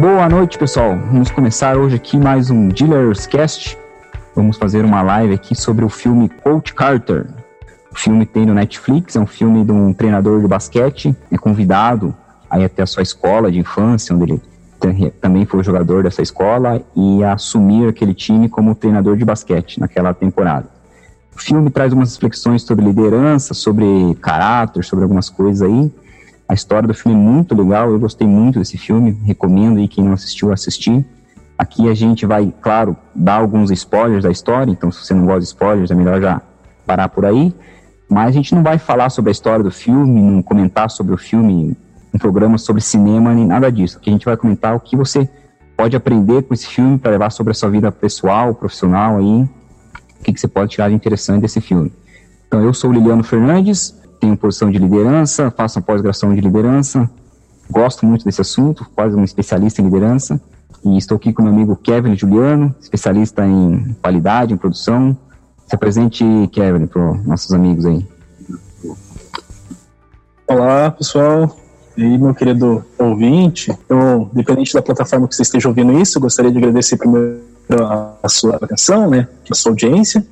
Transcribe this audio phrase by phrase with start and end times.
[0.00, 0.96] Boa noite, pessoal.
[1.12, 3.76] Vamos começar hoje aqui mais um Dealers Cast.
[4.34, 7.26] Vamos fazer uma live aqui sobre o filme Coach Carter.
[7.92, 12.14] O filme tem no Netflix, é um filme de um treinador de basquete, é convidado
[12.48, 14.40] aí até a sua escola de infância, onde
[14.80, 20.14] ele também foi jogador dessa escola e assumir aquele time como treinador de basquete naquela
[20.14, 20.66] temporada.
[21.36, 25.92] O filme traz umas reflexões sobre liderança, sobre caráter, sobre algumas coisas aí.
[26.50, 30.02] A história do filme é muito legal, eu gostei muito desse filme, recomendo aí quem
[30.02, 31.06] não assistiu assistir.
[31.56, 35.42] Aqui a gente vai, claro, dar alguns spoilers da história, então se você não gosta
[35.42, 36.42] de spoilers é melhor já
[36.84, 37.54] parar por aí.
[38.08, 41.16] Mas a gente não vai falar sobre a história do filme, não comentar sobre o
[41.16, 41.76] filme
[42.12, 43.98] um programa sobre cinema nem nada disso.
[43.98, 45.30] Aqui a gente vai comentar o que você
[45.76, 49.42] pode aprender com esse filme para levar sobre a sua vida pessoal, profissional aí,
[50.18, 51.92] o que, que você pode tirar de interessante desse filme.
[52.48, 57.10] Então eu sou o Liliano Fernandes, tenho posição de liderança, faço uma pós-graduação de liderança,
[57.70, 60.40] gosto muito desse assunto, quase um especialista em liderança,
[60.84, 65.16] e estou aqui com meu amigo Kevin Juliano, especialista em qualidade, em produção.
[65.66, 68.06] Se apresente, Kevin, para os nossos amigos aí.
[70.46, 71.56] Olá, pessoal.
[71.96, 76.22] E aí, meu querido ouvinte, então, dependente da plataforma que você esteja ouvindo isso, eu
[76.22, 77.40] gostaria de agradecer primeiro
[78.22, 80.26] a sua atenção, né, a sua audiência.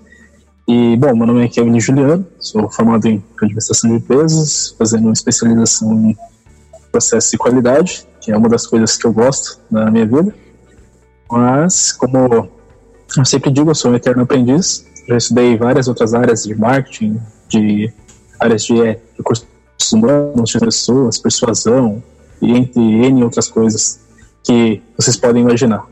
[0.68, 6.10] E, bom, meu nome é Kevin Juliano, sou formado em administração de empresas, fazendo especialização
[6.10, 6.16] em
[6.92, 10.34] processo de qualidade, que é uma das coisas que eu gosto na minha vida.
[11.30, 12.50] Mas, como
[13.16, 17.18] eu sempre digo, eu sou um eterno aprendiz, já estudei várias outras áreas de marketing,
[17.48, 17.90] de
[18.38, 18.74] áreas de
[19.16, 19.46] recursos
[19.90, 22.02] humanos, de pessoas, persuasão
[22.42, 24.00] e entre N outras coisas
[24.44, 25.86] que vocês podem imaginar.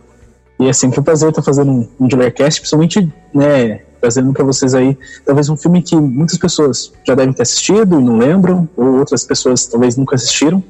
[0.59, 4.75] E é sempre um prazer estar fazendo um, um Dealercast, principalmente né, trazendo para vocês
[4.75, 8.99] aí talvez um filme que muitas pessoas já devem ter assistido e não lembram, ou
[8.99, 10.62] outras pessoas talvez nunca assistiram,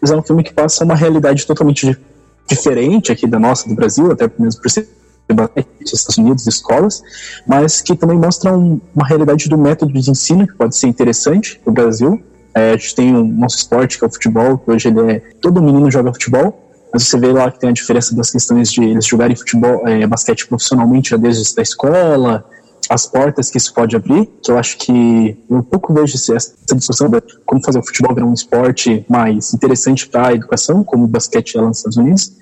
[0.00, 1.98] mas é um filme que passa uma realidade totalmente
[2.48, 4.88] diferente aqui da nossa, do Brasil, até mesmo por ser
[5.80, 7.02] Estados Unidos, escolas,
[7.46, 11.60] mas que também mostra um, uma realidade do método de ensino que pode ser interessante
[11.64, 12.20] no Brasil,
[12.54, 15.22] é, a gente tem o nosso esporte, que é o futebol, que hoje ele é.
[15.40, 18.82] Todo menino joga futebol, mas você vê lá que tem a diferença das questões de
[18.82, 22.44] eles jogarem futebol, é, basquete profissionalmente já desde a escola,
[22.90, 26.54] as portas que isso pode abrir, que eu acho que eu um pouco vejo essa
[26.74, 31.04] discussão de como fazer o futebol virar um esporte mais interessante para a educação, como
[31.04, 32.32] o basquete é lá nos Estados Unidos,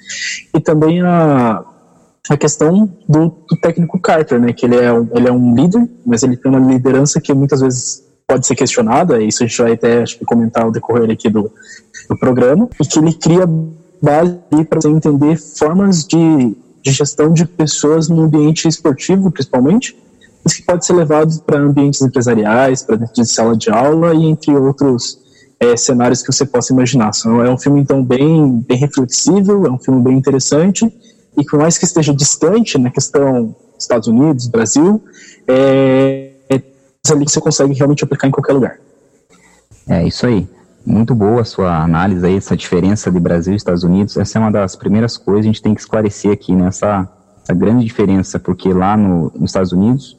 [0.54, 1.62] e também a,
[2.30, 5.86] a questão do, do técnico Carter, né, que ele é, um, ele é um líder,
[6.06, 9.72] mas ele tem uma liderança que muitas vezes pode ser questionada, isso a gente vai
[9.72, 11.52] até acho comentar ao decorrer aqui do,
[12.08, 13.46] do programa, e que ele cria
[14.02, 14.38] base
[14.68, 19.96] para você entender formas de, de gestão de pessoas no ambiente esportivo, principalmente,
[20.44, 24.24] mas que pode ser levado para ambientes empresariais, para dentro de sala de aula e
[24.24, 25.18] entre outros
[25.60, 27.10] é, cenários que você possa imaginar.
[27.18, 30.86] Então, é um filme, então, bem, bem reflexível, é um filme bem interessante,
[31.36, 35.02] e por mais que esteja distante na questão Estados Unidos, Brasil,
[35.46, 36.32] é,
[37.12, 38.78] ali que você consegue realmente aplicar em qualquer lugar.
[39.88, 40.46] É isso aí.
[40.86, 44.16] Muito boa a sua análise aí, essa diferença de Brasil e Estados Unidos.
[44.16, 46.68] Essa é uma das primeiras coisas que a gente tem que esclarecer aqui, né?
[46.68, 47.08] essa
[47.54, 50.16] grande diferença, porque lá no, nos Estados Unidos,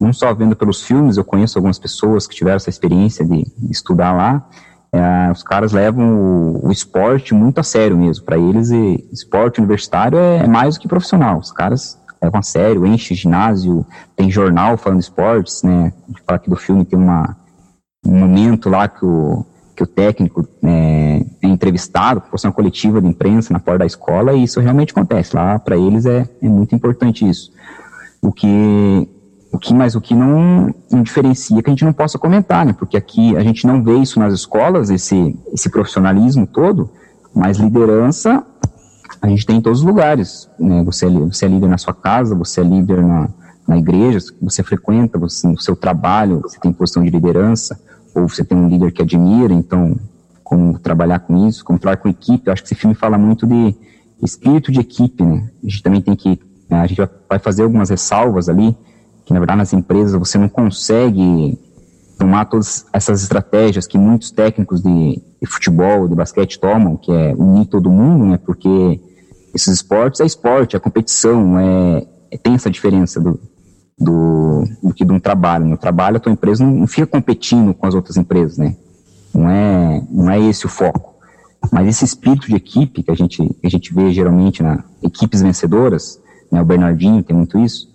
[0.00, 4.12] não só vendo pelos filmes, eu conheço algumas pessoas que tiveram essa experiência de, estudar
[4.12, 4.46] lá,
[4.92, 8.24] é, os caras levam o, o, esporte muito a sério mesmo.
[8.24, 11.38] Para eles, e, esporte universitário é, é mais do que profissional.
[11.38, 13.84] Os caras levam a sério, enche ginásio,
[14.14, 15.92] tem jornal falando esportes, né?
[16.04, 17.36] A gente fala aqui do filme, tem uma,
[18.06, 19.44] um momento lá que o,
[19.74, 24.32] que o técnico é, é entrevistado, por uma coletiva de imprensa na porta da escola,
[24.34, 25.34] e isso realmente acontece.
[25.34, 27.52] Lá, para eles, é, é muito importante isso.
[28.22, 29.08] O que,
[29.52, 32.64] o que, mas o que não, não diferencia é que a gente não possa comentar,
[32.64, 32.72] né?
[32.72, 36.90] Porque aqui a gente não vê isso nas escolas, esse, esse profissionalismo todo,
[37.34, 38.44] mas liderança
[39.20, 40.48] a gente tem em todos os lugares.
[40.58, 40.82] Né?
[40.84, 43.28] Você, é, você é líder na sua casa, você é líder na,
[43.66, 47.80] na igreja, você frequenta, você, no seu trabalho, você tem posição de liderança,
[48.14, 49.96] ou você tem um líder que admira, então,
[50.42, 52.46] como trabalhar com isso, como trabalhar com equipe.
[52.46, 53.74] Eu acho que esse filme fala muito de
[54.22, 55.50] espírito de equipe, né?
[55.62, 56.38] A gente também tem que,
[56.68, 58.76] né, a gente vai fazer algumas ressalvas ali,
[59.24, 61.58] que na verdade nas empresas você não consegue
[62.18, 67.34] tomar todas essas estratégias que muitos técnicos de, de futebol, de basquete tomam, que é
[67.34, 68.38] unir todo mundo, né?
[68.38, 69.00] Porque
[69.52, 73.40] esses esportes é esporte, é competição, é, é tem essa diferença do,
[73.98, 75.64] do, do, que de um trabalho.
[75.64, 78.76] No trabalho, a tua empresa não, não, fica competindo com as outras empresas, né?
[79.32, 81.14] Não é, não é esse o foco.
[81.72, 85.40] Mas esse espírito de equipe que a gente, que a gente vê geralmente na equipes
[85.40, 86.20] vencedoras,
[86.50, 86.60] né?
[86.60, 87.88] O Bernardinho tem muito isso.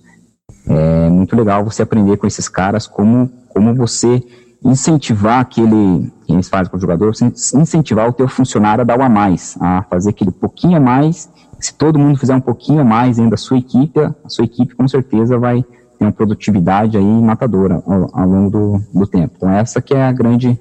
[0.67, 4.23] É muito legal você aprender com esses caras como, como você
[4.63, 7.13] incentivar aquele, que eles fazem com o jogador,
[7.55, 11.29] incentivar o teu funcionário a dar o a mais, a fazer aquele pouquinho a mais.
[11.59, 14.75] Se todo mundo fizer um pouquinho a mais dentro da sua equipe, a sua equipe
[14.75, 15.63] com certeza vai
[15.99, 19.33] uma produtividade aí matadora ao, ao longo do, do tempo.
[19.37, 20.59] Então essa que é a grande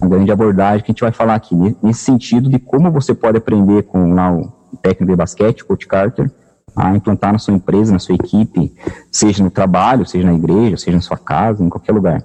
[0.00, 3.38] a grande abordagem que a gente vai falar aqui, nesse sentido de como você pode
[3.38, 6.30] aprender com lá o técnico de basquete, o Coach Carter,
[6.74, 8.74] a implantar na sua empresa, na sua equipe,
[9.10, 12.24] seja no trabalho, seja na igreja, seja na sua casa, em qualquer lugar.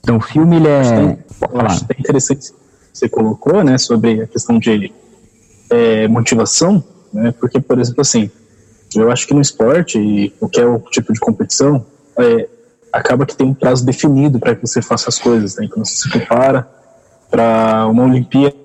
[0.00, 1.18] Então o filme ele é.
[1.50, 2.52] Eu acho até interessante
[2.96, 4.90] você colocou, né, sobre a questão de
[5.68, 6.82] é, motivação,
[7.12, 8.30] né, porque, por exemplo, assim,
[8.94, 11.84] eu acho que no esporte e qualquer tipo de competição,
[12.18, 12.48] é,
[12.92, 15.96] acaba que tem um prazo definido para que você faça as coisas, né, então você
[15.96, 16.68] se prepara
[17.30, 18.56] para uma Olimpíada,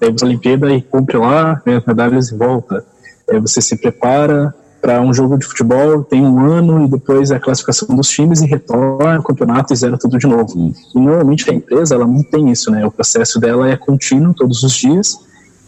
[0.00, 2.84] daí você Olimpíada e cumpre lá, ganha as medalhas e volta.
[3.28, 7.36] Aí você se prepara para um jogo de futebol, tem um ano e depois é
[7.36, 10.74] a classificação dos times e retorna o campeonato e zera tudo de novo.
[10.94, 12.84] E normalmente a empresa ela não tem isso, né?
[12.84, 15.18] O processo dela é contínuo todos os dias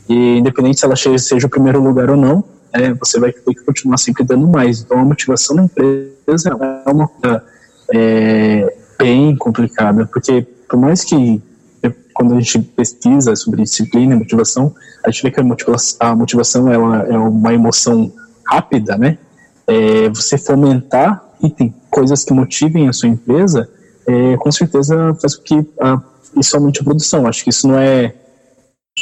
[0.09, 2.43] e independente se ela seja o primeiro lugar ou não,
[2.75, 4.81] é, você vai ter que continuar sempre dando mais.
[4.81, 7.45] Então a motivação da empresa é uma coisa
[7.93, 11.41] é, bem complicada, porque por mais que
[12.13, 14.75] quando a gente pesquisa sobre disciplina e motivação,
[15.05, 18.13] a gente vê que a motivação, a motivação ela é uma emoção
[18.47, 19.19] rápida, né?
[19.67, 23.69] É, você fomentar e tem coisas que motivem a sua empresa,
[24.07, 26.01] é, com certeza faz com que a,
[26.37, 27.27] isso aumente a produção.
[27.27, 28.15] Acho que isso não é,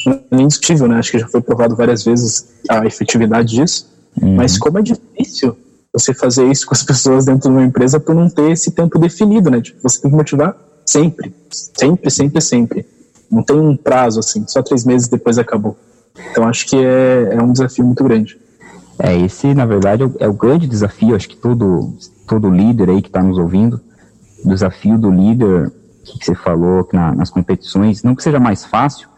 [0.06, 0.99] é nem discutível, né?
[0.99, 3.91] Acho que já foi provado várias vezes a efetividade disso.
[4.21, 4.37] Uhum.
[4.37, 5.56] Mas como é difícil
[5.93, 8.99] você fazer isso com as pessoas dentro de uma empresa por não ter esse tempo
[8.99, 9.61] definido, né?
[9.61, 12.87] Tipo, você tem que motivar sempre, sempre, sempre, sempre.
[13.31, 15.77] Não tem um prazo assim, só três meses depois acabou.
[16.31, 18.39] Então acho que é, é um desafio muito grande.
[18.99, 21.94] É, esse, na verdade, é o, grande desafio, acho que todo,
[22.29, 23.81] todo líder aí que está nos ouvindo,
[24.44, 25.73] o desafio do líder,
[26.05, 29.09] que você falou na, nas competições, não que seja mais fácil,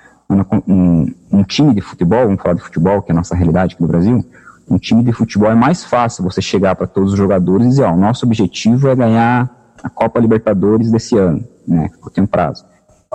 [0.66, 3.82] um, um, time de futebol, vamos falar de futebol, que é a nossa realidade aqui
[3.82, 4.24] no Brasil,
[4.68, 7.84] um time de futebol é mais fácil você chegar para todos os jogadores e dizer,
[7.84, 12.26] ó, o nosso objetivo é ganhar a Copa Libertadores desse ano, né, porque tem um
[12.26, 12.64] prazo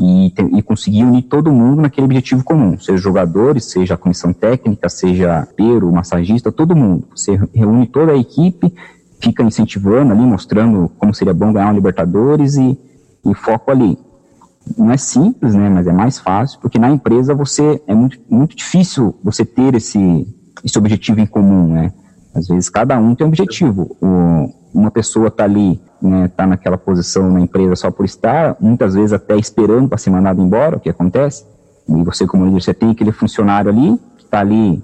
[0.02, 4.90] e, e conseguir unir todo mundo naquele objetivo comum, seja jogadores, seja a comissão técnica,
[4.90, 7.08] seja peiro, massagista, todo mundo.
[7.16, 8.74] Você reúne toda a equipe,
[9.20, 12.78] fica incentivando ali, mostrando como seria bom ganhar um Libertadores e,
[13.26, 13.98] e foco ali.
[14.78, 18.56] Não é simples, né, mas é mais fácil, porque na empresa você é muito, muito
[18.56, 20.28] difícil você ter esse,
[20.64, 21.92] esse objetivo em comum, né?
[22.36, 23.98] Às vezes cada um tem um objetivo.
[24.02, 28.94] O, uma pessoa está ali, né, tá naquela posição na empresa só por estar, muitas
[28.94, 31.46] vezes até esperando para ser mandado embora, o que acontece.
[31.88, 34.84] E você, como líder, você tem aquele funcionário ali, que está ali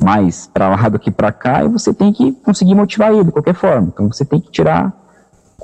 [0.00, 3.32] mais para lá do que para cá, e você tem que conseguir motivar ele de
[3.32, 3.88] qualquer forma.
[3.92, 4.94] Então você tem que tirar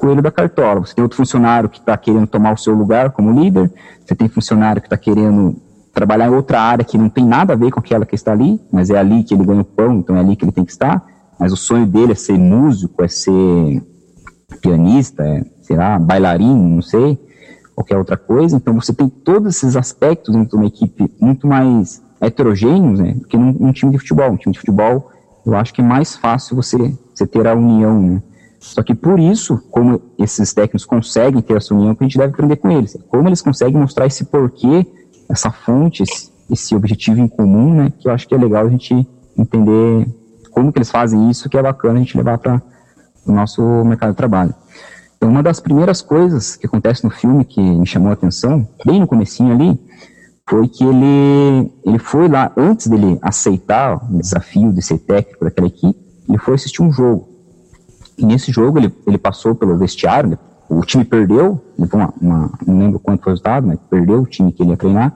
[0.00, 0.81] coelho da cartola.
[0.81, 3.70] Você tem outro funcionário que está querendo tomar o seu lugar como líder,
[4.05, 5.56] você tem funcionário que está querendo
[5.93, 8.61] trabalhar em outra área que não tem nada a ver com aquela que está ali,
[8.73, 10.73] mas é ali que ele ganha o pão, então é ali que ele tem que
[10.73, 11.05] estar
[11.41, 13.82] mas o sonho dele é ser músico, é ser
[14.61, 17.19] pianista, é, sei lá, bailarino, não sei,
[17.75, 18.56] qualquer outra coisa.
[18.56, 23.26] Então você tem todos esses aspectos dentro de uma equipe muito mais heterogêneos, né, do
[23.26, 24.31] que num, num, time de futebol.
[24.31, 25.11] Um time de futebol,
[25.46, 26.76] eu acho que é mais fácil você,
[27.14, 28.23] você ter a união, né.
[28.60, 32.34] Só que por isso, como esses técnicos conseguem ter essa união, que a gente deve
[32.34, 32.96] aprender com eles.
[33.08, 34.86] Como eles conseguem mostrar esse porquê,
[35.30, 36.05] essa fonte,
[36.50, 40.06] esse, objetivo em comum, né, que eu acho que é legal a gente entender
[40.50, 42.62] como que eles fazem isso, que é bacana a gente levar para
[43.26, 44.55] o nosso mercado de trabalho.
[45.17, 49.00] Então, uma das primeiras coisas que acontece no filme que me chamou a atenção, bem
[49.00, 49.81] no comecinho ali,
[50.48, 55.69] foi que ele, ele foi lá, antes dele aceitar o desafio de ser técnico daquela
[55.69, 55.98] equipe,
[56.29, 57.30] ele foi assistir um jogo.
[58.20, 63.00] E nesse jogo ele, ele passou pelo vestiário, o time perdeu, uma, uma, não lembro
[63.00, 65.12] quanto foi o resultado, mas perdeu o time que ele ia treinar.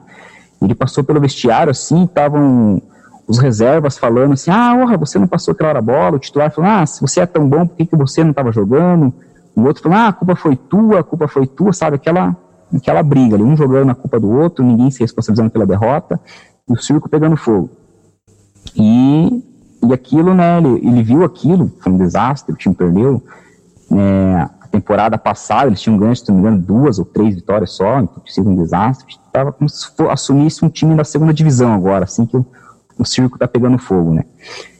[0.61, 2.81] Ele passou pelo vestiário assim, estavam
[3.27, 6.51] os reservas falando assim, ah, orra, você não passou aquela hora a bola, o titular
[6.51, 9.13] falando, ah, se você é tão bom, por que, que você não estava jogando?
[9.55, 12.35] O outro falando, ah, a culpa foi tua, a culpa foi tua, sabe, aquela,
[12.75, 16.19] aquela briga ali, um jogando a culpa do outro, ninguém se responsabilizando pela derrota,
[16.67, 17.69] e o circo pegando fogo.
[18.75, 19.43] E,
[19.87, 23.21] e aquilo, né, ele, ele viu aquilo, foi um desastre, o time perdeu,
[23.89, 27.71] né, a temporada passada eles tinham ganho, se não me engano, duas ou três vitórias
[27.71, 31.33] só, então tinha sido um desastre, estava como se for, assumisse um time da segunda
[31.33, 32.45] divisão agora, assim que o
[32.97, 34.23] o circo está pegando fogo, né?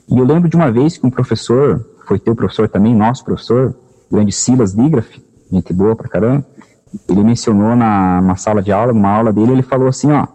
[0.08, 3.76] E eu lembro de uma vez que um professor, foi teu professor também, nosso professor,
[4.12, 5.20] grande Silas Digraf,
[5.52, 6.46] gente boa pra caramba,
[7.10, 10.28] ele mencionou na, na sala de aula, numa aula dele, ele falou assim, ó,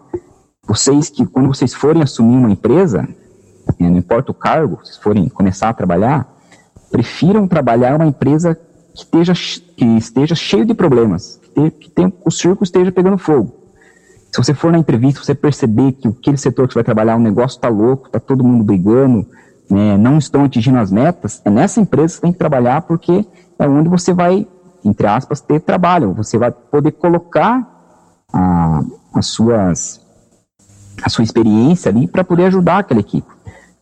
[0.67, 3.07] vocês que, quando vocês forem assumir uma empresa,
[3.81, 6.27] né, não importa o cargo, vocês forem começar a trabalhar,
[6.91, 8.55] prefiram trabalhar uma empresa
[8.93, 9.33] que esteja,
[9.75, 13.61] que esteja cheio de problemas, ter, que tem, o circo esteja pegando fogo.
[14.31, 17.19] Se você for na entrevista, você perceber que aquele setor que você vai trabalhar, o
[17.19, 19.27] negócio está louco, está todo mundo brigando,
[19.69, 23.25] né, não estão atingindo as metas, é nessa empresa que você tem que trabalhar porque
[23.59, 24.47] é onde você vai,
[24.83, 26.13] entre aspas, ter trabalho.
[26.13, 27.67] Você vai poder colocar
[28.33, 28.81] a,
[29.13, 30.01] as suas,
[31.03, 33.27] a sua experiência ali para poder ajudar aquela equipe.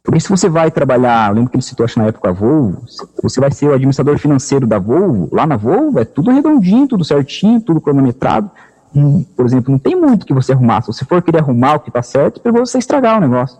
[0.10, 2.82] Porque se você vai trabalhar, lembro que ele citou acho, na época a Volvo,
[3.22, 7.06] você vai ser o administrador financeiro da Volvo, lá na Volvo é tudo redondinho, tudo
[7.06, 8.50] certinho, tudo cronometrado.
[8.96, 10.82] Hum, por exemplo, não tem muito que você arrumar.
[10.82, 13.60] Se você for querer arrumar o que está certo, pegou você estragar o negócio.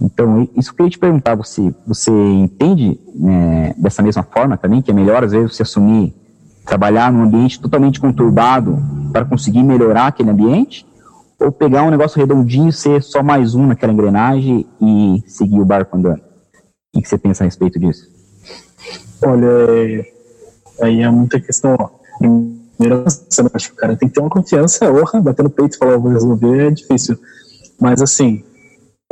[0.00, 4.80] Então, isso que eu queria te perguntar, você, você entende né, dessa mesma forma também,
[4.80, 6.14] que é melhor às vezes você assumir,
[6.64, 10.86] trabalhar num ambiente totalmente conturbado para conseguir melhorar aquele ambiente?
[11.40, 15.96] Ou pegar um negócio redondinho, ser só mais um naquela engrenagem e seguir o barco
[15.96, 16.22] andando?
[16.94, 18.08] O que você pensa a respeito disso?
[19.22, 20.06] Olha,
[20.80, 21.76] aí é muita questão.
[21.78, 21.90] Ó.
[22.18, 25.78] Primeiro, acho que o cara tem que ter uma confiança, honra, bater no peito e
[25.78, 27.18] falar, vou resolver, é difícil.
[27.80, 28.44] Mas, assim,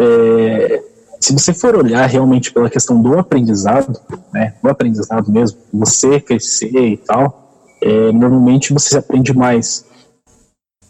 [0.00, 0.82] é,
[1.20, 3.98] se você for olhar realmente pela questão do aprendizado,
[4.32, 7.42] né, do aprendizado mesmo, você crescer e tal,
[7.80, 9.84] é, normalmente você aprende mais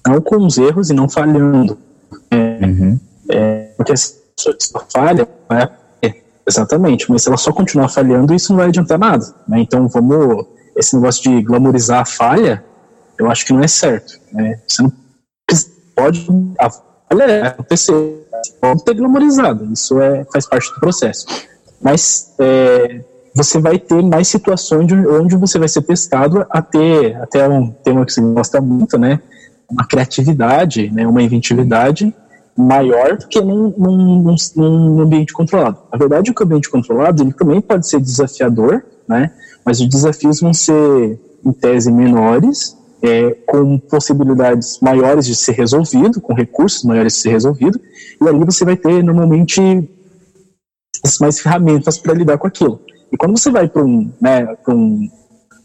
[0.07, 1.79] não com os erros e não falhando.
[2.31, 3.01] É, uhum.
[3.31, 4.17] é, porque se
[4.49, 5.69] a pessoa falha, vai
[6.47, 9.25] exatamente, mas se ela só continuar falhando, isso não vai adiantar nada.
[9.47, 9.61] Né?
[9.61, 10.47] Então vamos.
[10.75, 12.65] Esse negócio de glamorizar a falha,
[13.19, 14.19] eu acho que não é certo.
[14.33, 14.59] Né?
[14.67, 14.93] Você não
[15.95, 16.27] pode.
[16.59, 18.27] A falha é acontecer,
[18.61, 21.27] pode ter glamorizado, isso é, faz parte do processo.
[21.81, 23.05] Mas é,
[23.35, 28.07] você vai ter mais situações onde você vai ser testado a ter, até um tema
[28.07, 29.21] que você gosta muito, né?
[29.73, 32.15] Uma criatividade, né, uma inventividade
[32.57, 35.79] maior do que num, num, num, ambiente controlado.
[35.91, 39.31] Na verdade, o ambiente controlado ele também pode ser desafiador, né,
[39.65, 46.21] mas os desafios vão ser, em tese, menores, é, com possibilidades maiores de ser resolvido,
[46.21, 47.81] com recursos maiores de ser resolvido,
[48.21, 49.61] e ali você vai ter, normalmente,
[51.21, 52.81] mais ferramentas para lidar com aquilo.
[53.11, 55.09] E quando você vai para um, né, um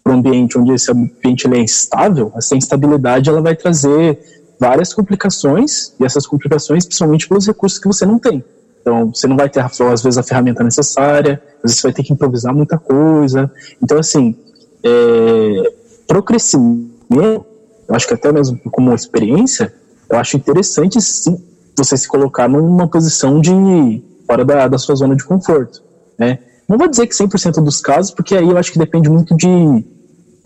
[0.07, 4.17] para um ambiente onde esse ambiente é instável, essa instabilidade ela vai trazer
[4.57, 8.43] várias complicações, e essas complicações principalmente pelos recursos que você não tem.
[8.81, 12.03] Então, você não vai ter, às vezes, a ferramenta necessária, às vezes você vai ter
[12.03, 13.51] que improvisar muita coisa.
[13.83, 14.33] Então, assim,
[14.81, 15.73] é,
[16.07, 19.73] para o crescimento, eu acho que até mesmo como experiência,
[20.09, 21.37] eu acho interessante, sim,
[21.77, 25.83] você se colocar numa posição de fora da, da sua zona de conforto,
[26.17, 26.39] né?
[26.67, 29.47] Não vou dizer que 100% dos casos, porque aí eu acho que depende muito de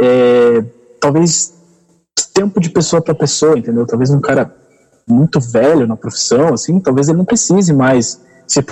[0.01, 0.63] é,
[0.99, 1.53] talvez
[2.33, 3.85] tempo de pessoa para pessoa, entendeu?
[3.85, 4.51] Talvez um cara
[5.07, 8.65] muito velho na profissão, assim, talvez ele não precise mais se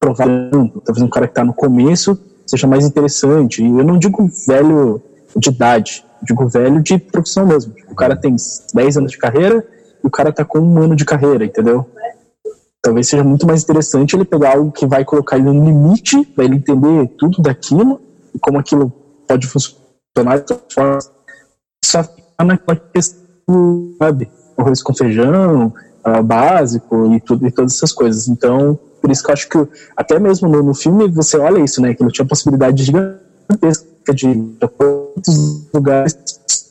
[0.00, 0.80] provar tanto.
[0.80, 3.62] Talvez um cara que está no começo seja mais interessante.
[3.62, 5.00] E eu não digo velho
[5.36, 7.72] de idade, digo velho de profissão mesmo.
[7.88, 8.34] O cara tem
[8.74, 9.64] 10 anos de carreira
[10.02, 11.86] e o cara está com um ano de carreira, entendeu?
[12.82, 16.44] Talvez seja muito mais interessante ele pegar algo que vai colocar ele no limite, para
[16.44, 18.00] ele entender tudo daquilo
[18.34, 18.92] e como aquilo
[19.28, 19.81] pode funcionar
[20.16, 20.44] funcionar
[21.84, 24.30] só ficar naquela questão, sabe?
[24.56, 25.72] Arroz com feijão,
[26.06, 28.28] uh, básico e, tudo, e todas essas coisas.
[28.28, 31.80] Então, por isso que eu acho que até mesmo no, no filme você olha isso,
[31.80, 31.94] né?
[31.94, 36.16] Que ele tinha possibilidade gigantesca de quantos lugares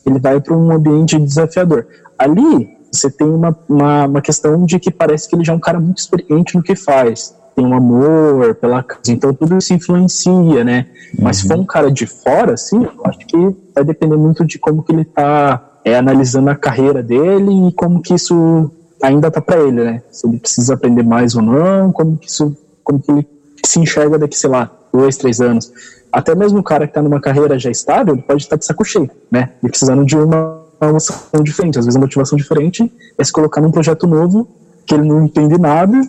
[0.06, 1.86] ele vai para um ambiente desafiador.
[2.18, 5.60] Ali você tem uma, uma, uma questão de que parece que ele já é um
[5.60, 10.64] cara muito experiente no que faz tem um amor pela casa, então tudo isso influencia,
[10.64, 10.86] né?
[11.18, 13.36] Mas se for um cara de fora, assim, eu acho que
[13.74, 18.00] vai depender muito de como que ele tá é, analisando a carreira dele e como
[18.00, 18.70] que isso
[19.02, 20.02] ainda tá para ele, né?
[20.10, 23.26] Se ele precisa aprender mais ou não, como que isso, como que ele
[23.64, 25.72] se enxerga daqui, sei lá, dois, três anos.
[26.10, 28.84] Até mesmo o cara que tá numa carreira já estável, ele pode estar de saco
[28.84, 29.50] cheio, né?
[29.62, 31.78] E precisando de uma motivação diferente.
[31.78, 34.48] Às vezes a motivação diferente é se colocar num projeto novo
[34.86, 36.00] que ele não entende nada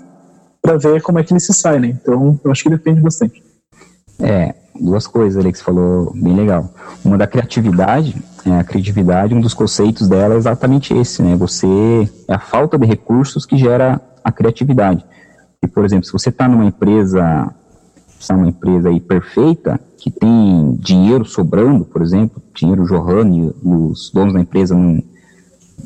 [0.64, 1.88] para ver como é que ele se sai, né?
[1.90, 3.44] Então, eu acho que depende bastante.
[4.18, 6.74] É, duas coisas ali que você falou bem legal.
[7.04, 8.16] Uma da criatividade,
[8.46, 11.36] é, a criatividade, um dos conceitos dela é exatamente esse, né?
[11.36, 11.68] Você
[12.30, 15.06] é a falta de recursos que gera a criatividade.
[15.62, 17.54] E, por exemplo, se você está numa empresa,
[18.18, 24.10] está numa empresa aí perfeita, que tem dinheiro sobrando, por exemplo, dinheiro jorrando e os
[24.14, 25.04] donos da empresa não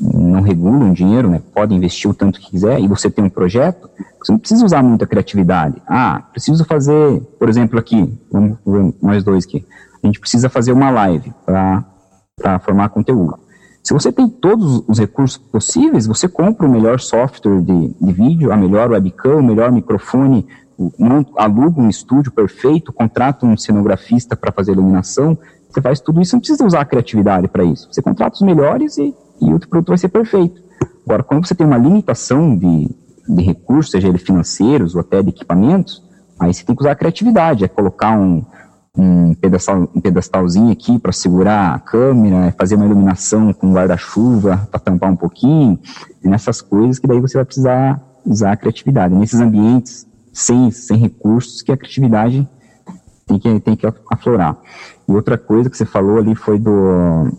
[0.00, 1.40] não regulam dinheiro, né?
[1.54, 4.82] Pode investir o tanto que quiser e você tem um projeto, você não precisa usar
[4.82, 5.80] muita criatividade.
[5.86, 9.64] Ah, preciso fazer, por exemplo, aqui, vamos ver nós dois aqui,
[10.02, 13.38] a gente precisa fazer uma live para formar conteúdo.
[13.82, 18.52] Se você tem todos os recursos possíveis, você compra o melhor software de, de vídeo,
[18.52, 20.46] a melhor webcam, o melhor microfone,
[21.36, 25.38] aluga um estúdio perfeito, contrata um cenografista para fazer iluminação,
[25.70, 27.88] você faz tudo isso, não precisa usar a criatividade para isso.
[27.90, 30.62] Você contrata os melhores e e o produto vai ser perfeito.
[31.04, 32.90] Agora, quando você tem uma limitação de,
[33.28, 36.02] de recursos, seja eles financeiros ou até de equipamentos,
[36.38, 38.44] aí você tem que usar a criatividade, é colocar um,
[38.96, 44.68] um, pedestal, um pedestalzinho aqui para segurar a câmera, é fazer uma iluminação com guarda-chuva
[44.70, 45.78] para tampar um pouquinho,
[46.22, 49.14] é nessas coisas que daí você vai precisar usar a criatividade.
[49.14, 52.46] Nesses ambientes sem, sem recursos que a criatividade
[53.26, 54.58] tem que, tem que aflorar.
[55.08, 57.30] E outra coisa que você falou ali foi do,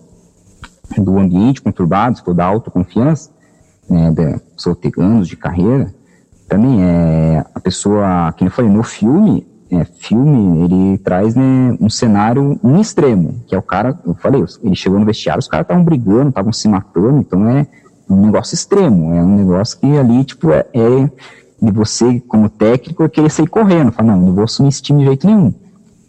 [0.97, 3.31] do ambiente conturbado, da autoconfiança,
[3.89, 5.93] né, de solteganos de carreira,
[6.47, 11.89] também é a pessoa, que eu falei, no filme, é, filme, ele traz né, um
[11.89, 15.65] cenário um extremo, que é o cara, eu falei, ele chegou no vestiário, os caras
[15.65, 17.67] estavam brigando, estavam se matando, então é
[18.09, 21.09] um negócio extremo, é um negócio que ali, tipo, é, é
[21.61, 25.05] de você, como técnico, querer sair correndo, falar, não, não vou assumir esse time de
[25.05, 25.53] jeito nenhum.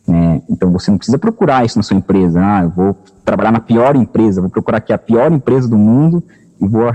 [0.06, 0.40] Né?
[0.48, 2.96] Então você não precisa procurar isso na sua empresa, ah, eu vou
[3.30, 6.22] trabalhar na pior empresa, vou procurar aqui a pior empresa do mundo
[6.60, 6.92] e vou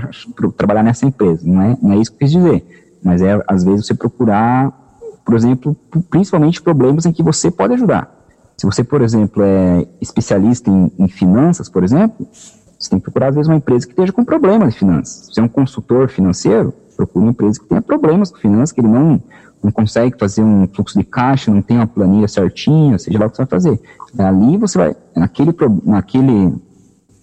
[0.56, 1.42] trabalhar nessa empresa.
[1.44, 4.72] Não é, não é isso que eu quis dizer, mas é, às vezes, você procurar
[5.26, 5.76] por exemplo,
[6.08, 8.08] principalmente problemas em que você pode ajudar.
[8.56, 12.26] Se você, por exemplo, é especialista em, em finanças, por exemplo,
[12.78, 15.26] você tem que procurar, às vezes, uma empresa que esteja com problemas de finanças.
[15.26, 18.80] Se você é um consultor financeiro, procure uma empresa que tenha problemas com finanças, que
[18.80, 19.22] ele não,
[19.62, 23.30] não consegue fazer um fluxo de caixa, não tem uma planilha certinha, seja lá o
[23.30, 23.80] que você vai fazer.
[24.18, 26.54] Ali você vai, naquele, naquele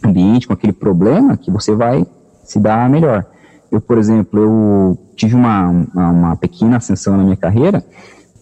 [0.03, 2.05] ambiente, com aquele problema, que você vai
[2.43, 3.25] se dar melhor.
[3.71, 7.83] Eu, por exemplo, eu tive uma, uma, uma pequena ascensão na minha carreira,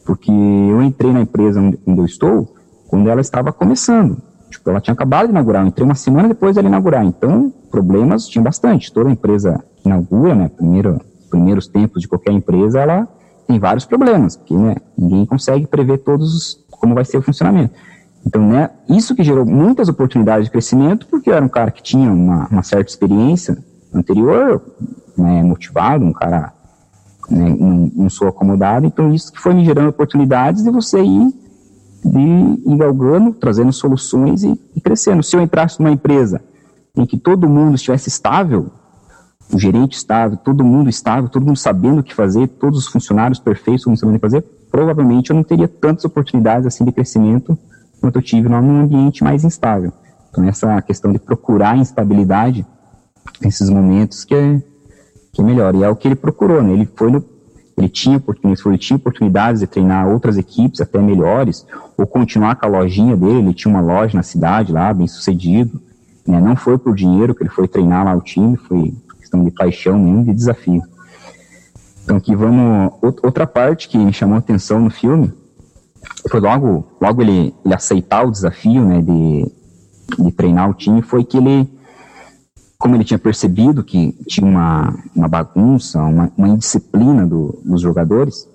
[0.06, 2.54] porque eu entrei na empresa onde, onde eu estou
[2.90, 4.18] quando ela estava começando.
[4.50, 7.06] Tipo, ela tinha acabado de inaugurar, eu entrei uma semana depois dela inaugurar.
[7.06, 8.92] Então, problemas tinha bastante.
[8.92, 11.00] Toda empresa inaugura, né, primeiro,
[11.32, 13.08] primeiros tempos de qualquer empresa, ela
[13.48, 17.74] tem vários problemas, porque né, ninguém consegue prever todos os, como vai ser o funcionamento.
[18.26, 21.82] Então, né, isso que gerou muitas oportunidades de crescimento, porque eu era um cara que
[21.82, 23.58] tinha uma, uma certa experiência
[23.94, 24.62] anterior,
[25.18, 26.54] né, motivado, um cara
[27.30, 31.34] né, não, não, sou acomodado, então isso que foi me gerando oportunidades de você ir,
[32.04, 35.24] de ir galgando, trazendo soluções e, e crescendo.
[35.24, 36.42] Se eu entrasse numa empresa
[36.96, 38.72] em que todo mundo estivesse estável,
[39.54, 43.40] o gerente estável, todo mundo estável, todo mundo sabendo o que fazer, todos os funcionários
[43.40, 46.92] perfeitos, todo mundo sabendo o que fazer, provavelmente eu não teria tantas oportunidades assim de
[46.92, 47.58] crescimento
[48.00, 49.92] quanto eu tive num ambiente mais instável.
[50.30, 52.66] Então essa questão de procurar instabilidade
[53.42, 54.62] nesses momentos que é,
[55.34, 55.76] que é melhor.
[55.76, 56.74] E é o que ele procurou, né?
[56.74, 57.24] Ele foi no,
[57.78, 61.66] ele tinha oportunidades, ele tinha oportunidades de treinar outras equipes até melhores,
[61.98, 65.82] ou continuar com a lojinha dele, ele tinha uma loja na cidade lá, bem sucedido,
[66.26, 66.40] né?
[66.40, 68.94] Não foi por dinheiro que ele foi treinar lá o time, foi
[69.32, 70.82] questão de paixão mesmo, de desafio.
[72.04, 75.32] Então aqui vamos, outra parte que chamou atenção no filme,
[76.30, 79.52] foi logo, logo ele, ele aceitar o desafio, né, de,
[80.24, 81.70] de treinar o time, foi que ele
[82.78, 88.50] como ele tinha percebido que tinha uma, uma bagunça, uma, uma indisciplina do, dos jogadores,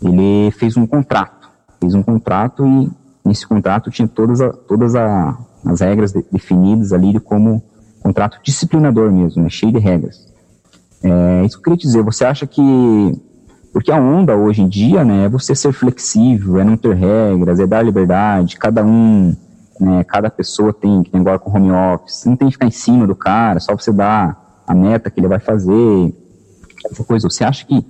[0.00, 1.50] ele fez um contrato.
[1.80, 2.88] Fez um contrato e
[3.24, 7.60] nesse contrato tinha todas, a, todas a, as regras de, definidas ali de como
[8.06, 10.26] contrato disciplinador mesmo, né, cheio de regras.
[11.02, 12.62] É, isso que eu queria dizer, você acha que
[13.72, 17.60] porque a onda hoje em dia, né, é você ser flexível, é não ter regras,
[17.60, 19.34] é dar liberdade, cada um
[19.78, 22.70] né, cada pessoa tem, que tem agora com home office, não tem que ficar em
[22.70, 26.14] cima do cara, só você dar a meta que ele vai fazer,
[26.90, 27.28] essa coisa.
[27.28, 27.84] Você acha que,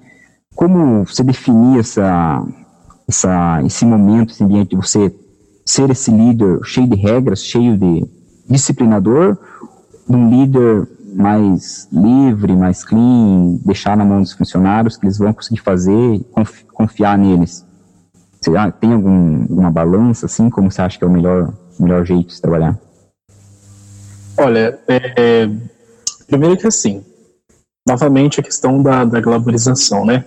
[0.55, 2.45] como você definir essa,
[3.09, 5.15] essa, esse momento, esse ambiente de você
[5.65, 8.05] ser esse líder cheio de regras, cheio de
[8.49, 9.39] disciplinador,
[10.09, 15.61] um líder mais livre, mais clean, deixar na mão dos funcionários que eles vão conseguir
[15.61, 16.21] fazer,
[16.73, 17.65] confiar neles?
[18.41, 22.29] Você tem algum, alguma balança, assim, como você acha que é o melhor melhor jeito
[22.29, 22.79] de trabalhar?
[24.39, 25.51] Olha, é, é,
[26.27, 27.05] primeiro que assim,
[27.87, 30.25] novamente a questão da, da globalização, né?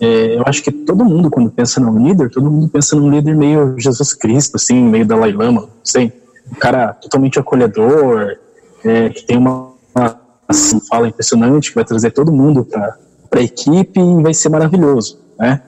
[0.00, 3.34] É, eu acho que todo mundo, quando pensa num líder, todo mundo pensa num líder
[3.34, 6.12] meio Jesus Cristo, assim, meio Dalai Lama, sei.
[6.50, 8.38] Um cara totalmente acolhedor,
[8.84, 12.96] é, que tem uma, uma assim, fala impressionante, que vai trazer todo mundo para
[13.32, 15.62] a equipe e vai ser maravilhoso, né?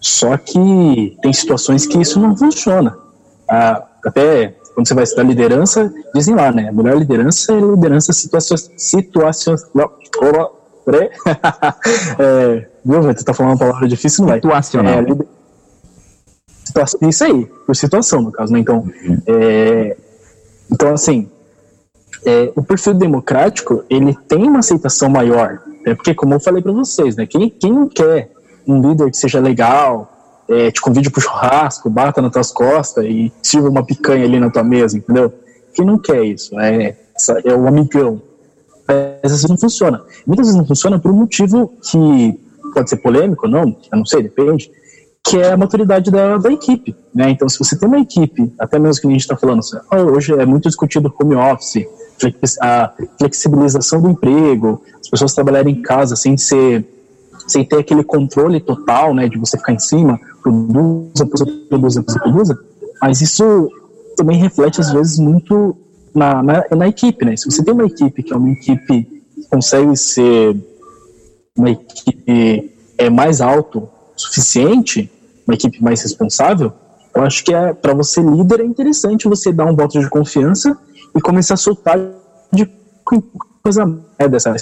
[0.00, 2.96] Só que tem situações que isso não funciona.
[3.48, 6.68] Ah, até quando você vai estudar liderança, dizem lá, né?
[6.68, 9.98] A melhor liderança é liderança situacional.
[12.18, 14.38] é, viu, você tá falando uma palavra difícil, não vai?
[14.38, 14.94] Situacional.
[14.94, 15.26] É, lider...
[17.02, 18.60] Isso aí, por situação, no caso, né?
[18.60, 19.18] Então, uhum.
[19.26, 19.96] é,
[20.72, 21.28] então assim,
[22.24, 25.94] é, o perfil democrático, ele tem uma aceitação maior, né?
[25.94, 27.26] porque como eu falei para vocês, né?
[27.26, 28.30] Quem, quem não quer
[28.66, 30.10] um líder que seja legal,
[30.48, 34.50] é, te convide pro churrasco, bata nas tuas costas e sirva uma picanha ali na
[34.50, 35.32] tua mesa, entendeu?
[35.74, 36.58] Quem não quer isso?
[36.58, 36.96] É,
[37.44, 38.20] é o amigão.
[39.22, 40.02] às vezes não funciona.
[40.26, 42.38] Muitas vezes não funciona por um motivo que
[42.74, 44.70] pode ser polêmico ou não, eu não sei, depende,
[45.24, 46.94] que é a maturidade da, da equipe.
[47.14, 47.30] Né?
[47.30, 50.16] Então, se você tem uma equipe, até mesmo que a gente está falando, assim, oh,
[50.16, 51.86] hoje é muito discutido home office,
[52.60, 56.86] a flexibilização do emprego, as pessoas trabalharem em casa sem ser
[57.48, 62.58] sem ter aquele controle total, né, de você ficar em cima, produza, produza, produza, produza,
[63.02, 63.68] mas isso
[64.16, 65.76] também reflete às vezes muito
[66.14, 67.36] na, na, na, equipe, né?
[67.36, 69.04] Se você tem uma equipe que é uma equipe
[69.34, 70.56] que consegue ser
[71.56, 75.10] uma equipe é mais alto suficiente,
[75.46, 76.72] uma equipe mais responsável,
[77.14, 80.76] eu acho que é para você líder é interessante você dar um voto de confiança
[81.14, 81.98] e começar a soltar
[82.52, 82.68] de
[83.62, 83.86] coisa
[84.28, 84.54] dessa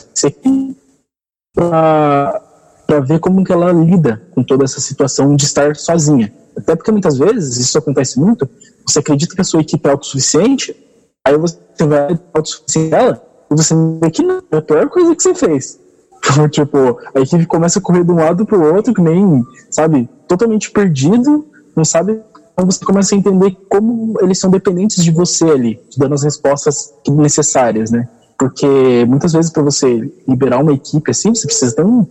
[1.55, 2.49] para
[2.89, 6.33] para ver como que ela lida com toda essa situação de estar sozinha.
[6.57, 8.49] Até porque muitas vezes isso acontece muito.
[8.87, 10.75] Você acredita que a sua equipe é autossuficiente,
[11.23, 15.23] aí você vai autossuficiente dela e você vê que não, é a pior coisa que
[15.23, 15.79] você fez.
[16.51, 20.09] tipo, a equipe começa a correr de um lado para o outro, que nem, sabe,
[20.27, 22.21] totalmente perdido, não sabe.
[22.59, 26.93] Então você começa a entender como eles são dependentes de você ali, dando as respostas
[27.09, 28.09] necessárias, né?
[28.37, 32.05] Porque muitas vezes para você liberar uma equipe assim, você precisa ter um,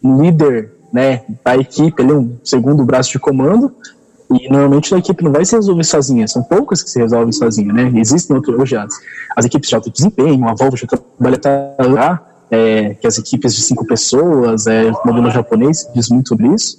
[0.00, 3.74] um líder né, da equipe, ali, um segundo braço de comando,
[4.30, 7.72] e normalmente a equipe não vai se resolver sozinha, são poucas que se resolvem sozinha,
[7.72, 7.92] né?
[7.96, 8.94] Existem outros, hoje as,
[9.34, 13.62] as equipes de alto desempenho, a Volvo já trabalha lá, é, que as equipes de
[13.62, 16.78] cinco pessoas, é, o modelo japonês diz muito sobre isso.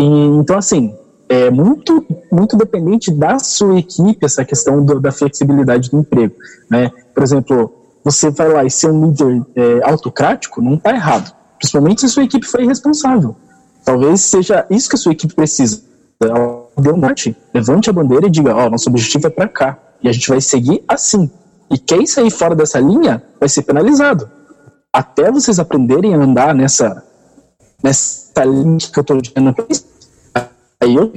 [0.00, 0.94] E, então, assim,
[1.28, 6.34] é muito, muito dependente da sua equipe essa questão do, da flexibilidade do emprego,
[6.70, 6.90] né?
[7.14, 7.72] Por exemplo,
[8.04, 11.34] você vai lá e ser um líder é, autocrático, não está errado.
[11.58, 13.34] Principalmente se a sua equipe for irresponsável.
[13.84, 15.82] Talvez seja isso que a sua equipe precisa.
[16.20, 16.66] Ela
[17.52, 19.78] levante a bandeira e diga: Ó, oh, nosso objetivo é para cá.
[20.02, 21.30] E a gente vai seguir assim.
[21.70, 24.28] E quem sair fora dessa linha vai ser penalizado.
[24.92, 27.02] Até vocês aprenderem a andar nessa,
[27.82, 29.54] nessa linha que eu estou dizendo,
[30.86, 31.12] eu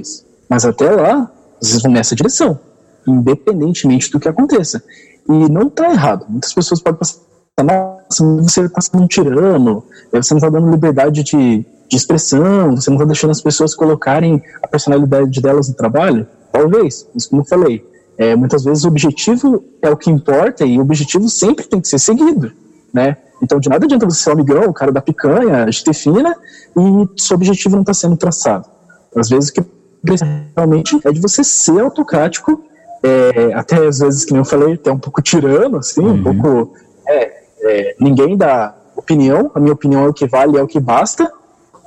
[0.48, 2.58] Mas até lá, vocês vão nessa direção,
[3.06, 4.82] independentemente do que aconteça.
[5.28, 6.26] E não está errado.
[6.28, 7.20] Muitas pessoas podem pensar,
[7.64, 12.90] nossa, você está sendo um tirano, você não está dando liberdade de, de expressão, você
[12.90, 16.26] não está deixando as pessoas colocarem a personalidade delas no trabalho.
[16.50, 17.84] Talvez, mas como eu falei,
[18.16, 21.88] é, muitas vezes o objetivo é o que importa e o objetivo sempre tem que
[21.88, 22.50] ser seguido,
[22.92, 23.16] né?
[23.42, 26.34] Então, de nada adianta você ser o amigão, o cara da picanha, a gente fina,
[26.76, 28.68] e seu objetivo não está sendo traçado.
[29.14, 29.62] Às vezes, o que
[30.02, 32.64] precisa realmente é de você ser autocrático
[33.02, 36.14] é, até às vezes, que nem eu falei, até um pouco tirano, assim, uhum.
[36.14, 36.74] um pouco.
[37.06, 40.80] É, é, ninguém dá opinião, a minha opinião é o que vale, é o que
[40.80, 41.30] basta,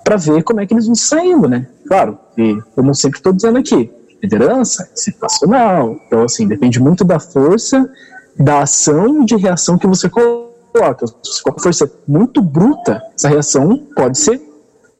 [0.04, 1.68] para ver como é que eles vão saindo, né?
[1.88, 7.20] Claro, e como sempre estou dizendo aqui, liderança é situacional, então, assim, depende muito da
[7.20, 7.90] força,
[8.38, 11.06] da ação e de reação que você coloca.
[11.24, 14.42] Se for força muito bruta, essa reação pode ser,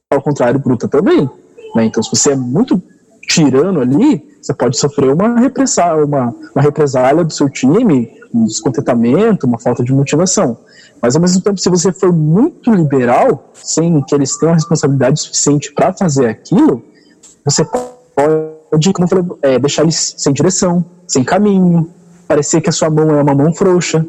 [0.10, 1.30] ao contrário, bruta também.
[1.76, 1.86] Né?
[1.86, 2.82] Então, se você é muito
[3.28, 9.60] tirano ali, você pode sofrer uma, uma, uma represália do seu time, um descontentamento, uma
[9.60, 10.58] falta de motivação.
[11.02, 15.20] Mas ao mesmo tempo, se você for muito liberal, sem que eles tenham a responsabilidade
[15.20, 16.84] suficiente para fazer aquilo,
[17.44, 21.90] você pode, como eu falei, é, deixar eles sem direção, sem caminho,
[22.28, 24.06] parecer que a sua mão é uma mão frouxa.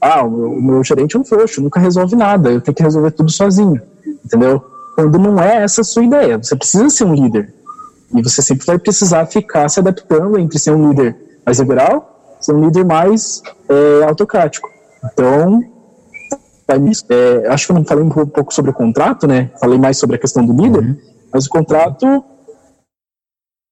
[0.00, 2.82] Ah, o meu, o meu gerente é um frouxo, nunca resolve nada, eu tenho que
[2.82, 3.80] resolver tudo sozinho,
[4.24, 4.62] entendeu?
[4.94, 7.52] Quando não é essa a sua ideia, você precisa ser um líder.
[8.14, 12.54] E você sempre vai precisar ficar se adaptando entre ser um líder mais liberal, ser
[12.54, 14.68] um líder mais é, autocrático.
[15.04, 15.60] Então,
[16.68, 19.50] é, acho que eu não falei um pouco sobre o contrato, né?
[19.60, 20.96] Falei mais sobre a questão do líder, uhum.
[21.32, 22.24] mas o contrato.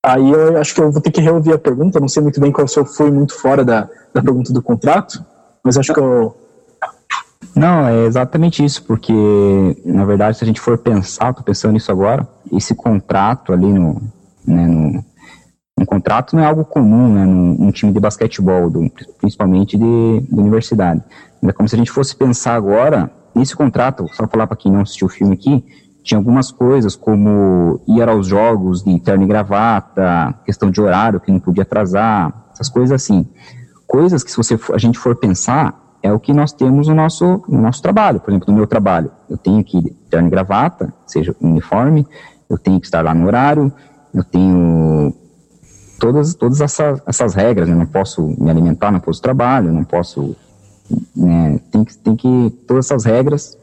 [0.04, 2.50] Aí eu acho que eu vou ter que reouvir a pergunta, não sei muito bem
[2.50, 5.24] qual se eu fui muito fora da, da pergunta do contrato,
[5.64, 6.36] mas acho que eu.
[7.54, 9.12] Não, é exatamente isso, porque
[9.84, 14.00] na verdade, se a gente for pensar, estou pensando nisso agora, esse contrato ali no,
[14.46, 15.04] né, no,
[15.78, 20.20] um contrato não é algo comum né, num, num time de basquetebol, do, principalmente de,
[20.20, 21.02] de, universidade.
[21.42, 24.80] É como se a gente fosse pensar agora, nesse contrato, só falar para quem não
[24.80, 25.64] assistiu o filme aqui,
[26.02, 31.30] tinha algumas coisas como ir aos jogos de terno e gravata, questão de horário que
[31.30, 33.28] não podia atrasar, essas coisas assim.
[33.86, 37.42] Coisas que se você, a gente for pensar, é o que nós temos no nosso,
[37.48, 38.20] no nosso trabalho.
[38.20, 42.06] Por exemplo, no meu trabalho, eu tenho que terno e gravata, seja uniforme,
[42.50, 43.72] eu tenho que estar lá no horário,
[44.12, 45.14] eu tenho
[45.98, 49.84] todas, todas essas, essas regras, eu não posso me alimentar no posto de trabalho, não
[49.84, 50.34] posso,
[51.14, 53.56] né, tem que, tem que, todas essas regras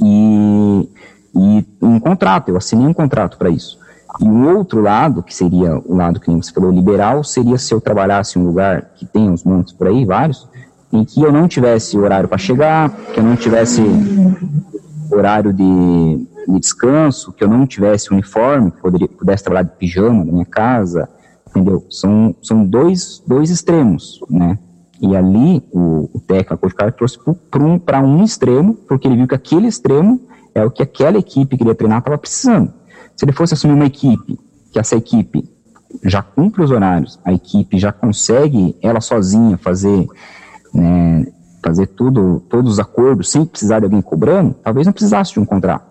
[0.00, 0.88] e,
[1.34, 3.80] e um contrato, eu assinei um contrato para isso.
[4.20, 7.80] E o outro lado, que seria o lado que você falou, liberal, seria se eu
[7.80, 10.46] trabalhasse em um lugar que tem uns montes por aí, vários,
[10.92, 13.82] em que eu não tivesse horário para chegar, que eu não tivesse
[15.10, 20.24] horário de, de, descanso, que eu não tivesse uniforme, que poderia, pudesse trabalhar de pijama
[20.24, 21.08] na minha casa,
[21.48, 21.84] entendeu?
[21.90, 24.58] São, são dois, dois extremos, né?
[25.00, 27.18] E ali o, o técnico, o cara trouxe
[27.50, 30.20] para um, um extremo, porque ele viu que aquele extremo
[30.54, 32.72] é o que aquela equipe que ele ia treinar estava precisando.
[33.16, 34.38] Se ele fosse assumir uma equipe,
[34.72, 35.50] que essa equipe
[36.04, 40.06] já cumpre os horários, a equipe já consegue ela sozinha fazer
[40.74, 41.26] né,
[41.64, 45.44] fazer tudo, todos os acordos sem precisar de alguém cobrando, talvez não precisasse de um
[45.44, 45.90] contrato.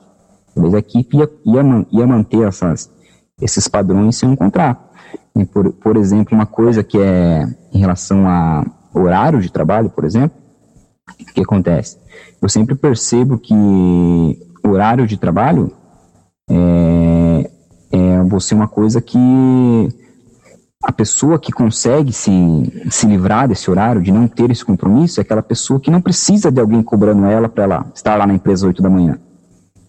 [0.53, 2.89] Talvez a equipe ia, ia, ia manter essas,
[3.39, 4.91] esses padrões sem um contrato.
[5.35, 10.03] E por, por exemplo, uma coisa que é em relação a horário de trabalho, por
[10.03, 10.37] exemplo,
[11.19, 11.97] o que acontece?
[12.41, 15.71] Eu sempre percebo que horário de trabalho
[16.49, 17.49] é,
[17.91, 19.17] é você uma coisa que
[20.83, 22.31] a pessoa que consegue se,
[22.89, 26.51] se livrar desse horário, de não ter esse compromisso, é aquela pessoa que não precisa
[26.51, 29.19] de alguém cobrando ela para ela estar lá na empresa às 8 da manhã.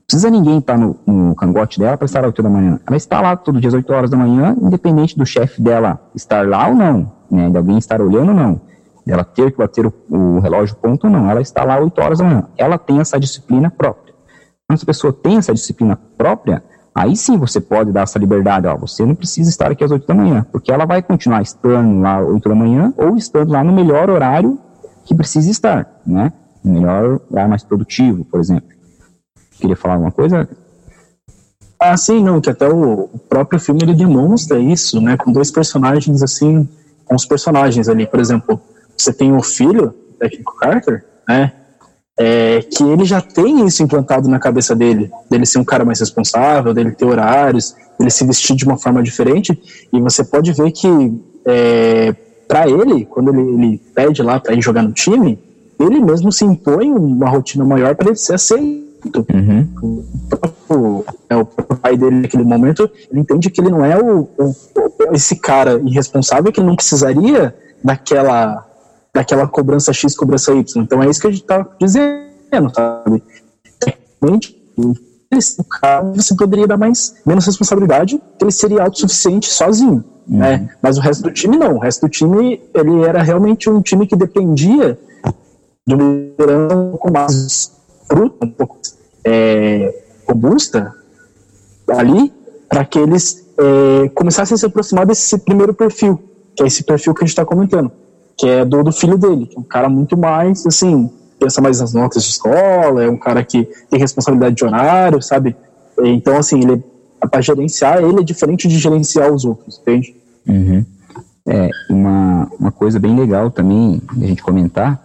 [0.07, 2.79] Precisa ninguém estar no, no cangote dela para estar às 8 da manhã.
[2.87, 6.47] Ela está lá todo dia às 8 horas da manhã, independente do chefe dela estar
[6.47, 8.61] lá ou não, né, de alguém estar olhando ou não,
[9.07, 11.31] dela ter que bater o, o relógio ponto ou não.
[11.31, 12.45] Ela está lá às 8 horas da manhã.
[12.59, 14.13] Ela tem essa disciplina própria.
[14.69, 16.63] Quando essa pessoa tem essa disciplina própria,
[16.95, 20.07] Aí sim você pode dar essa liberdade, ó, você não precisa estar aqui às 8
[20.07, 23.65] da manhã, porque ela vai continuar estando lá às 8 da manhã ou estando lá
[23.65, 24.59] no melhor horário
[25.05, 26.33] que precisa estar, né?
[26.63, 28.69] No melhor horário mais produtivo, por exemplo.
[29.59, 30.49] Queria falar alguma coisa?
[31.81, 36.23] Ah, sim, não, que até o, próprio filme ele demonstra isso, né, com dois personagens
[36.23, 36.69] assim,
[37.05, 38.61] com os personagens ali, por exemplo,
[38.97, 41.53] você tem o filho, o técnico Carter, né,
[42.19, 46.01] é, que ele já tem isso implantado na cabeça dele, dele ser um cara mais
[46.01, 49.59] responsável, dele ter horários, dele se vestir de uma forma diferente,
[49.93, 50.89] e você pode ver que
[51.47, 52.15] é,
[52.47, 55.39] para ele, quando ele, ele pede lá para ir jogar no time,
[55.81, 59.27] ele mesmo se impõe uma rotina maior para ele ser aceito.
[59.35, 59.69] Uhum.
[59.83, 64.29] O, próprio, é, o pai dele naquele momento, ele entende que ele não é o,
[64.39, 64.55] o,
[65.13, 68.65] esse cara irresponsável que ele não precisaria daquela
[69.15, 70.83] daquela cobrança X, cobrança Y.
[70.83, 73.23] Então é isso que a gente está dizendo, sabe?
[74.21, 74.63] Realmente,
[75.59, 80.39] o cara você poderia dar mais menos responsabilidade, ele seria autossuficiente sozinho, uhum.
[80.39, 80.71] né?
[80.81, 81.77] Mas o resto do time não.
[81.77, 84.99] O resto do time ele era realmente um time que dependia
[85.87, 87.73] de uma liderança um pouco mais
[88.09, 88.79] bruta, um pouco
[89.25, 90.95] é, robusta
[91.89, 92.33] ali,
[92.69, 96.23] para que eles é, começassem a se aproximar desse primeiro perfil,
[96.55, 97.91] que é esse perfil que a gente está comentando
[98.37, 101.81] que é do, do filho dele, que é um cara muito mais, assim, pensa mais
[101.81, 105.57] nas notas de escola, é um cara que tem responsabilidade de horário, sabe?
[106.03, 106.83] Então, assim, ele
[107.31, 110.15] para gerenciar ele é diferente de gerenciar os outros, entende?
[110.47, 110.85] Uhum.
[111.47, 115.05] É, uma, uma coisa bem legal também a gente comentar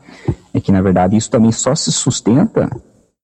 [0.54, 2.70] é que, na verdade, isso também só se sustenta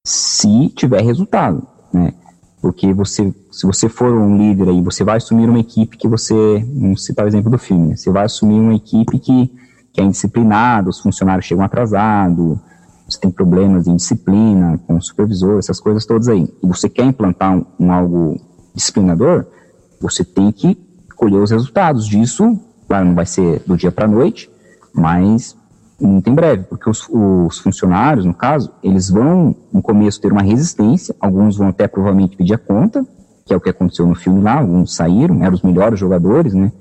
[0.06, 2.13] se tiver resultado, né?
[2.62, 6.34] Porque você, se você for um líder aí, você vai assumir uma equipe que você,
[6.74, 7.96] vamos citar o exemplo do filme, né?
[7.96, 9.52] você vai assumir uma equipe que
[9.94, 12.58] que é indisciplinado, os funcionários chegam atrasados,
[13.08, 17.06] você tem problemas de indisciplina com o supervisor, essas coisas todas aí, e você quer
[17.06, 18.42] implantar um, um algo
[18.74, 19.46] disciplinador,
[20.02, 20.76] você tem que
[21.16, 22.08] colher os resultados.
[22.08, 24.50] Disso, claro, não vai ser do dia para a noite,
[24.94, 25.56] mas
[26.02, 30.42] muito em breve, porque os, os, funcionários, no caso, eles vão, no começo, ter uma
[30.42, 33.06] resistência, alguns vão até provavelmente pedir a conta,
[33.46, 36.72] que é o que aconteceu no filme lá, alguns saíram, eram os melhores jogadores, né,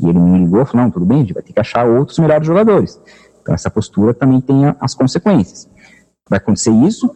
[0.00, 1.86] e ele me ligou e falou, não, tudo bem, a gente vai ter que achar
[1.86, 3.00] outros melhores jogadores.
[3.42, 5.68] Então essa postura também tem as consequências.
[6.28, 7.10] Vai acontecer isso,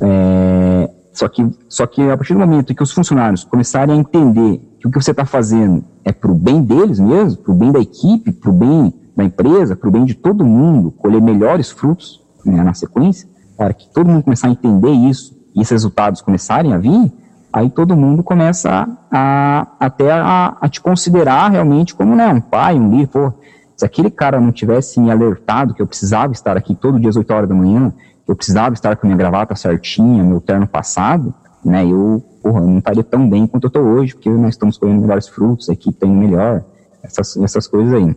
[0.00, 4.60] é, só, que, só que a partir do momento que os funcionários começarem a entender
[4.80, 7.70] que o que você está fazendo é para o bem deles mesmo, para o bem
[7.70, 11.70] da equipe, para o bem da empresa, para o bem de todo mundo, colher melhores
[11.70, 16.20] frutos né, na sequência, para que todo mundo começar a entender isso e esses resultados
[16.20, 17.12] começarem a vir,
[17.52, 22.76] aí todo mundo começa a, até a, a, te considerar realmente como né, um pai,
[22.76, 23.08] um líder.
[23.08, 23.32] Pô,
[23.76, 27.16] se aquele cara não tivesse me alertado que eu precisava estar aqui todo dia às
[27.16, 27.92] 8 horas da manhã,
[28.24, 31.34] que eu precisava estar com minha gravata certinha, meu terno passado,
[31.64, 35.02] né, eu, porra, não estaria tão bem quanto eu estou hoje, porque nós estamos colhendo
[35.02, 36.64] melhores frutos, a equipe está indo melhor,
[37.02, 38.16] essas, essas coisas aí.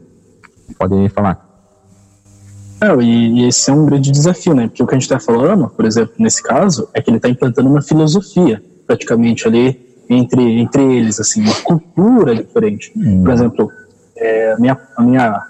[0.80, 1.44] Pode falar.
[2.82, 4.68] Não, e, e, esse é um grande desafio, né?
[4.68, 7.30] Porque o que a gente está falando, por exemplo, nesse caso, é que ele está
[7.30, 12.92] implantando uma filosofia praticamente ali entre, entre eles, assim, uma cultura diferente.
[12.96, 13.24] Hum.
[13.24, 13.72] Por exemplo,
[14.18, 15.42] é, a, minha, a minha,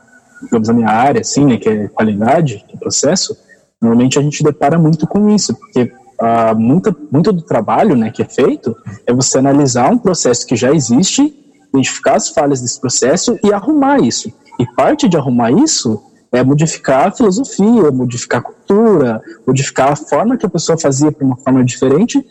[0.44, 3.38] digamos, a minha área, assim, né, que é qualidade do processo,
[3.82, 8.22] normalmente a gente depara muito com isso, porque ah, muita, muito do trabalho né, que
[8.22, 11.34] é feito é você analisar um processo que já existe,
[11.74, 14.32] identificar as falhas desse processo e arrumar isso.
[14.58, 20.38] E parte de arrumar isso é modificar a filosofia, modificar a cultura, modificar a forma
[20.38, 22.26] que a pessoa fazia para uma forma diferente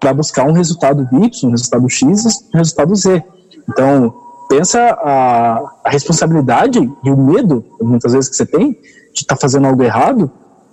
[0.00, 3.22] para buscar um resultado Y, um resultado X um resultado Z.
[3.68, 4.14] Então,
[4.48, 9.40] pensa a, a responsabilidade e o medo, muitas vezes, que você tem de estar tá
[9.40, 10.30] fazendo algo errado,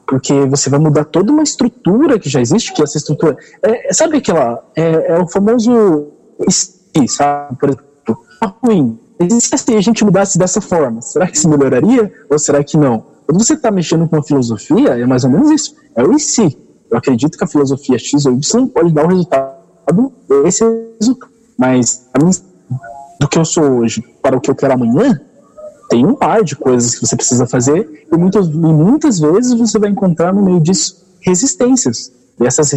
[0.08, 3.38] porque você vai mudar toda uma estrutura que já existe, que essa estrutura...
[3.62, 4.64] É, sabe aquela...
[4.76, 6.08] É, é o famoso...
[7.10, 7.58] Sabe?
[7.60, 8.18] Por exemplo,
[8.64, 12.78] ruim e se a gente mudasse dessa forma, será que se melhoraria ou será que
[12.78, 13.04] não?
[13.26, 15.76] Quando você está mexendo com a filosofia, é mais ou menos isso.
[15.96, 16.58] É o e se.
[16.90, 19.58] Eu acredito que a filosofia X ou Y pode dar o resultado
[20.46, 20.64] esse
[21.00, 21.32] resultado.
[21.58, 22.06] Mas
[23.20, 25.20] do que eu sou hoje para o que eu quero amanhã,
[25.90, 29.80] tem um par de coisas que você precisa fazer e muitas, e muitas vezes você
[29.80, 32.12] vai encontrar no meio disso resistências.
[32.40, 32.72] E essas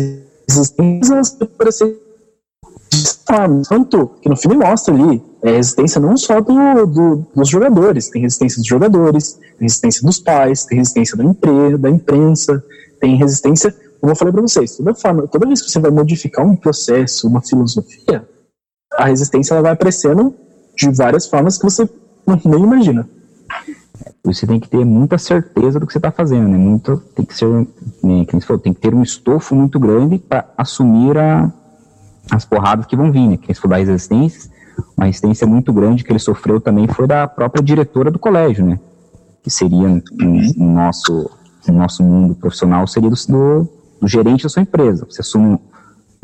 [0.48, 1.36] resistências
[1.72, 1.98] ser
[3.68, 8.22] tanto que no filme mostra ali é, resistência não só do, do, dos jogadores, tem
[8.22, 12.62] resistência dos jogadores, tem resistência dos pais, tem resistência da, impre, da imprensa,
[13.00, 16.44] tem resistência, como eu falei para vocês, toda, forma, toda vez que você vai modificar
[16.44, 18.26] um processo, uma filosofia,
[18.94, 20.34] a resistência ela vai aparecendo
[20.76, 21.88] de várias formas que você
[22.44, 23.08] nem imagina.
[24.24, 26.56] Você tem que ter muita certeza do que você está fazendo, né?
[26.56, 27.46] Muito, tem que ser,
[28.02, 31.52] né, que falou, tem que ter um estofo muito grande para assumir a,
[32.30, 33.36] as porradas que vão vir, né?
[33.36, 34.50] Que for dar resistências,
[34.96, 38.78] uma resistência muito grande que ele sofreu também foi da própria diretora do colégio, né?
[39.42, 40.02] Que seria no,
[40.56, 41.30] no nosso
[41.68, 43.68] no nosso mundo profissional seria do, do,
[44.06, 45.06] gerente da sua empresa.
[45.08, 45.58] Você assume,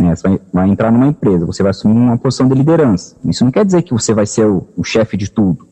[0.01, 3.17] né, você vai, vai, entrar numa empresa, você vai assumir uma posição de liderança.
[3.25, 5.67] Isso não quer dizer que você vai ser o, o chefe de tudo.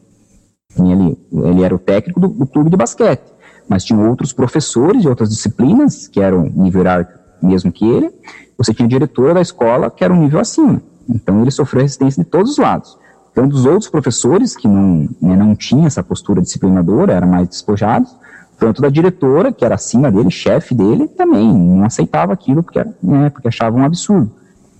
[0.79, 3.25] Ele, ele era o técnico do, do clube de basquete,
[3.69, 8.11] mas tinha outros professores de outras disciplinas que eram nível hierárquico mesmo que ele,
[8.57, 10.81] você tinha a diretora da escola que era um nível acima.
[11.09, 12.97] Então ele sofreu resistência de todos os lados.
[13.35, 18.14] Então, dos outros professores que não, né, não tinham essa postura disciplinadora, eram mais despojados,
[18.59, 23.31] tanto da diretora, que era acima dele, chefe dele, também não aceitava aquilo porque, né,
[23.31, 24.31] porque achava um absurdo.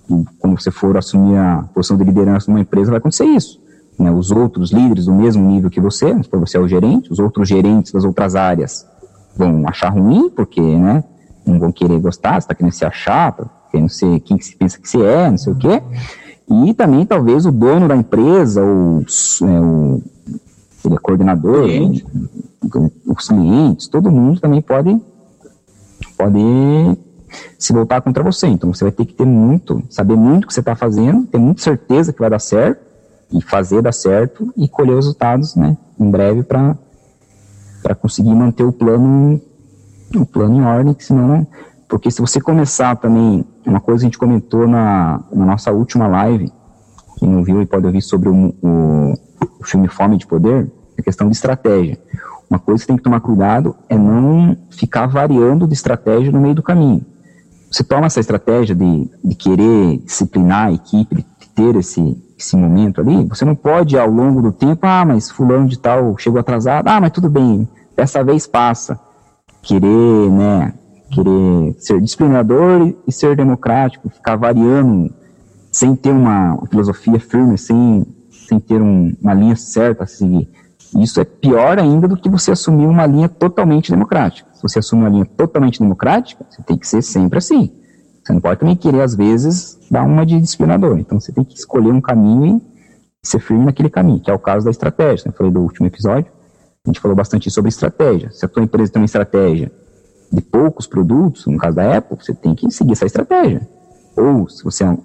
[0.09, 3.61] E quando você for assumir a posição de liderança numa empresa, vai acontecer isso.
[3.97, 7.47] Né, os outros líderes do mesmo nível que você, você é o gerente, os outros
[7.47, 8.85] gerentes das outras áreas
[9.35, 11.03] vão achar ruim, porque né,
[11.45, 13.35] não vão querer gostar, você está querendo se achar,
[13.71, 15.81] querendo ser quem se pensa que você é, não sei o quê.
[16.49, 20.01] E também talvez o dono da empresa, ou é, o,
[20.85, 22.05] ele é coordenador, Cliente.
[23.05, 25.01] Os clientes, todo mundo também pode,
[26.17, 26.39] pode
[27.57, 28.47] se voltar contra você.
[28.47, 31.37] Então você vai ter que ter muito, saber muito o que você está fazendo, ter
[31.37, 32.85] muita certeza que vai dar certo,
[33.31, 36.75] e fazer dar certo e colher os resultados né, em breve para
[37.99, 39.41] conseguir manter o plano
[40.15, 41.45] o plano em ordem, senão,
[41.89, 46.07] porque se você começar também, uma coisa que a gente comentou na, na nossa última
[46.07, 46.53] live,
[47.17, 49.13] quem não viu e pode ouvir sobre o, o,
[49.59, 51.97] o filme Fome de Poder, é questão de estratégia.
[52.49, 56.55] Uma coisa que tem que tomar cuidado é não ficar variando de estratégia no meio
[56.55, 57.05] do caminho.
[57.71, 63.01] Você toma essa estratégia de, de querer disciplinar a equipe, de ter esse, esse momento
[63.01, 66.87] ali, você não pode ao longo do tempo, ah, mas fulano de tal chegou atrasado,
[66.87, 68.99] ah, mas tudo bem, dessa vez passa
[69.65, 70.73] querer, né,
[71.11, 75.13] querer ser disciplinador e ser democrático, ficar variando
[75.71, 78.05] sem ter uma filosofia firme, sem,
[78.47, 80.47] sem ter um, uma linha certa a seguir.
[80.95, 84.49] Isso é pior ainda do que você assumir uma linha totalmente democrática.
[84.53, 87.71] Se você assumir uma linha totalmente democrática, você tem que ser sempre assim.
[88.23, 90.97] Você não pode também querer, às vezes, dar uma de disciplinador.
[90.97, 92.61] Então você tem que escolher um caminho
[93.23, 95.27] e ser firme naquele caminho, que é o caso da estratégia.
[95.27, 96.31] Eu falei do último episódio.
[96.85, 98.31] A gente falou bastante sobre estratégia.
[98.31, 99.71] Se a tua empresa tem uma estratégia
[100.31, 103.67] de poucos produtos, no caso da Apple, você tem que seguir essa estratégia.
[104.15, 104.97] Ou se você é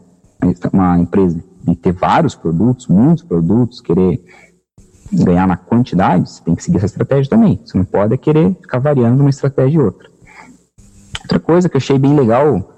[0.72, 4.22] uma empresa de ter vários produtos, muitos produtos, querer
[5.12, 7.60] ganhar na quantidade, você tem que seguir essa estratégia também.
[7.64, 10.08] Você não pode é querer ficar variando uma estratégia e outra.
[11.22, 12.72] Outra coisa que eu achei bem legal,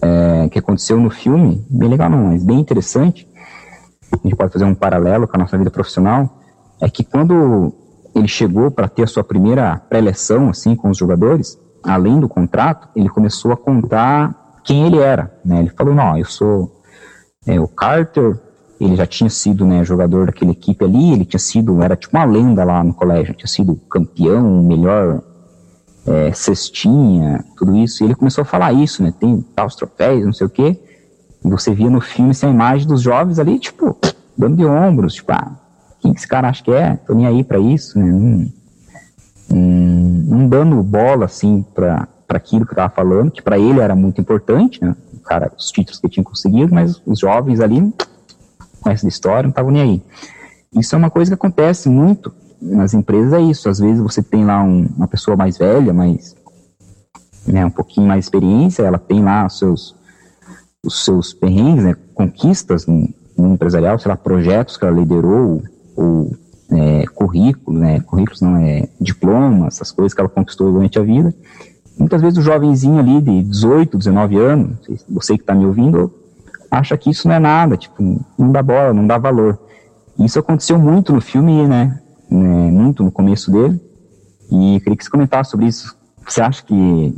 [0.00, 3.28] é, que aconteceu no filme, bem legal não, mas bem interessante,
[4.12, 6.38] a gente pode fazer um paralelo com a nossa vida profissional,
[6.80, 7.72] é que quando
[8.14, 12.88] ele chegou para ter a sua primeira pré-eleção assim com os jogadores, além do contrato,
[12.94, 15.60] ele começou a contar quem ele era, né?
[15.60, 16.80] Ele falou, não, eu sou
[17.46, 18.38] é, o Carter,
[18.84, 22.24] ele já tinha sido né, jogador daquela equipe ali, ele tinha sido, era tipo uma
[22.24, 25.22] lenda lá no colégio, tinha sido campeão, melhor
[26.06, 30.32] é, cestinha, tudo isso, e ele começou a falar isso, né, tem os troféus, não
[30.32, 30.80] sei o quê,
[31.44, 33.96] e você via no filme essa imagem dos jovens ali, tipo,
[34.36, 35.52] dando de ombros, tipo, ah,
[36.00, 36.96] quem que esse cara acha que é?
[36.96, 38.06] Tô nem aí para isso, né?
[38.10, 38.50] Não,
[39.48, 44.20] não, dando bola, assim, para aquilo que eu tava falando, que para ele era muito
[44.20, 44.96] importante, né?
[45.24, 47.92] Cara, os títulos que tinha conseguido, mas os jovens ali,
[48.82, 50.02] com essa história, não estavam nem aí.
[50.74, 53.68] Isso é uma coisa que acontece muito nas empresas é isso.
[53.68, 56.36] Às vezes você tem lá um, uma pessoa mais velha, mas
[57.46, 59.96] né, um pouquinho mais experiência, ela tem lá os seus,
[60.84, 65.62] os seus perrengues, né, conquistas no, no empresarial, sei lá, projetos que ela liderou,
[65.96, 66.36] ou
[66.70, 71.34] é, currículo, né, currículos não é diplomas, essas coisas que ela conquistou durante a vida.
[71.98, 74.76] Muitas vezes o jovenzinho ali de 18, 19 anos,
[75.08, 76.12] você que está me ouvindo,
[76.72, 78.02] acha que isso não é nada, tipo,
[78.38, 79.58] não dá bola, não dá valor.
[80.18, 82.00] Isso aconteceu muito no filme, né,
[82.30, 83.78] né muito no começo dele,
[84.50, 85.94] e queria que você comentasse sobre isso.
[86.26, 87.14] Você acha que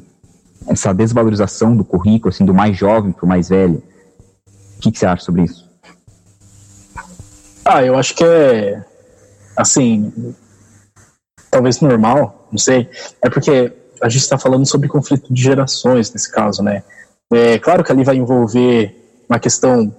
[0.66, 3.80] essa desvalorização do currículo, assim, do mais jovem para o mais velho,
[4.76, 5.70] o que, que você acha sobre isso?
[7.64, 8.84] Ah, eu acho que é,
[9.56, 10.12] assim,
[11.48, 12.90] talvez normal, não sei,
[13.22, 16.82] é porque a gente está falando sobre conflito de gerações nesse caso, né?
[17.32, 19.94] É claro que ali vai envolver uma questão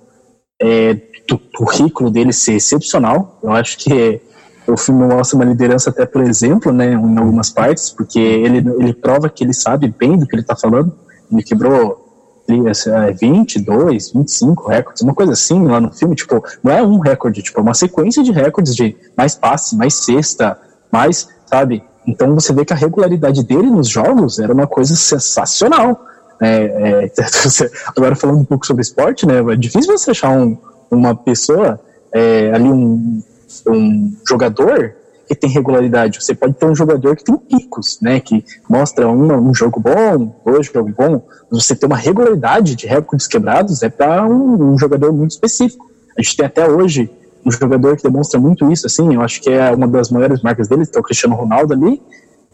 [0.61, 0.93] é,
[1.27, 3.39] do currículo dele ser excepcional.
[3.43, 4.21] Eu acho que
[4.67, 8.93] o filme mostra uma liderança até por exemplo, né, em algumas partes, porque ele, ele
[8.93, 10.93] prova que ele sabe bem do que ele está falando.
[11.31, 12.05] Ele quebrou
[12.47, 17.59] 22, 25 recordes, uma coisa assim lá no filme, tipo, não é um recorde, tipo,
[17.59, 20.57] é uma sequência de recordes de mais passe, mais cesta,
[20.91, 21.83] mais, sabe?
[22.07, 25.99] Então você vê que a regularidade dele nos jogos era uma coisa sensacional.
[26.41, 27.11] É, é,
[27.95, 29.39] agora falando um pouco sobre esporte, né?
[29.39, 30.57] É difícil você achar um,
[30.91, 31.79] uma pessoa
[32.11, 33.21] é, ali um,
[33.67, 34.95] um jogador
[35.27, 36.23] que tem regularidade.
[36.23, 38.19] Você pode ter um jogador que tem picos, né?
[38.19, 41.21] Que mostra um, um jogo bom, dois jogos bom.
[41.49, 45.89] Você ter uma regularidade de recordes quebrados é para um, um, jogador muito específico.
[46.17, 47.09] A gente tem até hoje
[47.45, 49.13] um jogador que demonstra muito isso, assim.
[49.13, 52.01] Eu acho que é uma das maiores marcas dele, que é o Cristiano Ronaldo ali,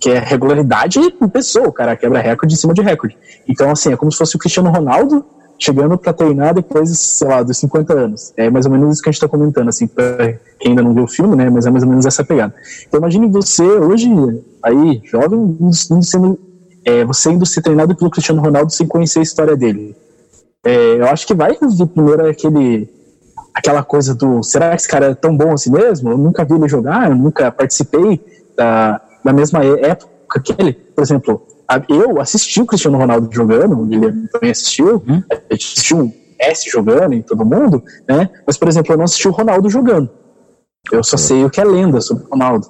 [0.01, 1.71] que é regularidade em pessoa.
[1.71, 3.15] Cara quebra recorde em cima de recorde.
[3.47, 5.23] Então, assim, é como se fosse o Cristiano Ronaldo
[5.59, 8.33] chegando para treinar depois, sei lá, dos 50 anos.
[8.35, 10.95] É mais ou menos isso que a gente está comentando, assim, para quem ainda não
[10.95, 11.51] viu o filme, né?
[11.51, 12.51] Mas é mais ou menos essa pegada.
[12.87, 14.09] Então imagine você hoje,
[14.63, 16.39] aí, jovem, indo sendo,
[16.83, 19.95] é, você indo ser treinado pelo Cristiano Ronaldo sem conhecer a história dele.
[20.63, 22.89] É, eu acho que vai vir primeiro aquele
[23.53, 26.09] aquela coisa do será que esse cara é tão bom assim mesmo?
[26.09, 28.19] Eu nunca vi ele jogar, eu nunca participei
[28.55, 30.73] da, da mesma época que ele.
[30.73, 31.45] Por exemplo,
[31.87, 35.23] eu assisti o Cristiano Ronaldo jogando, o Guilherme também assistiu, hum?
[35.29, 38.29] a gente assistiu o Messi jogando e todo mundo, né?
[38.45, 40.09] Mas, por exemplo, eu não assisti o Ronaldo jogando.
[40.91, 42.67] Eu só sei o que é lenda sobre o Ronaldo,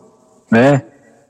[0.52, 0.84] né?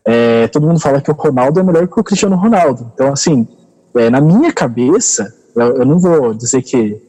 [0.04, 2.92] É, todo mundo fala que o Ronaldo é melhor que o Cristiano Ronaldo.
[2.94, 3.48] Então, assim,
[3.96, 7.00] é, na minha cabeça, eu, eu, não vou dizer que,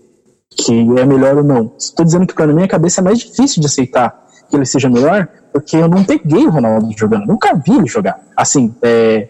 [0.51, 1.73] que é melhor ou não.
[1.79, 4.22] Estou dizendo que, na minha cabeça, é mais difícil de aceitar
[4.53, 8.21] que ele seja melhor, porque eu não peguei o Ronaldo jogando, nunca vi ele jogar.
[8.37, 9.29] Assim, é,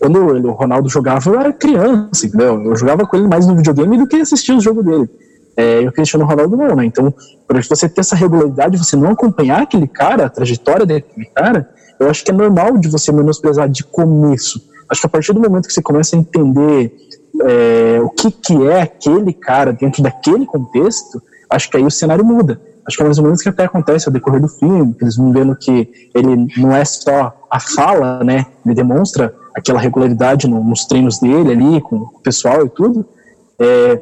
[0.00, 2.62] quando o Ronaldo jogava, eu era criança, entendeu?
[2.62, 5.08] Eu jogava com ele mais no videogame do que assistia o jogo dele.
[5.54, 6.86] É, e o Cristiano Ronaldo não, né?
[6.86, 7.14] Então,
[7.46, 11.68] para você ter essa regularidade, você não acompanhar aquele cara, a trajetória daquele cara,
[12.00, 14.62] eu acho que é normal de você menosprezar de começo.
[14.88, 16.96] Acho que a partir do momento que você começa a entender
[17.42, 22.24] é, o que, que é aquele cara dentro daquele contexto, acho que aí o cenário
[22.24, 22.58] muda.
[22.86, 25.16] Acho que é mais ou menos o que até acontece ao decorrer do filme, eles
[25.16, 28.46] vão vendo que ele não é só a fala, né?
[28.64, 33.06] Ele demonstra aquela regularidade no, nos treinos dele ali, com o pessoal e tudo.
[33.58, 34.00] É,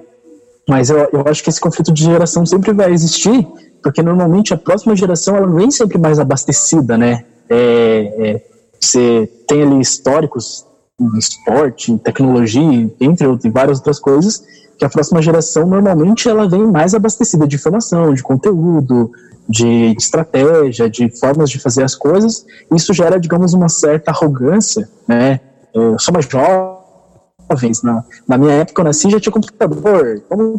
[0.68, 3.46] mas eu, eu acho que esse conflito de geração sempre vai existir,
[3.82, 7.24] porque normalmente a próxima geração ela vem sempre mais abastecida, né?
[7.48, 8.42] É, é,
[8.80, 10.64] você tem ali históricos
[10.98, 14.42] em esporte, em tecnologia, entre outras, várias outras coisas,
[14.80, 19.12] que a próxima geração normalmente ela vem mais abastecida de informação, de conteúdo,
[19.46, 22.46] de estratégia, de formas de fazer as coisas.
[22.74, 25.38] Isso gera, digamos, uma certa arrogância, né?
[25.74, 30.22] Eu sou mais jovens, na, na minha época eu nasci já tinha computador.
[30.26, 30.58] Como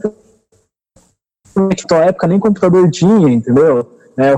[1.75, 3.91] que tua época nem computador tinha, entendeu?
[4.17, 4.35] É,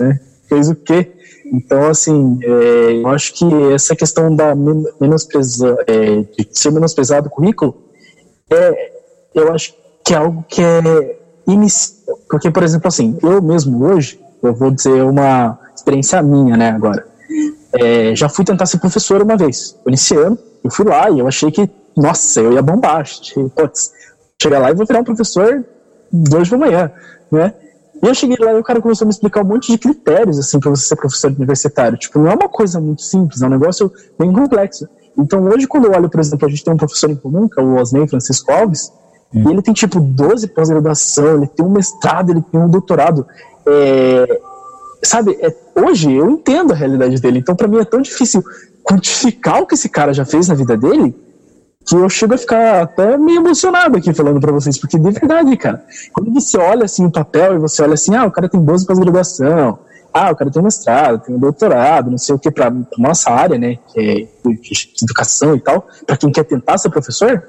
[0.00, 0.20] né?
[0.48, 1.12] Fez o quê?
[1.52, 3.44] Então, assim, é, eu acho que
[3.74, 4.54] essa questão da
[5.88, 7.91] é, de ser menosprezado o currículo,
[8.52, 8.92] é,
[9.34, 9.74] eu acho
[10.04, 12.18] que é algo que é inicial.
[12.28, 17.06] Porque, por exemplo, assim, eu mesmo hoje, eu vou dizer uma experiência minha, né, agora.
[17.72, 21.50] É, já fui tentar ser professor uma vez, iniciando, eu fui lá e eu achei
[21.50, 23.00] que, nossa, eu ia bombar.
[23.00, 23.92] Achei, putz,
[24.40, 25.64] chegar lá e vou virar um professor
[26.12, 26.92] de hoje pra amanhã,
[27.30, 27.54] né?
[28.02, 30.38] E eu cheguei lá e o cara começou a me explicar um monte de critérios,
[30.38, 31.96] assim, para você ser professor universitário.
[31.96, 34.88] Tipo, não é uma coisa muito simples, é um negócio bem complexo.
[35.16, 37.60] Então, hoje, quando eu olho, por exemplo, a gente tem um professor em comum, que
[37.60, 38.92] é o Osney Francisco Alves,
[39.32, 39.44] hum.
[39.46, 43.24] e ele tem, tipo, 12 pós-graduação, ele tem um mestrado, ele tem um doutorado.
[43.64, 44.40] É,
[45.04, 48.42] sabe, é, hoje eu entendo a realidade dele, então para mim é tão difícil
[48.82, 51.14] quantificar o que esse cara já fez na vida dele,
[51.84, 55.56] que eu chego a ficar até meio emocionado aqui falando para vocês, porque de verdade,
[55.56, 58.62] cara, quando você olha assim o papel e você olha assim, ah, o cara tem
[58.62, 59.78] 12 pós-graduação,
[60.12, 63.58] ah, o cara tem mestrado, tem um doutorado, não sei o que, para nossa área,
[63.58, 64.28] né, que é
[65.02, 67.42] educação e tal, para quem quer tentar ser professor,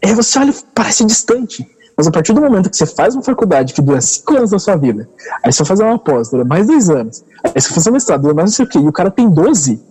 [0.00, 1.66] é você olha, parece distante.
[1.96, 4.58] Mas a partir do momento que você faz uma faculdade que dura cinco anos da
[4.58, 5.08] sua vida,
[5.42, 8.22] aí você vai fazer uma pós, dura mais dois anos, aí você faz um mestrado,
[8.22, 9.82] dura mais não sei o que, e o cara tem 12,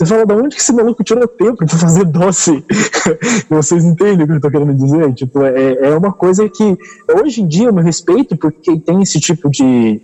[0.00, 2.64] você fala, da onde que esse maluco tirou tempo pra fazer doce?
[3.50, 5.12] Vocês entendem o que eu tô querendo dizer?
[5.12, 6.78] Tipo, é, é uma coisa que,
[7.22, 10.00] hoje em dia, eu me respeito porque tem esse tipo de...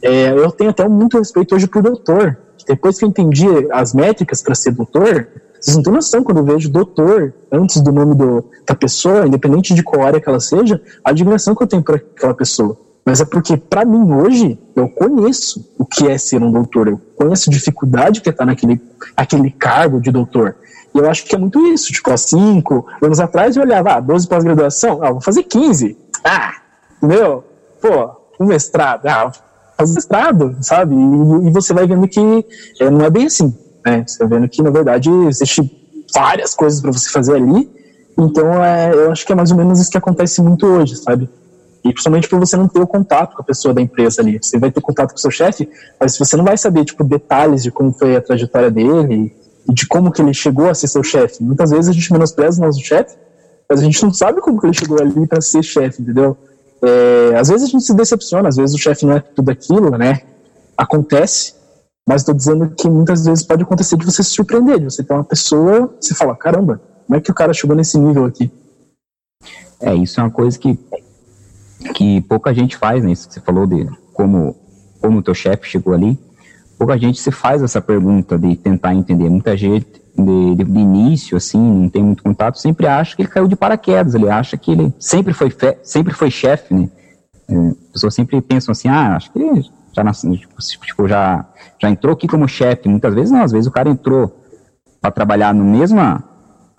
[0.00, 2.38] É, eu tenho até muito respeito hoje por doutor.
[2.66, 5.28] Depois que eu entendi as métricas para ser doutor,
[5.60, 9.74] vocês não têm noção quando eu vejo doutor antes do nome do, da pessoa, independente
[9.74, 12.78] de qual área que ela seja, a admiração que eu tenho por aquela pessoa.
[13.04, 16.88] Mas é porque, para mim, hoje, eu conheço o que é ser um doutor.
[16.88, 18.80] Eu conheço a dificuldade que é estar naquele
[19.16, 20.56] aquele cargo de doutor.
[20.94, 21.92] E eu acho que é muito isso.
[21.92, 25.96] Tipo, há cinco anos atrás eu olhava, ah, 12 pós-graduação, ah, vou fazer 15.
[26.24, 26.54] Ah,
[26.96, 27.44] entendeu?
[27.82, 29.30] Pô, um mestrado, ah,
[29.76, 30.94] fazer mestrado, sabe?
[30.94, 32.46] E, e, você vai vendo que
[32.80, 34.04] é, não é bem assim, né?
[34.06, 35.70] Você vai vendo que, na verdade, existe
[36.14, 37.70] várias coisas para você fazer ali.
[38.16, 41.28] Então, é, eu acho que é mais ou menos isso que acontece muito hoje, sabe?
[41.84, 44.38] E principalmente por você não ter o contato com a pessoa da empresa ali.
[44.40, 45.68] Você vai ter contato com o seu chefe,
[46.00, 49.36] mas você não vai saber, tipo, detalhes de como foi a trajetória dele
[49.68, 51.42] e de como que ele chegou a ser seu chefe.
[51.42, 53.16] Muitas vezes a gente menospreza o nosso chefe,
[53.68, 56.36] mas a gente não sabe como que ele chegou ali para ser chefe, entendeu?
[56.82, 59.90] É, às vezes a gente se decepciona, às vezes o chefe não é tudo aquilo,
[59.90, 60.22] né?
[60.76, 61.54] Acontece,
[62.06, 65.12] mas estou dizendo que muitas vezes pode acontecer de você se surpreender, de você ter
[65.12, 68.50] uma pessoa, você fala, caramba, como é que o cara chegou nesse nível aqui?
[69.80, 70.78] É, isso é uma coisa que
[71.92, 73.12] que pouca gente faz, né?
[73.12, 74.56] Isso que você falou de como,
[75.00, 76.18] como o teu chefe chegou ali.
[76.78, 79.28] Pouca gente se faz essa pergunta de tentar entender.
[79.28, 83.28] Muita gente, de, de, de, início, assim, não tem muito contato, sempre acha que ele
[83.28, 84.14] caiu de paraquedas.
[84.14, 86.88] Ele acha que ele sempre foi, fe, sempre foi chefe, né?
[87.48, 89.64] É, as pessoas sempre pensam assim, ah, acho que ele
[89.94, 91.46] já, tipo, tipo, já,
[91.80, 92.88] já entrou aqui como chefe.
[92.88, 94.40] Muitas vezes não, às vezes o cara entrou
[95.00, 96.00] para trabalhar no mesmo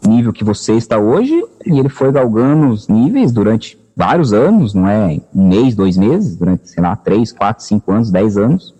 [0.05, 1.33] nível que você está hoje
[1.65, 6.35] e ele foi galgando os níveis durante vários anos, não é um mês, dois meses,
[6.35, 8.75] durante, sei lá, três, quatro, cinco anos, dez anos,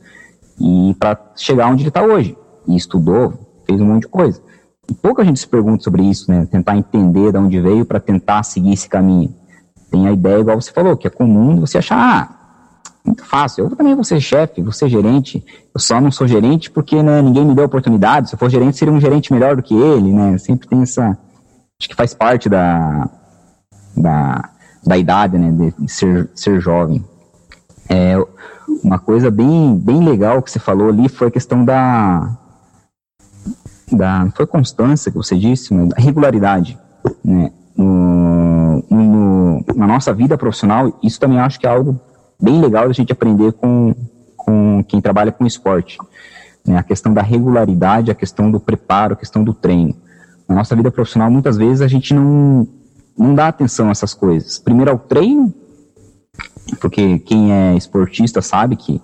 [0.59, 2.38] e para chegar onde ele está hoje.
[2.68, 3.34] E estudou,
[3.66, 4.41] fez um monte de coisa.
[4.89, 6.45] E pouca gente se pergunta sobre isso, né?
[6.45, 9.34] Tentar entender de onde veio para tentar seguir esse caminho.
[9.89, 12.36] Tem a ideia, igual você falou, que é comum você achar, ah,
[13.05, 16.72] muito fácil, eu também vou ser chefe, vou ser gerente, eu só não sou gerente
[16.72, 19.61] porque né, ninguém me deu oportunidade, se eu for gerente seria um gerente melhor do
[19.61, 20.38] que ele, né?
[20.39, 21.18] Sempre tem essa,
[21.80, 23.07] acho que faz parte da,
[23.95, 24.49] da,
[24.86, 27.04] da idade, né, de ser, ser jovem.
[27.90, 28.16] É,
[28.84, 32.38] uma coisa bem, bem legal que você falou ali foi a questão da,
[33.92, 36.78] da foi constância que você disse, né, da regularidade,
[37.24, 42.00] né, no, no, na nossa vida profissional, isso também acho que é algo
[42.42, 43.96] bem legal da gente aprender com,
[44.38, 45.98] com quem trabalha com esporte.
[46.66, 49.96] Né, a questão da regularidade, a questão do preparo, a questão do treino.
[50.48, 52.68] Na nossa vida profissional, muitas vezes a gente não,
[53.18, 54.59] não dá atenção a essas coisas.
[54.59, 55.53] Primeiro ao treino,
[56.80, 59.01] porque quem é esportista sabe que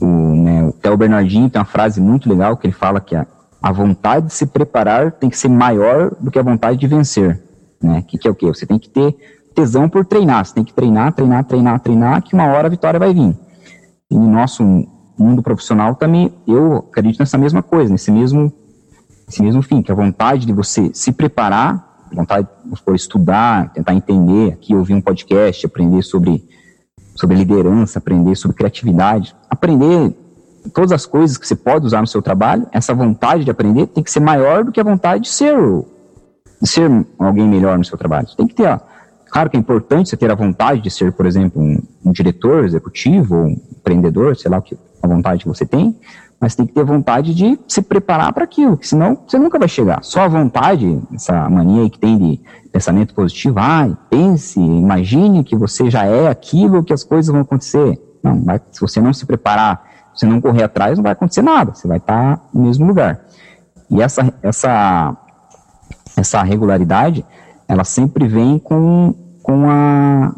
[0.00, 3.26] o, né, o Theo Bernardinho tem uma frase muito legal que ele fala que a,
[3.62, 7.42] a vontade de se preparar tem que ser maior do que a vontade de vencer.
[7.82, 8.02] Né?
[8.06, 8.46] Que, que é o quê?
[8.46, 9.16] Você tem que ter
[9.54, 10.44] tesão por treinar.
[10.44, 13.36] Você tem que treinar, treinar, treinar, treinar, que uma hora a vitória vai vir.
[14.10, 14.62] E no nosso
[15.18, 18.52] mundo profissional também, eu acredito nessa mesma coisa, nesse mesmo,
[19.26, 24.52] nesse mesmo fim, que a vontade de você se preparar vontade de estudar, tentar entender,
[24.52, 26.42] aqui ouvir um podcast, aprender sobre,
[27.14, 30.14] sobre liderança, aprender sobre criatividade, aprender
[30.74, 34.02] todas as coisas que você pode usar no seu trabalho, essa vontade de aprender tem
[34.02, 35.56] que ser maior do que a vontade de ser,
[36.60, 38.28] de ser alguém melhor no seu trabalho.
[38.36, 38.78] Tem que ter, ó,
[39.30, 42.64] claro que é importante você ter a vontade de ser, por exemplo, um, um diretor
[42.64, 45.96] executivo ou um empreendedor, sei lá o que a vontade que você tem,
[46.40, 50.02] mas tem que ter vontade de se preparar para aquilo, senão você nunca vai chegar.
[50.02, 55.56] Só a vontade, essa mania aí que tem de pensamento positivo, ah, pense, imagine que
[55.56, 58.00] você já é aquilo, que as coisas vão acontecer.
[58.22, 59.82] Não, se você não se preparar,
[60.14, 63.20] se não correr atrás, não vai acontecer nada, você vai estar no mesmo lugar.
[63.90, 65.16] E essa, essa,
[66.16, 67.24] essa regularidade,
[67.66, 70.32] ela sempre vem com, com a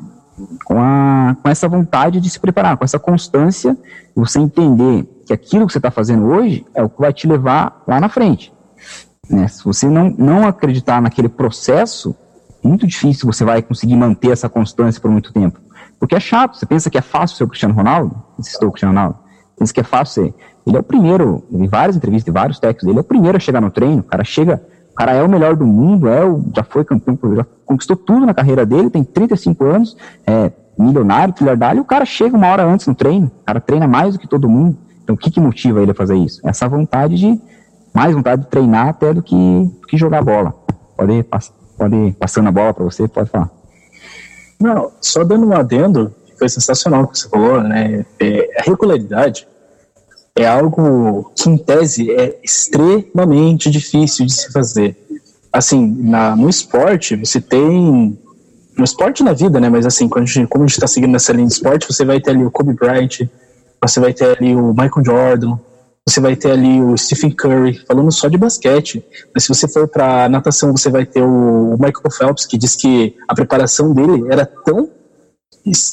[0.64, 3.76] com, a, com essa vontade de se preparar, com essa constância,
[4.14, 7.82] você entender que aquilo que você está fazendo hoje é o que vai te levar
[7.86, 8.52] lá na frente.
[9.28, 9.46] Né?
[9.48, 12.14] Se você não, não acreditar naquele processo,
[12.62, 15.60] muito difícil você vai conseguir manter essa constância por muito tempo.
[15.98, 18.22] Porque é chato, você pensa que é fácil ser o Cristiano Ronaldo?
[18.38, 19.18] Assistou o Cristiano Ronaldo?
[19.58, 20.34] Pensa que é fácil ser.
[20.66, 23.40] Ele é o primeiro, em várias entrevistas, em vários técnicos, ele é o primeiro a
[23.40, 24.62] chegar no treino, o cara chega,
[25.00, 28.34] cara é o melhor do mundo, é o, já foi campeão, já conquistou tudo na
[28.34, 29.96] carreira dele, tem 35 anos,
[30.26, 34.12] é milionário, trilhardário, o cara chega uma hora antes no treino, o cara treina mais
[34.12, 34.76] do que todo mundo.
[35.02, 36.46] Então, o que, que motiva ele a fazer isso?
[36.46, 37.40] Essa vontade de,
[37.94, 39.34] mais vontade de treinar até do que,
[39.80, 40.52] do que jogar bola.
[40.94, 41.24] Pode,
[41.78, 43.48] pode ir passando a bola para você, pode falar.
[44.60, 48.04] Não, só dando um adendo, foi sensacional o que você falou, né?
[48.20, 49.48] É, a regularidade
[50.36, 54.96] é algo que, em tese, é extremamente difícil de se fazer.
[55.52, 58.18] Assim, na, no esporte, você tem.
[58.76, 59.68] No esporte na vida, né?
[59.68, 62.04] Mas assim, quando a gente, como a gente está seguindo nessa linha de esporte, você
[62.04, 63.28] vai ter ali o Kobe Bryant,
[63.82, 65.58] você vai ter ali o Michael Jordan,
[66.06, 69.04] você vai ter ali o Stephen Curry, falando só de basquete.
[69.34, 73.16] Mas se você for para natação, você vai ter o Michael Phelps, que diz que
[73.28, 74.88] a preparação dele era tão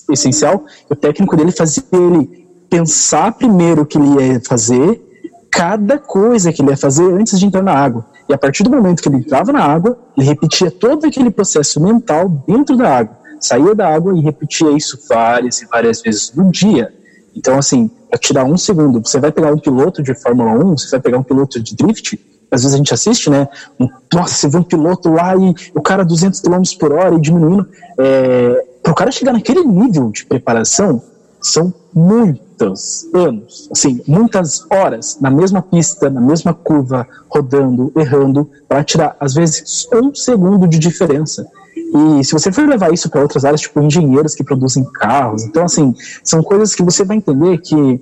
[0.09, 2.36] essencial que o técnico dele fazia ele
[2.70, 5.01] pensar primeiro o que ele ia fazer,
[5.49, 8.05] cada coisa que ele ia fazer antes de entrar na água.
[8.30, 11.82] E a partir do momento que ele entrava na água, ele repetia todo aquele processo
[11.82, 13.18] mental dentro da água.
[13.39, 16.93] Saía da água e repetia isso várias e várias vezes no dia.
[17.36, 20.89] Então, assim, para tirar um segundo, você vai pegar um piloto de Fórmula 1, você
[20.91, 23.47] vai pegar um piloto de drift, às vezes a gente assiste, né?
[23.80, 27.20] Um, nossa, você vê um piloto lá e o cara 200 km por hora e
[27.20, 27.68] diminuindo.
[27.99, 31.01] É, para o cara chegar naquele nível de preparação,
[31.41, 38.83] são muitos anos, assim, muitas horas na mesma pista, na mesma curva, rodando, errando, para
[38.83, 41.45] tirar, às vezes, um segundo de diferença.
[41.75, 45.63] E se você for levar isso para outras áreas, tipo engenheiros que produzem carros, então,
[45.63, 48.01] assim, são coisas que você vai entender que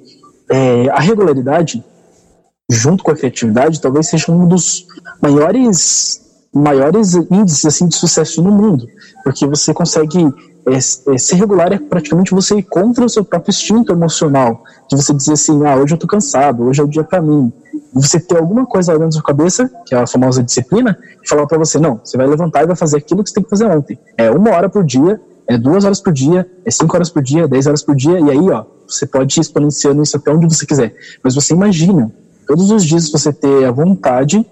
[0.49, 1.83] é, a regularidade,
[2.69, 4.87] junto com a criatividade, talvez seja um dos
[5.21, 6.24] maiores
[6.55, 8.87] maiores índices assim de sucesso no mundo,
[9.23, 10.33] porque você consegue
[10.67, 14.95] é, é, ser regular é praticamente você ir contra o seu próprio instinto emocional, de
[14.95, 17.53] você dizer assim, ah, hoje eu tô cansado, hoje é o dia para mim.
[17.93, 21.45] Você ter alguma coisa dentro da sua cabeça, que é a famosa disciplina, e falar
[21.45, 23.65] para você, não, você vai levantar e vai fazer aquilo que você tem que fazer
[23.65, 23.99] ontem.
[24.17, 27.43] É uma hora por dia, é duas horas por dia, é cinco horas por dia,
[27.43, 30.47] é dez horas por dia, e aí, ó, você pode ir exponenciando isso até onde
[30.47, 30.95] você quiser.
[31.23, 32.11] Mas você imagina,
[32.47, 34.45] todos os dias você ter a vontade,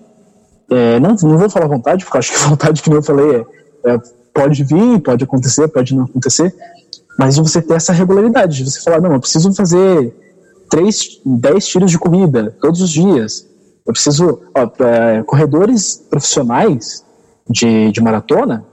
[0.69, 3.45] é, não, não vou falar vontade, porque acho que vontade, que eu falei,
[3.85, 3.97] é, é
[4.33, 6.53] pode vir, pode acontecer, pode não acontecer,
[7.17, 10.13] mas você ter essa regularidade, de você falar, não, eu preciso fazer
[10.69, 13.47] três, dez tiros de corrida todos os dias.
[13.85, 14.67] Eu preciso, ó,
[15.25, 17.05] corredores profissionais
[17.47, 18.65] de, de maratona,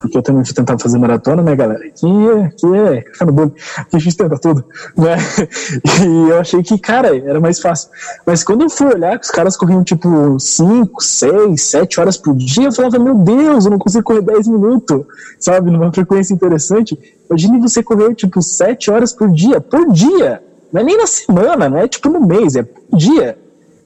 [0.00, 1.80] porque eu também fui tentar fazer maratona, né, galera?
[1.90, 4.64] Que é, que é, café no bolo, que a gente tenta tudo,
[4.96, 5.16] né?
[6.00, 7.90] E eu achei que, cara, era mais fácil.
[8.24, 12.34] Mas quando eu fui olhar que os caras corriam tipo 5, 6, 7 horas por
[12.34, 15.04] dia, eu falava, meu Deus, eu não consigo correr 10 minutos,
[15.38, 15.70] sabe?
[15.70, 16.98] Numa frequência interessante.
[17.28, 20.42] Imagine você correr tipo 7 horas por dia, por dia.
[20.72, 23.36] Não é nem na semana, não é tipo no mês, é por dia.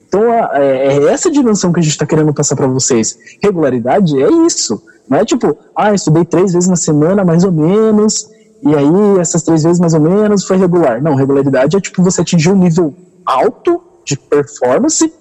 [0.07, 3.19] Então é, é essa dimensão que a gente está querendo passar para vocês.
[3.43, 7.53] Regularidade é isso não é tipo, ah, eu estudei três vezes na semana, mais ou
[7.53, 8.29] menos,
[8.63, 11.03] e aí essas três vezes mais ou menos foi regular.
[11.03, 12.95] Não, regularidade é tipo você atingir um nível
[13.27, 15.13] alto de performance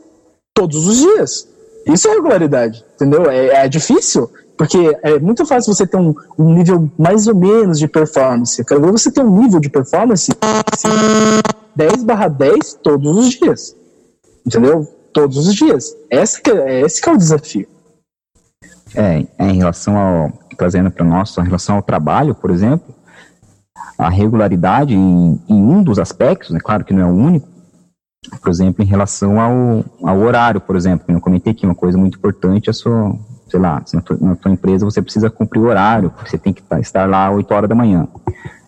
[0.54, 1.48] todos os dias.
[1.86, 3.30] Isso é regularidade, entendeu?
[3.30, 7.78] É, é difícil, porque é muito fácil você ter um, um, nível mais ou menos
[7.78, 8.60] de performance.
[8.60, 10.32] Eu quero ver você ter um nível de performance
[11.76, 13.76] 10 barra 10 todos os dias.
[14.46, 14.88] Entendeu?
[15.14, 17.68] Todos os diesse Esse é, esse é o desafio.
[18.96, 22.94] É, é, em relação ao, trazendo para nós, em relação ao trabalho, por exemplo,
[23.98, 27.48] a regularidade em, em, um dos aspectos, né, claro que não é o único,
[28.42, 32.18] por exemplo, em relação ao, ao horário, por exemplo, eu comentei aqui, uma coisa muito
[32.18, 33.16] importante é sua,
[33.50, 36.62] sei lá, na tua, na tua empresa você precisa cumprir o horário, você tem que
[36.62, 38.08] tá, estar lá às 8 horas da manhã.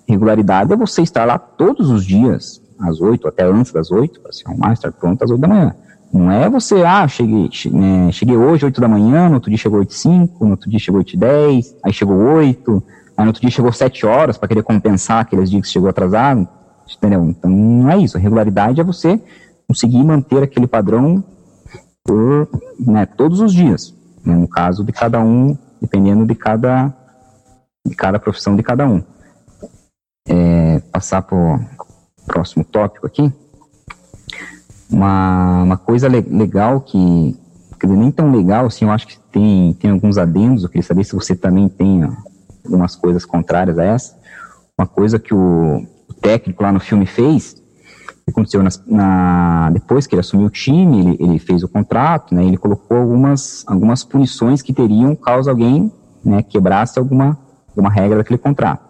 [0.08, 4.32] Regularidade é você estar lá todos os dias, às 8, até antes das 8, para
[4.32, 5.76] se arrumar, estar pronto às 8 da manhã.
[6.14, 9.80] Não é você, ah, cheguei, né, cheguei hoje, 8 da manhã, no outro dia chegou
[9.80, 12.84] 8 e 5, no outro dia chegou 8 e 10, aí chegou 8,
[13.18, 16.48] aí no outro dia chegou 7 horas para querer compensar aqueles dias que chegou atrasado,
[16.96, 17.26] entendeu?
[17.26, 18.18] Então não é isso.
[18.18, 19.22] A regularidade é você
[19.68, 21.24] conseguir manter aquele padrão
[22.04, 22.48] por
[22.80, 23.94] né, todos os dias.
[24.24, 26.94] Né, no caso de cada um, dependendo de cada,
[27.86, 29.04] de cada profissão de cada um.
[30.28, 31.60] É, passar para o
[32.26, 33.32] próximo tópico aqui.
[34.90, 37.36] Uma, uma coisa le legal que,
[37.80, 40.84] quer dizer, nem tão legal, assim, eu acho que tem, tem alguns adendos, eu queria
[40.84, 42.08] saber se você também tem
[42.64, 44.16] algumas coisas contrárias a essa.
[44.78, 47.56] Uma coisa que o, o técnico lá no filme fez,
[48.28, 52.44] aconteceu na, na, depois que ele assumiu o time, ele, ele, fez o contrato, né,
[52.44, 55.92] ele colocou algumas, algumas punições que teriam caso alguém
[56.24, 57.38] né, quebrasse alguma,
[57.70, 58.84] alguma regra daquele contrato.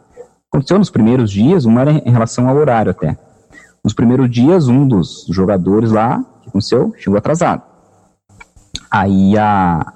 [0.51, 3.17] Aconteceu nos primeiros dias, uma era em relação ao horário até.
[3.85, 7.61] Nos primeiros dias, um dos jogadores lá, que aconteceu, chegou atrasado.
[8.89, 9.93] Aí a,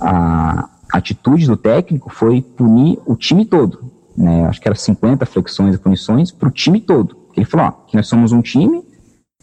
[0.00, 3.92] a atitude do técnico foi punir o time todo.
[4.16, 4.44] Né?
[4.46, 7.16] Acho que era 50 flexões e punições para o time todo.
[7.36, 8.82] Ele falou: ó, que nós somos um time,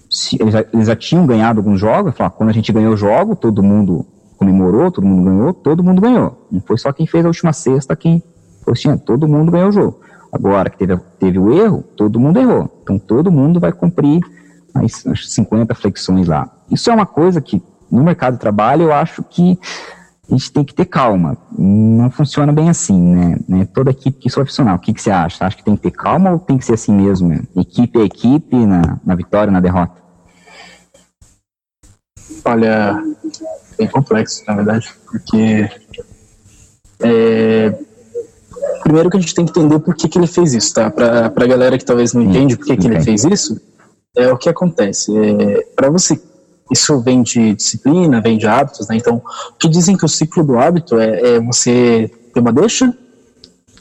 [0.10, 2.98] se, eles, já, eles, já, tinham ganhado alguns jogos, falar, quando a gente ganhou o
[2.98, 4.06] jogo, todo mundo
[4.38, 6.50] comemorou, todo mundo ganhou, todo mundo ganhou.
[6.52, 8.22] Não foi só quem fez a última sexta, quem
[8.74, 10.02] tinha, todo mundo ganhou o jogo.
[10.34, 12.80] Agora que teve, teve o erro, todo mundo errou.
[12.82, 14.20] Então todo mundo vai cumprir
[14.74, 16.50] as, as 50 flexões lá.
[16.72, 17.62] Isso é uma coisa que
[17.92, 19.60] no mercado de trabalho eu acho que
[20.28, 21.38] a gente tem que ter calma.
[21.56, 23.38] Não funciona bem assim, né?
[23.48, 23.68] né?
[23.72, 24.78] Toda equipe que é profissional.
[24.78, 25.46] O que, que você acha?
[25.46, 27.30] Acha que tem que ter calma ou tem que ser assim mesmo?
[27.30, 27.42] Né?
[27.56, 30.02] Equipe é equipe na, na vitória, na derrota?
[32.44, 33.00] Olha,
[33.78, 35.70] bem complexo, na verdade, porque
[37.00, 37.78] é,
[38.84, 40.90] primeiro que a gente tem que entender por que, que ele fez isso, tá?
[40.90, 43.60] Para a galera que talvez não entende por que, que ele fez isso,
[44.16, 45.12] é o que acontece.
[45.18, 46.20] É, para você
[46.72, 48.96] isso vem de disciplina, vem de hábitos, né?
[48.96, 52.96] Então, o que dizem que o ciclo do hábito é, é você ter uma deixa,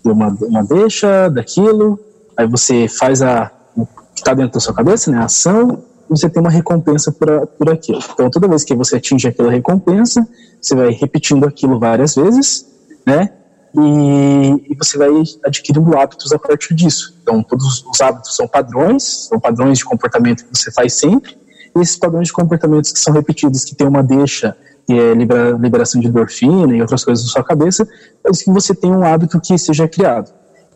[0.02, 1.98] ter uma, uma deixa daquilo,
[2.36, 5.18] aí você faz a o que está dentro da sua cabeça, né?
[5.18, 8.00] A ação, você tem uma recompensa por, por aquilo.
[8.12, 10.26] Então, toda vez que você atinge aquela recompensa,
[10.60, 12.66] você vai repetindo aquilo várias vezes,
[13.06, 13.30] né?
[13.74, 15.08] E, e, você vai
[15.44, 17.14] adquirindo hábitos a partir disso.
[17.22, 21.36] Então, todos os hábitos são padrões, são padrões de comportamento que você faz sempre,
[21.80, 24.54] esses padrões de comportamentos que são repetidos, que tem uma deixa,
[24.86, 27.88] que é libera, liberação de endorfina e outras coisas na sua cabeça,
[28.22, 30.30] faz que você tenha um hábito que seja criado.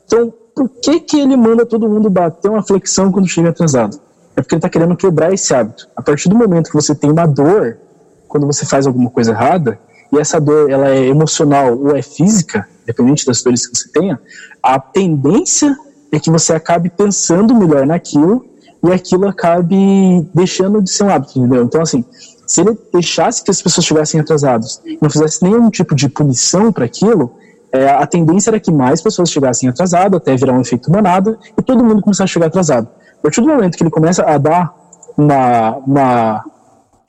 [0.07, 4.01] Então, por que, que ele manda todo mundo bater uma flexão quando chega atrasado?
[4.34, 5.86] É porque ele está querendo quebrar esse hábito.
[5.94, 7.76] A partir do momento que você tem uma dor,
[8.26, 9.78] quando você faz alguma coisa errada,
[10.12, 14.20] e essa dor ela é emocional ou é física, dependente das dores que você tenha,
[14.62, 15.76] a tendência
[16.12, 18.47] é que você acabe pensando melhor naquilo
[18.82, 21.64] e aquilo acabe deixando de ser um hábito, entendeu?
[21.64, 22.05] Então, assim,
[22.47, 26.84] se ele deixasse que as pessoas estivessem atrasadas, não fizesse nenhum tipo de punição para
[26.84, 27.34] aquilo,
[27.72, 31.62] é, a tendência era que mais pessoas chegassem atrasadas, até virar um efeito manada, e
[31.62, 32.89] todo mundo começar a chegar atrasado.
[33.18, 34.72] A partir do momento que ele começa a dar
[35.16, 36.45] uma, uma,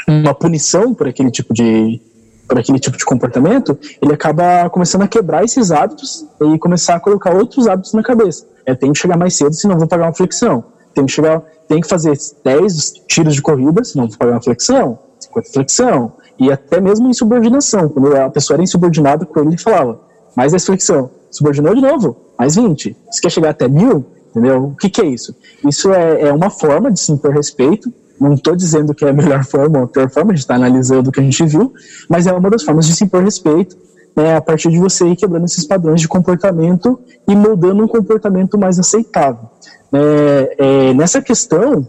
[0.08, 2.02] uma punição por aquele tipo de
[2.48, 7.00] por aquele tipo de comportamento, ele acaba começando a quebrar esses hábitos e começar a
[7.00, 8.46] colocar outros hábitos na cabeça.
[8.66, 10.64] É, tem que chegar mais cedo, senão vou pagar uma flexão.
[10.94, 14.98] Tem que chegar tem que fazer 10 tiros de corrida, senão vai pagar uma flexão,
[15.20, 17.90] 50 flexão, e até mesmo subordinação.
[17.90, 20.00] Quando a pessoa era insubordinada com ele, ele falava,
[20.36, 21.12] mais 10 flexão.
[21.30, 22.96] Subordinou de novo, mais 20.
[23.12, 24.06] Você quer chegar até mil?
[24.30, 24.66] Entendeu?
[24.66, 25.36] O que, que é isso?
[25.68, 27.92] Isso é, é uma forma de se impor respeito.
[28.20, 30.56] Não estou dizendo que é a melhor forma ou a pior forma, a gente está
[30.56, 31.74] analisando o que a gente viu,
[32.10, 33.78] mas é uma das formas de se impor respeito
[34.18, 38.58] né, a partir de você ir quebrando esses padrões de comportamento e moldando um comportamento
[38.58, 39.48] mais aceitável.
[39.94, 41.88] É, é, nessa questão,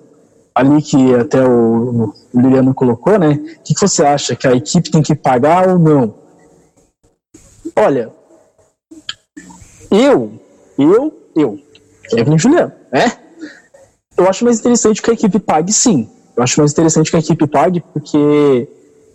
[0.55, 3.31] ali que até o, o Liliano colocou, né?
[3.31, 4.37] O que, que, você acha?
[4.37, 6.14] Que a equipe tem que pagar ou não?
[7.74, 8.12] Olha,
[9.91, 10.33] eu,
[10.79, 11.59] eu, eu,
[12.11, 13.12] Kevin e Juliano, né?
[14.16, 16.11] Eu acho mais interessante que a equipe pague sim.
[16.39, 18.68] Eu acho mais interessante que a equipe pague porque.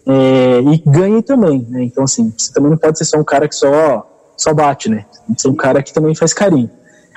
[0.05, 1.85] É, e ganhe também, né?
[1.85, 4.05] Então, assim, você também não pode ser só um cara que só,
[4.35, 5.05] só bate, né?
[5.25, 6.69] Tem que ser um cara que também faz carinho.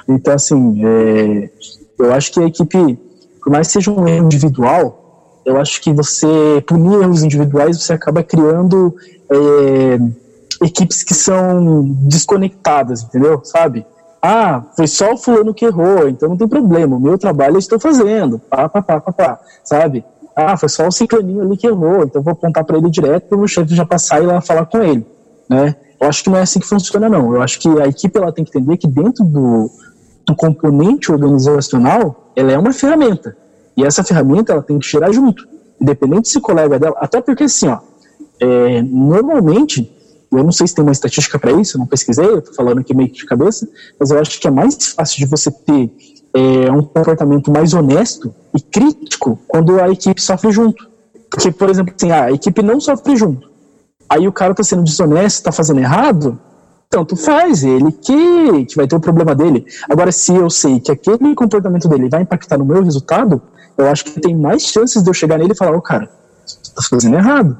[0.08, 1.50] Então, assim, é,
[1.98, 2.96] eu acho que a equipe,
[3.42, 7.92] por mais que seja um erro individual, eu acho que você punir erros individuais, você
[7.92, 8.94] acaba criando
[9.28, 13.40] é, equipes que são desconectadas, entendeu?
[13.42, 13.84] Sabe?
[14.28, 17.58] Ah, foi só o fulano que errou, então não tem problema, o meu trabalho eu
[17.60, 20.04] estou fazendo, pá, pá, pá, pá, pá, sabe?
[20.34, 23.38] Ah, foi só o ciclaninho ali que errou, então vou apontar para ele direto para
[23.38, 25.06] o chefe já passar e lá falar com ele,
[25.48, 25.76] né?
[26.00, 27.36] Eu acho que não é assim que funciona, não.
[27.36, 29.70] Eu acho que a equipe ela tem que entender que dentro do,
[30.26, 33.36] do componente organizacional, ela é uma ferramenta.
[33.76, 35.46] E essa ferramenta ela tem que tirar junto,
[35.80, 36.96] independente se colega dela.
[36.98, 37.78] Até porque, assim, ó,
[38.40, 39.95] é, normalmente,
[40.32, 42.80] eu não sei se tem uma estatística para isso, eu não pesquisei, eu tô falando
[42.80, 43.68] aqui meio que de cabeça,
[43.98, 45.90] mas eu acho que é mais fácil de você ter
[46.34, 50.88] é, um comportamento mais honesto e crítico quando a equipe sofre junto.
[51.30, 53.48] Porque, por exemplo, assim, a equipe não sofre junto.
[54.08, 56.38] Aí o cara tá sendo desonesto, tá fazendo errado,
[56.88, 59.66] tanto faz, ele que, que vai ter o problema dele.
[59.90, 63.42] Agora, se eu sei que aquele comportamento dele vai impactar no meu resultado,
[63.76, 66.08] eu acho que tem mais chances de eu chegar nele e falar, ô oh, cara,
[66.44, 67.56] você tá fazendo errado,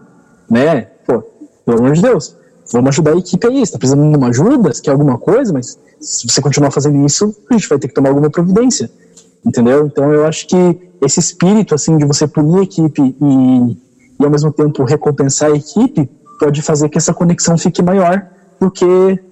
[0.49, 0.83] né?
[1.07, 1.23] Pô,
[1.65, 2.37] pelo amor de Deus,
[2.73, 5.53] vamos ajudar a equipe aí, você tá precisando de uma ajuda, você quer alguma coisa,
[5.53, 8.91] mas se você continuar fazendo isso, a gente vai ter que tomar alguma providência,
[9.45, 9.87] entendeu?
[9.87, 13.77] Então eu acho que esse espírito, assim, de você punir a equipe e,
[14.21, 16.09] e ao mesmo tempo recompensar a equipe,
[16.39, 18.27] pode fazer que essa conexão fique maior
[18.61, 18.87] do que,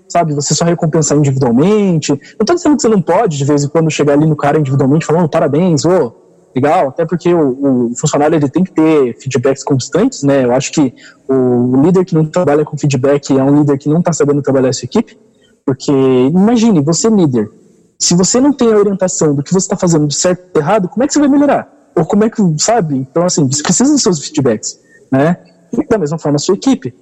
[0.09, 2.13] sabe, você só recompensar individualmente.
[2.39, 4.59] Não tô dizendo que você não pode, de vez em quando, chegar ali no cara
[4.59, 6.13] individualmente falando parabéns, ô,
[6.55, 10.45] legal, até porque o, o, funcionário ele tem que ter feedbacks constantes, né?
[10.45, 10.95] Eu acho que
[11.29, 14.69] o, líder que não trabalha com feedback é um líder que não está sabendo trabalhar
[14.69, 15.19] essa equipe,
[15.67, 17.51] porque imagine, você líder,
[17.99, 20.89] se você não tem a orientação do que você está fazendo de certo e errado,
[20.89, 21.69] como é que você vai melhorar?
[21.97, 22.97] Ou como é que, sabe?
[22.97, 24.79] Então, assim, você precisa dos seus feedbacks,
[25.11, 25.39] né?
[25.73, 26.95] E da mesma forma a sua equipe.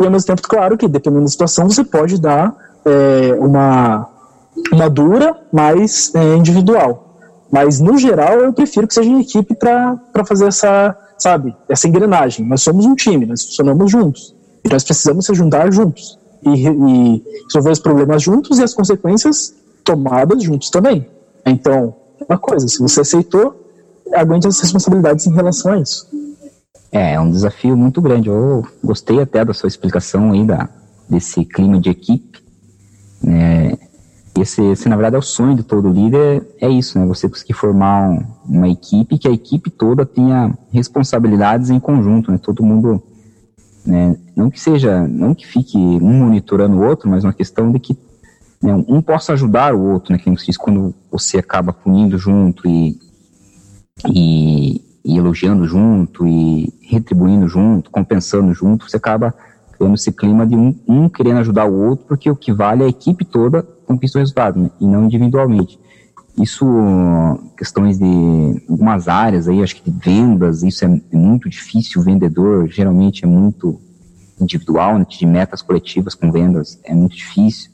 [0.00, 4.08] E ao mesmo tempo, claro que, dependendo da situação, você pode dar é, uma,
[4.72, 7.07] uma dura mais é, individual.
[7.50, 12.46] Mas, no geral, eu prefiro que seja em equipe para fazer essa, sabe, essa engrenagem.
[12.46, 14.34] Nós somos um time, nós funcionamos juntos.
[14.64, 16.18] E nós precisamos se juntar juntos.
[16.44, 21.06] E, e resolver os problemas juntos e as consequências tomadas juntos também.
[21.44, 21.94] Então,
[22.28, 23.54] uma coisa, se você aceitou,
[24.14, 26.06] aguente as responsabilidades em relação a isso.
[26.92, 28.28] É, é um desafio muito grande.
[28.28, 30.68] Eu gostei até da sua explicação aí da,
[31.08, 32.38] desse clima de equipe.
[33.26, 33.87] É,
[34.40, 37.06] esse, esse, na verdade, é o sonho de todo líder, é isso, né?
[37.06, 42.38] Você conseguir formar um, uma equipe que a equipe toda tenha responsabilidades em conjunto, né?
[42.38, 43.02] Todo mundo,
[43.84, 44.16] né?
[44.36, 47.96] Não que seja, não que fique um monitorando o outro, mas uma questão de que
[48.62, 50.18] né, um possa ajudar o outro, né?
[50.18, 52.98] Que diz, quando você acaba punindo junto e,
[54.06, 59.34] e, e elogiando junto e retribuindo junto, compensando junto, você acaba
[59.78, 62.86] criando esse clima de um, um querendo ajudar o outro, porque o que vale é
[62.86, 64.70] a equipe toda conquista o resultado, né?
[64.80, 65.80] e não individualmente.
[66.36, 66.64] Isso,
[67.56, 72.00] questões de algumas áreas aí, acho que de vendas, isso é, é muito difícil.
[72.00, 73.80] O vendedor geralmente é muito
[74.40, 75.06] individual, né?
[75.08, 77.70] de metas coletivas com vendas é muito difícil.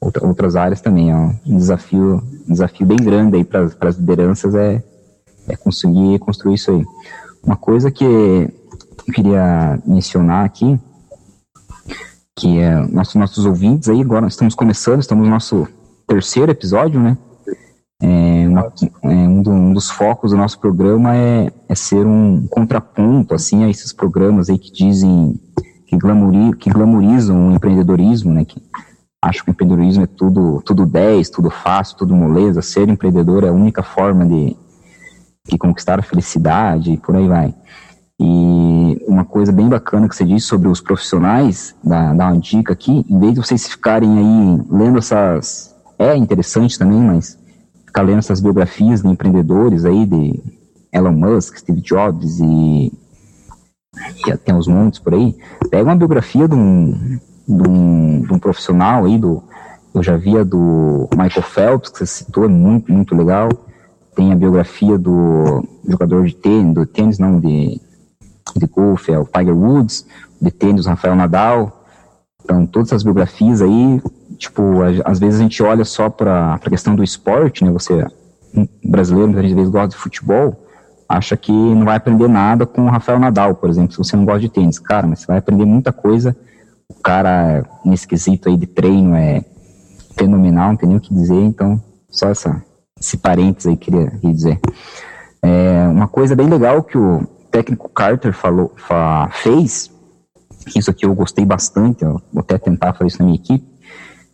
[0.00, 4.54] Outra, outras áreas também, ó, um desafio, um desafio bem grande aí para as lideranças
[4.54, 4.82] é,
[5.48, 6.84] é conseguir construir isso aí.
[7.42, 10.78] Uma coisa que eu queria mencionar aqui
[12.38, 15.66] que é nossos, nossos ouvintes aí, agora estamos começando, estamos no nosso
[16.06, 17.18] terceiro episódio, né?
[18.00, 18.72] É, uma,
[19.02, 23.64] é, um, do, um, dos focos do nosso programa é, é, ser um contraponto, assim,
[23.64, 25.34] a esses programas aí que dizem,
[25.86, 28.44] que, glamuri, que glamorizam o empreendedorismo, né?
[28.44, 28.62] Que
[29.20, 33.48] acham que o empreendedorismo é tudo, tudo 10, tudo fácil, tudo moleza, ser empreendedor é
[33.48, 34.56] a única forma de,
[35.48, 37.52] de conquistar a felicidade e por aí vai.
[38.20, 42.72] E uma coisa bem bacana que você disse sobre os profissionais, dá, dá uma dica
[42.72, 45.74] aqui, em vez de vocês ficarem aí lendo essas.
[45.98, 47.38] É interessante também, mas
[47.86, 50.42] ficar lendo essas biografias de empreendedores aí, de
[50.92, 52.92] Elon Musk, Steve Jobs e.
[54.26, 55.36] e tem uns montes por aí.
[55.70, 59.42] Pega uma biografia de um, de um, de um profissional aí, do,
[59.94, 63.48] eu já vi a do Michael Phelps, que você citou, é muito, muito legal.
[64.14, 67.80] Tem a biografia do jogador de tênis, do tênis não, de
[68.56, 70.06] de golfe é o Tiger Woods,
[70.40, 71.84] de tênis o Rafael Nadal.
[72.42, 74.00] Então, todas essas biografias aí,
[74.38, 74.62] tipo,
[75.04, 77.70] às vezes a gente olha só para a questão do esporte, né?
[77.72, 78.06] Você,
[78.84, 80.56] brasileiro, muitas vezes gosta de futebol,
[81.08, 84.24] acha que não vai aprender nada com o Rafael Nadal, por exemplo, se você não
[84.24, 84.78] gosta de tênis.
[84.78, 86.36] Cara, mas você vai aprender muita coisa.
[86.88, 89.44] O cara, nesse quesito aí de treino, é
[90.16, 91.40] fenomenal, não tem nem o que dizer.
[91.42, 92.62] Então, só essa,
[92.98, 94.58] esse parênteses aí queria dizer.
[95.42, 97.26] É, uma coisa bem legal que o
[97.58, 99.90] técnico Carter falou, fa, fez,
[100.76, 103.66] isso aqui eu gostei bastante, eu vou até tentar fazer isso na minha equipe,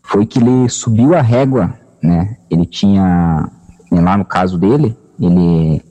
[0.02, 1.72] foi que ele subiu a régua,
[2.02, 2.36] né?
[2.50, 3.50] Ele tinha,
[3.90, 5.82] né, lá no caso dele, ele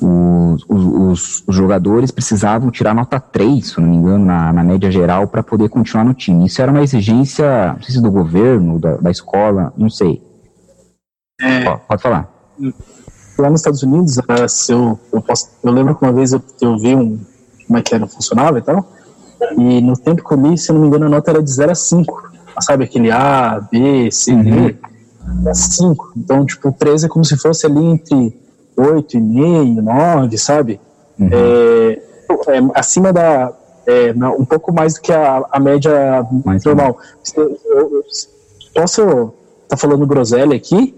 [0.00, 4.90] os, os, os, jogadores precisavam tirar nota 3, se não me engano, na, na média
[4.90, 6.46] geral, para poder continuar no time.
[6.46, 10.20] Isso era uma exigência, não sei se do governo, da, da escola, não sei.
[11.40, 12.36] É, pode, pode falar
[13.42, 14.18] lá nos Estados Unidos,
[14.48, 17.18] se eu, eu, posso, eu lembro que uma vez eu, eu vi um,
[17.66, 18.86] como é que era, funcionava e tal,
[19.56, 21.50] e no tempo que eu li, se eu não me engano, a nota era de
[21.50, 22.30] 0 a 5.
[22.60, 24.50] Sabe aquele A, B, C, D?
[24.50, 25.54] Uhum.
[25.54, 26.12] 5.
[26.16, 28.34] Então, tipo, 13 é como se fosse ali entre
[28.76, 30.80] 8,5, 9, sabe?
[31.18, 31.28] Uhum.
[31.30, 31.92] É,
[32.48, 33.52] é, acima da.
[33.86, 36.98] É, um pouco mais do que a, a média mais normal.
[37.36, 38.04] Eu, eu,
[38.74, 39.32] posso estar
[39.68, 40.94] tá falando groselha aqui,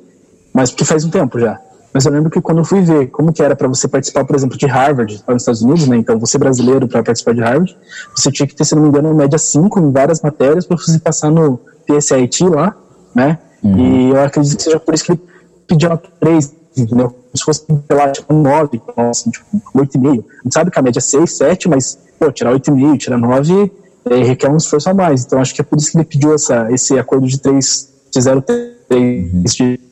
[0.54, 1.60] mas porque faz um tempo já.
[1.98, 4.36] Mas eu lembro que quando eu fui ver como que era para você participar, por
[4.36, 5.96] exemplo, de Harvard, lá nos Estados Unidos, né?
[5.96, 7.76] Então, você brasileiro para participar de Harvard,
[8.14, 10.96] você tinha que ter, se não me engano, média 5 em várias matérias para você
[11.00, 12.76] passar no PSAT lá,
[13.12, 13.36] né?
[13.64, 13.78] Uhum.
[13.78, 15.20] E eu acredito que seja por isso que ele
[15.66, 17.18] pediu uma 3, entendeu?
[17.34, 18.80] Se fosse, lá, tipo, um 9,
[19.10, 19.44] assim, tipo,
[19.74, 20.06] 8,5.
[20.06, 23.72] A gente sabe que a média é 6, 7, mas, pô, tirar 8,5, tirar 9
[24.08, 25.24] é, requer um esforço a mais.
[25.24, 28.20] Então, acho que é por isso que ele pediu essa, esse acordo de 3, de
[28.20, 28.44] 0,3
[28.92, 29.42] uhum.
[29.42, 29.87] de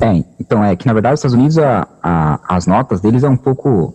[0.00, 3.28] é, então é que na verdade os Estados Unidos a, a, as notas deles é
[3.28, 3.94] um pouco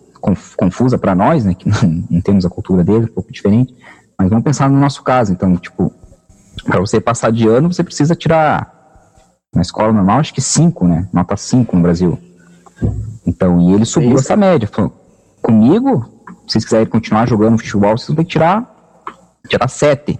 [0.56, 3.74] confusa para nós, né, que não, não, temos a cultura deles, um pouco diferente.
[4.18, 5.92] Mas vamos pensar no nosso caso, então, tipo,
[6.64, 8.72] para você passar de ano, você precisa tirar
[9.54, 11.08] na escola normal, acho que 5, né?
[11.12, 12.18] Nota 5 no Brasil.
[13.26, 14.68] Então, e ele subiu essa média.
[14.68, 14.92] Falou,
[15.42, 16.04] comigo,
[16.46, 19.02] se vocês quiserem continuar jogando futebol, vocês vão ter que tirar,
[19.48, 20.18] tirar 7.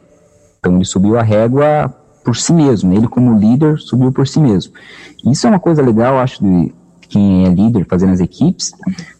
[0.59, 1.95] Então ele subiu a régua
[2.25, 2.93] por si mesmo.
[2.93, 4.73] Ele, como líder, subiu por si mesmo.
[5.25, 6.73] Isso é uma coisa legal, acho, de,
[7.09, 8.73] quem é líder fazendo as equipes,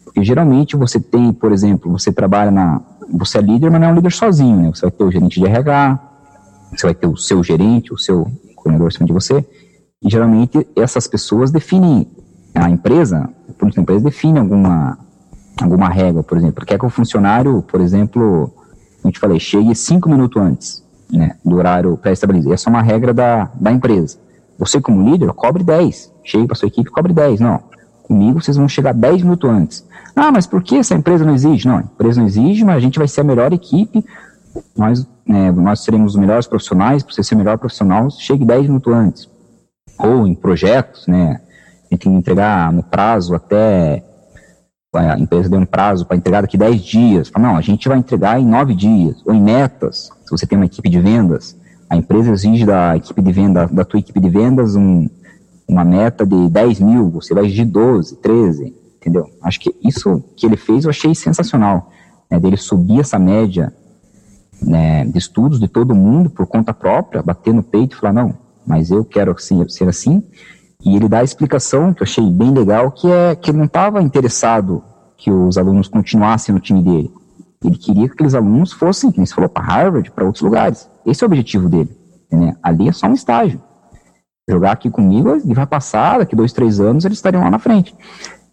[0.03, 3.91] porque geralmente você tem, por exemplo, você trabalha na, você é líder, mas não é
[3.91, 4.71] um líder sozinho, né?
[4.73, 5.99] Você vai ter o gerente de RH,
[6.75, 9.45] você vai ter o seu gerente, o seu coordenador acima de você,
[10.01, 12.07] e geralmente essas pessoas definem
[12.53, 14.97] a empresa, a política da empresa define alguma
[15.61, 18.51] alguma regra, por exemplo, quer que o funcionário, por exemplo,
[19.01, 22.53] como eu te falei, chegue cinco minutos antes né, do horário pré-estabelecido.
[22.53, 24.17] Essa é uma regra da, da empresa.
[24.57, 26.13] Você, como líder, cobre 10.
[26.23, 27.39] Chegue para sua equipe cobre 10.
[27.39, 27.61] Não.
[28.03, 29.85] Comigo, vocês vão chegar 10 minutos antes.
[30.15, 31.67] Ah, mas por que essa empresa não exige?
[31.67, 34.05] Não, a empresa não exige, mas a gente vai ser a melhor equipe.
[34.77, 37.03] Nós, é, nós seremos os melhores profissionais.
[37.03, 39.29] Para você ser o melhor profissional, chegue 10 minutos antes.
[39.97, 41.41] Ou em projetos, né?
[41.89, 44.03] Tem que entregar no prazo até
[44.95, 47.29] a empresa deu um prazo para entregar daqui 10 dias.
[47.29, 49.21] Fala, não, a gente vai entregar em 9 dias.
[49.25, 51.55] Ou em metas, se você tem uma equipe de vendas,
[51.89, 55.07] a empresa exige da equipe de venda, da tua equipe de vendas um,
[55.67, 59.29] uma meta de 10 mil, você vai exigir 12, 13, entendeu?
[59.41, 61.91] Acho que isso que ele fez eu achei sensacional,
[62.29, 63.73] né, dele subir essa média
[64.61, 68.35] né, de estudos de todo mundo por conta própria, bater no peito e falar, não,
[68.65, 69.35] mas eu quero
[69.69, 70.23] ser assim,
[70.85, 73.65] e ele dá a explicação, que eu achei bem legal, que é que ele não
[73.65, 74.83] estava interessado
[75.17, 77.11] que os alunos continuassem no time dele.
[77.63, 80.87] Ele queria que aqueles alunos fossem, como você falou, para Harvard, para outros lugares.
[81.03, 81.89] Esse é o objetivo dele.
[82.31, 82.55] Né?
[82.61, 83.59] Ali é só um estágio.
[84.47, 87.95] Jogar aqui comigo, ele vai passar, daqui dois, três anos eles estariam lá na frente.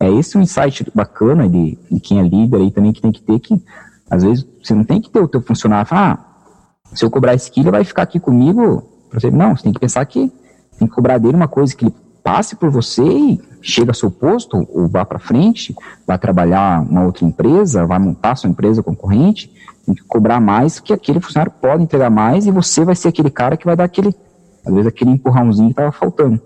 [0.01, 3.21] É esse um insight bacana de, de quem é líder aí também que tem que
[3.21, 3.63] ter que,
[4.11, 6.19] às vezes, você não tem que ter o teu funcionário, ah,
[6.95, 8.89] se eu cobrar esse ele vai ficar aqui comigo.
[9.33, 10.33] Não, você tem que pensar que
[10.79, 14.11] tem que cobrar dele uma coisa que ele passe por você e chega ao seu
[14.11, 15.75] posto, ou vá para frente,
[16.07, 19.53] vai trabalhar uma outra empresa, vai montar sua empresa concorrente,
[19.85, 23.31] tem que cobrar mais, que aquele funcionário pode entregar mais e você vai ser aquele
[23.31, 24.15] cara que vai dar aquele,
[24.65, 26.41] às vezes, aquele empurrãozinho que estava faltando.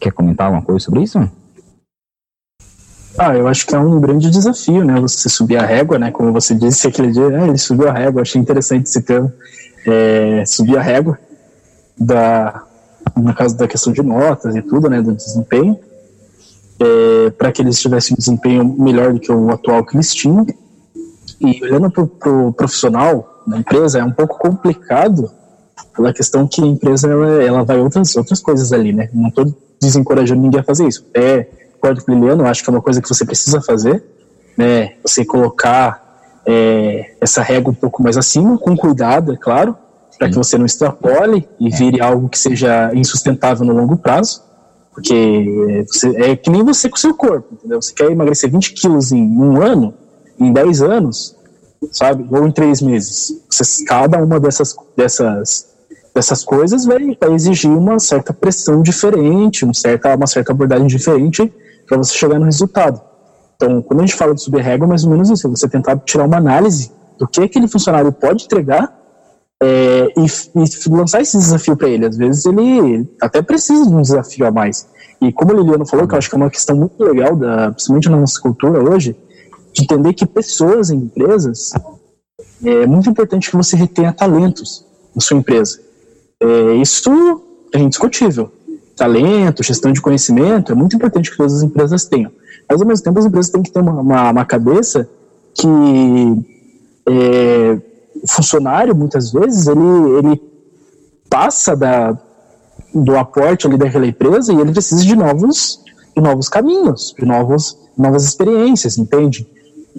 [0.00, 1.18] Quer comentar alguma coisa sobre isso?
[3.16, 5.00] Ah, eu acho que é um grande desafio, né?
[5.00, 6.10] Você subir a régua, né?
[6.10, 7.46] Como você disse aquele dia, né?
[7.46, 9.32] ele subiu a régua, achei interessante esse termo.
[9.86, 11.18] É, subir a régua
[11.96, 12.64] da,
[13.16, 15.78] no caso da questão de notas e tudo, né, do desempenho,
[16.80, 20.46] é, para que eles tivessem um desempenho melhor do que o atual que eles tinham.
[21.40, 25.30] E olhando para o pro profissional da empresa, é um pouco complicado
[25.94, 29.08] pela questão que a empresa ela, ela vai outras, outras coisas ali, né?
[29.12, 31.06] Não estou desencorajando ninguém a fazer isso.
[31.14, 34.02] É, concordo com o Liliano, acho que é uma coisa que você precisa fazer,
[34.56, 34.94] né?
[35.02, 36.02] Você colocar
[36.46, 39.76] é, essa régua um pouco mais acima, com cuidado, é claro,
[40.18, 44.42] para que você não extrapole e vire algo que seja insustentável no longo prazo,
[44.92, 47.82] porque você, é que nem você com o seu corpo, entendeu?
[47.82, 49.92] Você quer emagrecer 20 quilos em um ano,
[50.38, 51.36] em 10 anos,
[51.90, 52.24] sabe?
[52.30, 53.42] Ou em 3 meses.
[53.50, 55.74] Você, cada uma dessas, dessas,
[56.14, 61.52] dessas coisas vai, vai exigir uma certa pressão diferente, um certa, uma certa abordagem diferente
[61.88, 63.00] para você chegar no resultado.
[63.56, 65.98] Então, quando a gente fala de subir régua, é mais ou menos isso, você tentar
[65.98, 69.03] tirar uma análise do que aquele funcionário pode entregar
[69.64, 72.04] é, e, e, lançar esse desafio para ele.
[72.04, 74.86] Às vezes ele até precisa de um desafio a mais.
[75.22, 77.70] E como o Liliano falou, que eu acho que é uma questão muito legal, da,
[77.70, 79.16] principalmente na nossa cultura hoje,
[79.72, 81.72] de entender que pessoas em empresas
[82.62, 84.84] é muito importante que você retenha talentos
[85.14, 85.80] na sua empresa.
[86.40, 87.42] É, isso
[87.72, 88.52] é indiscutível.
[88.96, 92.30] Talento, gestão de conhecimento, é muito importante que todas as empresas tenham.
[92.68, 95.08] Mas ao mesmo tempo as empresas têm que ter uma, uma, uma cabeça
[95.54, 95.66] que
[97.08, 97.80] é,
[98.28, 100.42] funcionário, muitas vezes, ele, ele
[101.28, 102.16] passa da,
[102.94, 105.80] do aporte ali daquela empresa e ele precisa de novos,
[106.16, 109.46] de novos caminhos, de novos, novas experiências, entende?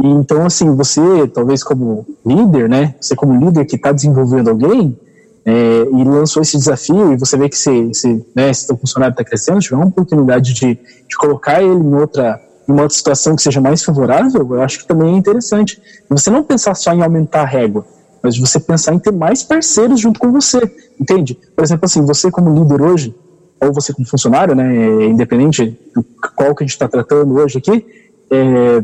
[0.01, 4.97] E, então, assim, você, talvez como líder, né, você como líder que está desenvolvendo alguém,
[5.45, 9.13] é, e lançou esse desafio, e você vê que se, se, né, se o funcionário
[9.13, 13.43] está crescendo, tiver uma oportunidade de, de colocar ele em outra, uma outra situação que
[13.43, 15.79] seja mais favorável, eu acho que também é interessante.
[16.09, 17.85] Você não pensar só em aumentar a régua,
[18.21, 20.59] mas de você pensar em ter mais parceiros junto com você,
[20.99, 21.37] entende?
[21.55, 23.15] Por exemplo, assim, você como líder hoje,
[23.61, 26.05] ou você como funcionário, né, é, independente do
[26.35, 27.85] qual que a gente está tratando hoje aqui,
[28.31, 28.83] é,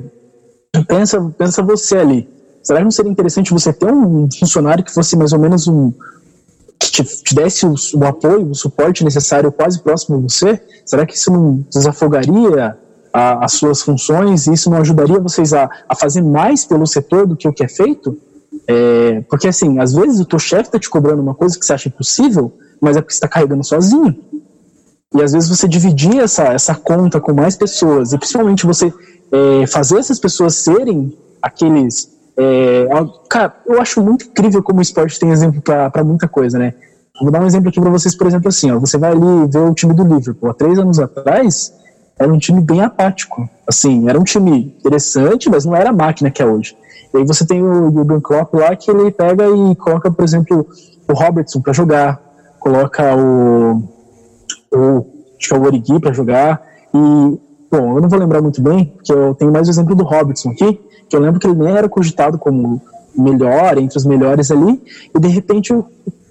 [0.87, 2.29] pensa, pensa você ali.
[2.63, 5.91] Será que não seria interessante você ter um funcionário que fosse mais ou menos um
[6.79, 10.59] que te, te desse o, o, apoio, o suporte necessário quase próximo a você?
[10.85, 12.77] Será que isso não desafogaria
[13.13, 17.27] a, as suas funções e isso não ajudaria vocês a, a fazer mais pelo setor
[17.27, 18.17] do que o que é feito?
[18.71, 21.73] É, porque assim, às vezes o teu chefe está te cobrando uma coisa que você
[21.73, 24.15] acha impossível, mas é porque você está carregando sozinho.
[25.13, 28.93] E às vezes você dividir essa, essa conta com mais pessoas, e principalmente você
[29.31, 32.09] é, fazer essas pessoas serem aqueles.
[32.37, 32.87] É,
[33.29, 36.73] cara, eu acho muito incrível como o esporte tem exemplo para muita coisa, né?
[37.21, 39.59] Vou dar um exemplo aqui para vocês, por exemplo, assim, ó, você vai ali ver
[39.59, 40.49] o time do Liverpool.
[40.49, 41.73] Há três anos atrás,
[42.17, 43.47] era um time bem apático.
[43.67, 46.75] Assim, era um time interessante, mas não era a máquina que é hoje.
[47.13, 50.65] E aí você tem o Jurgen Klopp lá que ele pega e coloca, por exemplo,
[51.07, 52.21] o Robertson para jogar,
[52.59, 53.83] coloca o,
[54.73, 55.05] o
[55.51, 56.61] é o Origi para jogar
[56.93, 57.39] e
[57.71, 60.49] bom, eu não vou lembrar muito bem, porque eu tenho mais o exemplo do Robertson
[60.49, 62.81] aqui, que eu lembro que ele nem era cogitado como
[63.15, 64.81] melhor, entre os melhores ali,
[65.15, 65.85] e de repente o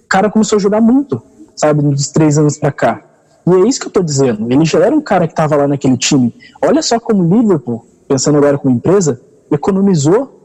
[0.09, 1.21] cara começou a jogar muito,
[1.57, 3.03] sabe, nos três anos para cá.
[3.47, 4.51] E é isso que eu tô dizendo.
[4.53, 6.35] Ele já era um cara que estava lá naquele time.
[6.63, 9.21] Olha só como o Liverpool, pensando agora como empresa,
[9.51, 10.40] economizou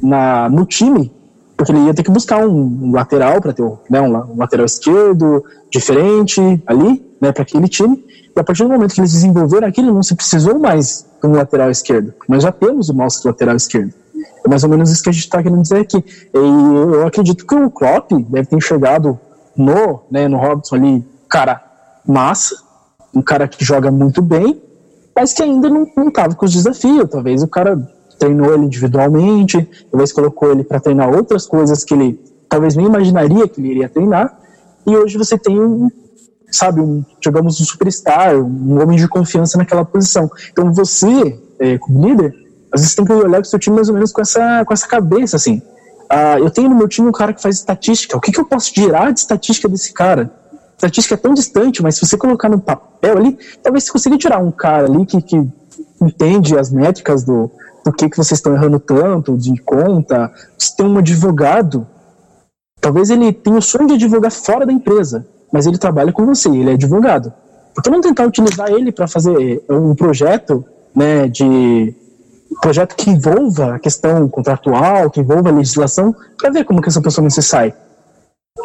[0.00, 1.12] na, no time,
[1.56, 5.44] porque ele ia ter que buscar um, lateral para ter né, um, um, lateral esquerdo
[5.70, 8.04] diferente ali, né, para aquele time.
[8.34, 11.32] E a partir do momento que eles desenvolveram aquilo, não se precisou mais de um
[11.32, 12.14] lateral esquerdo.
[12.28, 13.92] Mas já temos o nosso lateral esquerdo.
[14.44, 15.98] É mais ou menos isso que a gente está querendo dizer aqui.
[16.32, 19.18] E eu acredito que o Klopp deve ter enxergado
[19.56, 21.64] no, né, no Robson ali, cara
[22.06, 22.56] massa,
[23.14, 24.62] um cara que joga muito bem,
[25.14, 27.10] mas que ainda não estava com os desafios.
[27.10, 27.76] Talvez o cara
[28.18, 33.46] treinou ele individualmente, talvez colocou ele para treinar outras coisas que ele talvez nem imaginaria
[33.46, 34.38] que ele iria treinar.
[34.86, 35.90] E hoje você tem um,
[36.50, 40.30] sabe, um, digamos, um superstar, um homem de confiança naquela posição.
[40.50, 42.34] Então você, é, como líder,
[42.72, 44.86] às vezes tem que olhar o seu time mais ou menos com essa, com essa
[44.86, 45.62] cabeça, assim.
[46.08, 48.16] Ah, eu tenho no meu time um cara que faz estatística.
[48.16, 50.32] O que, que eu posso tirar de estatística desse cara?
[50.78, 54.38] estatística é tão distante, mas se você colocar no papel ali, talvez você consiga tirar
[54.38, 55.36] um cara ali que, que
[56.00, 57.50] entende as métricas do,
[57.84, 60.32] do que, que vocês estão errando tanto, de conta.
[60.58, 61.86] Se tem um advogado,
[62.80, 66.48] talvez ele tenha o sonho de advogar fora da empresa, mas ele trabalha com você,
[66.48, 67.32] ele é advogado.
[67.74, 71.94] Por que não tentar utilizar ele para fazer um projeto né, de
[72.60, 77.00] projeto que envolva a questão contratual, que envolva a legislação, para ver como que essa
[77.00, 77.72] pessoa não se sai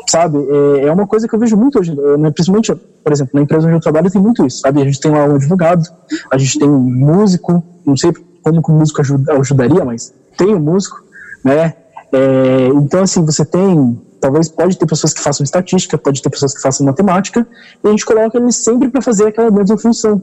[0.08, 0.38] sabe?
[0.38, 2.32] É, é uma coisa que eu vejo muito hoje, né?
[2.32, 2.74] principalmente,
[3.04, 4.82] por exemplo, na empresa onde eu trabalho tem muito isso, sabe?
[4.82, 5.84] A gente tem lá um advogado,
[6.32, 8.14] a gente tem um músico, não sei
[8.44, 11.02] como que o músico ajuda, ajudaria, mas tem um músico,
[11.44, 11.74] né?
[12.12, 16.54] É, então, assim, você tem, talvez pode ter pessoas que façam estatística, pode ter pessoas
[16.54, 17.48] que façam matemática,
[17.84, 20.22] e a gente coloca eles sempre para fazer aquela mesma função.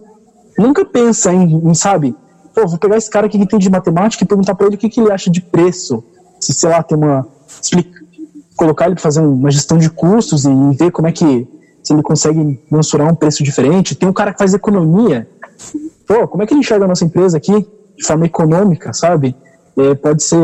[0.56, 2.14] Nunca pensa em, em, sabe,
[2.54, 4.78] pô, vou pegar esse cara aqui que tem de matemática e perguntar para ele o
[4.78, 6.04] que, que ele acha de preço,
[6.38, 7.26] se, sei lá, tem uma,
[7.60, 7.99] explica,
[8.60, 11.48] colocar ele para fazer uma gestão de custos e ver como é que
[11.82, 13.94] se ele consegue mensurar um preço diferente.
[13.94, 15.26] Tem um cara que faz economia.
[16.06, 19.34] Pô, como é que ele enxerga a nossa empresa aqui de forma econômica, sabe?
[19.78, 20.36] É, pode ser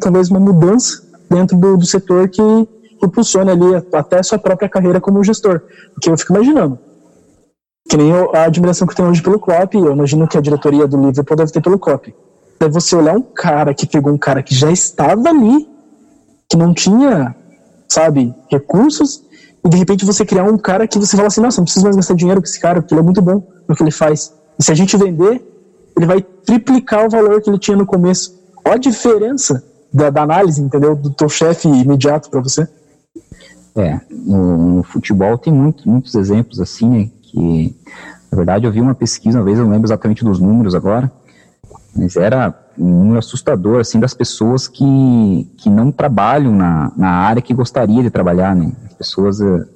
[0.00, 2.40] talvez uma mudança dentro do, do setor que
[3.02, 5.60] impulsione ali até sua própria carreira como gestor.
[5.94, 6.78] Porque eu fico imaginando,
[7.90, 10.86] que nem a admiração que eu tenho hoje pelo Klopp, eu imagino que a diretoria
[10.86, 12.06] do Liverpool deve ter pelo Klopp.
[12.60, 15.68] É você olhar um cara que pegou um cara que já estava ali,
[16.48, 17.34] que não tinha
[17.88, 19.22] sabe, recursos,
[19.64, 21.96] e de repente você criar um cara que você fala assim, nossa, não preciso mais
[21.96, 24.32] gastar dinheiro com esse cara, porque ele é muito bom no que ele faz.
[24.58, 25.42] E se a gente vender,
[25.96, 28.38] ele vai triplicar o valor que ele tinha no começo.
[28.64, 30.94] Olha a diferença da, da análise, entendeu?
[30.94, 32.68] Do teu chefe imediato para você.
[33.76, 37.74] É, no, no, futebol tem muito, muitos exemplos assim, né, que
[38.30, 41.10] na verdade eu vi uma pesquisa uma vez, eu não lembro exatamente dos números agora,
[41.96, 47.54] mas era um assustador, assim, das pessoas que, que não trabalham na, na área que
[47.54, 48.72] gostaria de trabalhar, né?
[48.86, 49.66] As pessoas, uh,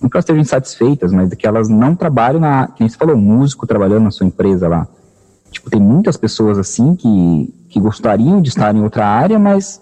[0.00, 3.66] não que elas estejam insatisfeitas, mas que elas não trabalham na, que você falou, músico
[3.66, 4.86] trabalhando na sua empresa lá.
[5.50, 9.80] Tipo, tem muitas pessoas, assim, que, que gostariam de estar em outra área, mas,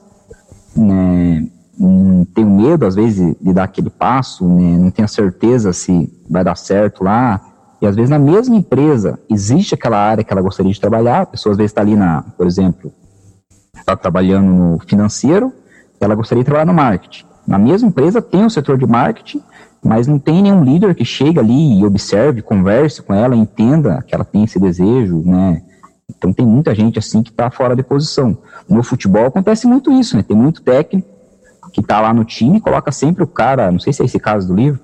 [0.76, 4.76] né, não tem medo, às vezes, de dar aquele passo, né?
[4.78, 7.40] Não tem a certeza se vai dar certo lá,
[7.82, 11.26] e às vezes na mesma empresa existe aquela área que ela gostaria de trabalhar, a
[11.26, 12.92] pessoa às vezes está ali na, por exemplo,
[13.76, 15.52] está trabalhando no financeiro,
[16.00, 17.24] ela gostaria de trabalhar no marketing.
[17.44, 19.42] Na mesma empresa tem o um setor de marketing,
[19.84, 24.14] mas não tem nenhum líder que chega ali e observe, converse com ela, entenda que
[24.14, 25.60] ela tem esse desejo, né?
[26.08, 28.38] Então tem muita gente assim que está fora de posição.
[28.68, 30.22] No futebol acontece muito isso, né?
[30.22, 31.08] Tem muito técnico
[31.72, 34.46] que está lá no time, coloca sempre o cara, não sei se é esse caso
[34.46, 34.78] do livro,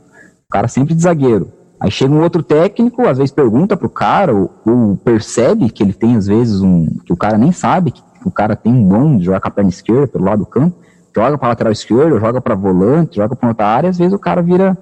[0.49, 1.58] o cara sempre de zagueiro.
[1.81, 5.93] Aí chega um outro técnico, às vezes pergunta pro cara, ou, ou, percebe que ele
[5.93, 6.87] tem, às vezes, um.
[7.05, 9.51] que o cara nem sabe que, o cara tem um dom de jogar com a
[9.51, 10.77] perna esquerda pelo lado do campo,
[11.15, 14.43] joga para lateral esquerdo, joga para volante, joga para outra área, às vezes o cara
[14.43, 14.77] vira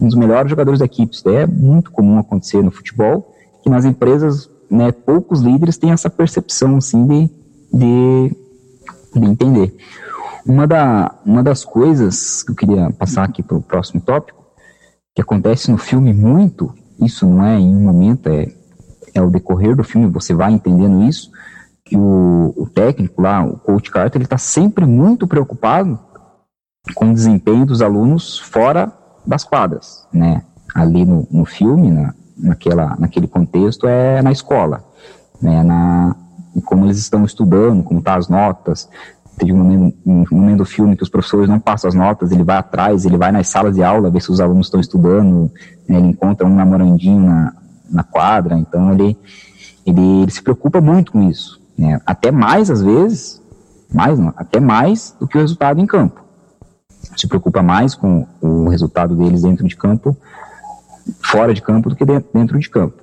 [0.00, 1.14] um dos melhores jogadores da equipe.
[1.14, 3.32] Isso é muito comum acontecer no futebol,
[3.62, 7.30] que nas empresas, né, poucos líderes têm essa percepção, assim, de,
[7.72, 8.36] de,
[9.14, 9.76] de entender.
[10.44, 14.41] Uma, da, uma das coisas que eu queria passar aqui para o próximo tópico
[15.14, 18.52] que acontece no filme muito, isso não é em um momento, é,
[19.14, 21.30] é o decorrer do filme, você vai entendendo isso,
[21.84, 25.98] que o, o técnico lá, o coach Carter, ele está sempre muito preocupado
[26.94, 28.92] com o desempenho dos alunos fora
[29.26, 30.42] das quadras, né?
[30.74, 34.84] Ali no, no filme, na, naquela, naquele contexto é na escola,
[35.40, 36.16] né, na,
[36.64, 38.88] como eles estão estudando, como estão tá as notas.
[39.42, 42.44] Teve um momento, um momento do filme que os professores não passam as notas, ele
[42.44, 45.50] vai atrás, ele vai nas salas de aula ver se os alunos estão estudando,
[45.88, 47.52] né, ele encontra um namorandinho na,
[47.90, 49.18] na quadra, então ele,
[49.84, 53.42] ele, ele se preocupa muito com isso, né, até mais às vezes,
[53.92, 56.22] mais não, até mais do que o resultado em campo.
[57.16, 60.16] Se preocupa mais com o resultado deles dentro de campo,
[61.20, 63.02] fora de campo, do que dentro de campo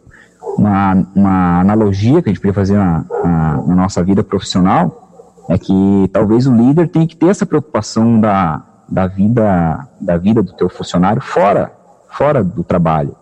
[0.58, 5.09] uma, uma analogia que a gente podia fazer na, na, na, nossa vida profissional
[5.50, 10.44] é que talvez o líder tenha que ter essa preocupação da, da vida da vida
[10.44, 11.74] do teu funcionário fora
[12.10, 13.16] fora do trabalho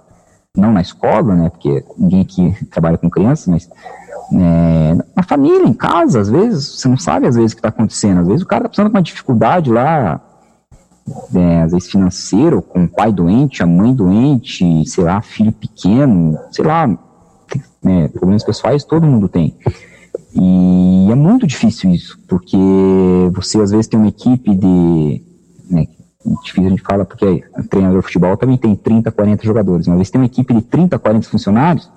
[0.56, 3.70] não na escola né porque ninguém aqui trabalha com crianças mas
[4.34, 7.70] é, na família em casa às vezes você não sabe às vezes o que está
[7.70, 10.22] acontecendo às vezes o cara está passando com uma dificuldade lá
[11.34, 16.38] é, às vezes financeiro, com o pai doente, a mãe doente, sei lá, filho pequeno,
[16.52, 16.86] sei lá,
[17.82, 19.56] né, problemas pessoais todo mundo tem.
[20.34, 22.58] E é muito difícil isso, porque
[23.34, 25.22] você às vezes tem uma equipe de.
[25.70, 25.88] Né,
[26.44, 30.12] difícil a gente fala, porque treinador de futebol também tem 30, 40 jogadores, mas vezes
[30.12, 31.90] tem uma equipe de 30, 40 funcionários.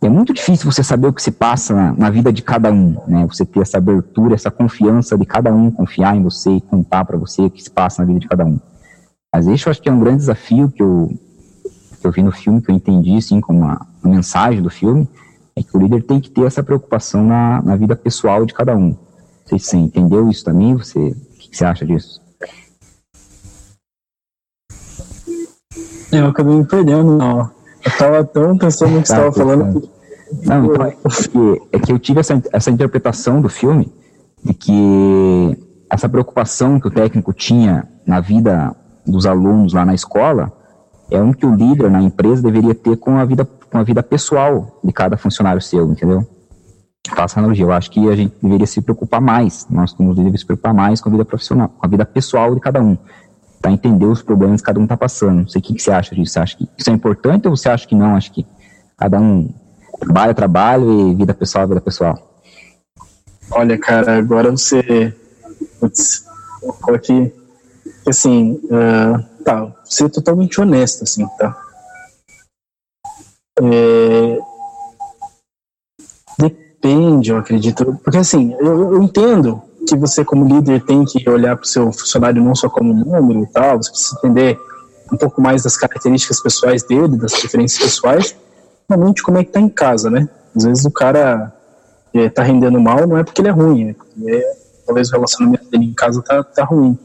[0.00, 2.96] É muito difícil você saber o que se passa na, na vida de cada um,
[3.06, 3.26] né?
[3.26, 7.16] Você ter essa abertura, essa confiança de cada um, confiar em você e contar para
[7.16, 8.60] você o que se passa na vida de cada um.
[9.32, 11.10] Mas isso eu acho que é um grande desafio que eu,
[12.00, 15.08] que eu vi no filme, que eu entendi, assim, como uma, uma mensagem do filme,
[15.56, 18.76] é que o líder tem que ter essa preocupação na, na vida pessoal de cada
[18.76, 18.96] um.
[19.44, 20.74] Você, você entendeu isso também?
[20.74, 22.20] Você, o que, que você acha disso?
[26.10, 27.40] Eu acabei me perdendo, não.
[27.40, 27.50] Eu
[27.86, 29.88] estava tão pensando no que você estava tá, falando.
[30.42, 33.92] Não, então, é, que, é que eu tive essa, essa interpretação do filme
[34.42, 35.58] de que
[35.90, 38.74] essa preocupação que o técnico tinha na vida
[39.06, 40.52] dos alunos lá na escola
[41.14, 44.02] é um que o líder na empresa deveria ter com a vida, com a vida
[44.02, 46.26] pessoal de cada funcionário seu, entendeu?
[47.14, 50.46] Faço analogia, eu acho que a gente deveria se preocupar mais, nós como líderes se
[50.46, 52.96] preocupar mais com a vida profissional, com a vida pessoal de cada um,
[53.60, 55.40] para entender os problemas que cada um está passando.
[55.40, 57.56] Não sei o que, que você acha disso, você acha que isso é importante ou
[57.56, 58.16] você acha que não?
[58.16, 58.46] Acho que
[58.96, 59.52] cada um
[60.00, 62.18] trabalha, trabalho e vida pessoal, vida pessoal.
[63.50, 65.14] Olha, cara, agora você.
[65.78, 66.24] Putz,
[66.88, 67.32] aqui.
[68.06, 71.56] Assim, uh, tá, ser totalmente honesto, assim, tá?
[73.60, 74.38] É,
[76.38, 77.98] depende, eu acredito.
[78.02, 81.92] Porque, assim, eu, eu, entendo que você, como líder, tem que olhar para o seu
[81.92, 84.58] funcionário não só como número e tal, você precisa entender
[85.12, 88.36] um pouco mais das características pessoais dele, das preferências pessoais,
[88.88, 90.28] realmente como é que tá em casa, né?
[90.56, 91.52] Às vezes o cara
[92.12, 94.56] é, tá rendendo mal, não é porque ele é ruim, é porque é,
[94.86, 96.98] talvez o relacionamento dele em casa tá, tá ruim.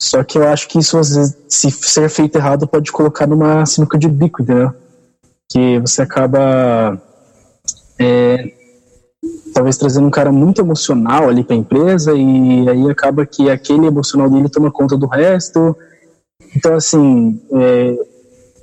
[0.00, 3.66] Só que eu acho que isso, às vezes, se ser feito errado, pode colocar numa
[3.66, 4.72] sinuca de bico, entendeu?
[5.50, 7.00] Que você acaba
[7.98, 8.52] é,
[9.52, 13.86] talvez trazendo um cara muito emocional ali para a empresa e aí acaba que aquele
[13.86, 15.76] emocional dele toma conta do resto.
[16.54, 17.98] Então, assim, é,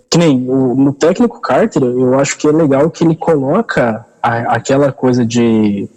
[0.10, 4.56] que nem o, no técnico Carter, eu acho que é legal que ele coloca a,
[4.56, 5.90] aquela coisa de,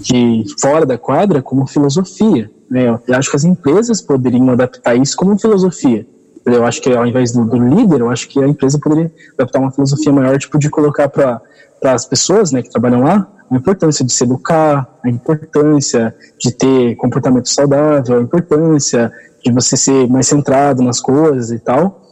[0.00, 2.50] de fora da quadra como filosofia.
[2.70, 2.88] Né?
[2.88, 6.06] Eu acho que as empresas poderiam adaptar isso como filosofia.
[6.44, 9.60] Eu acho que ao invés do, do líder, eu acho que a empresa poderia adaptar
[9.60, 11.40] uma filosofia maior, tipo, de colocar para
[11.82, 16.96] as pessoas né, que trabalham lá a importância de se educar, a importância de ter
[16.96, 19.10] comportamento saudável, a importância
[19.42, 22.02] de você ser mais centrado nas coisas e tal,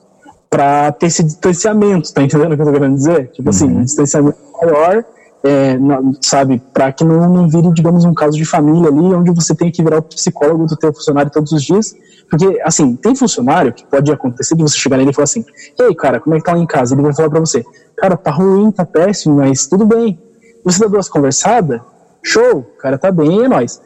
[0.48, 3.30] para ter esse distanciamento, tá entendendo o que eu tô querendo dizer?
[3.32, 3.70] Tipo assim, uhum.
[3.70, 5.04] assim, um distanciamento maior
[5.46, 5.78] é,
[6.20, 9.70] sabe, para que não, não vire, digamos, um caso de família ali, onde você tem
[9.70, 11.94] que virar o psicólogo do teu funcionário todos os dias,
[12.28, 15.44] porque, assim, tem funcionário que pode acontecer de você chegar nele e falar assim,
[15.78, 16.94] ei, cara, como é que tá lá em casa?
[16.94, 17.64] Ele vai falar para você,
[17.96, 20.20] cara, tá ruim, tá péssimo, mas tudo bem.
[20.64, 21.80] Você dá duas conversadas,
[22.22, 23.80] show, cara, tá bem, é nóis.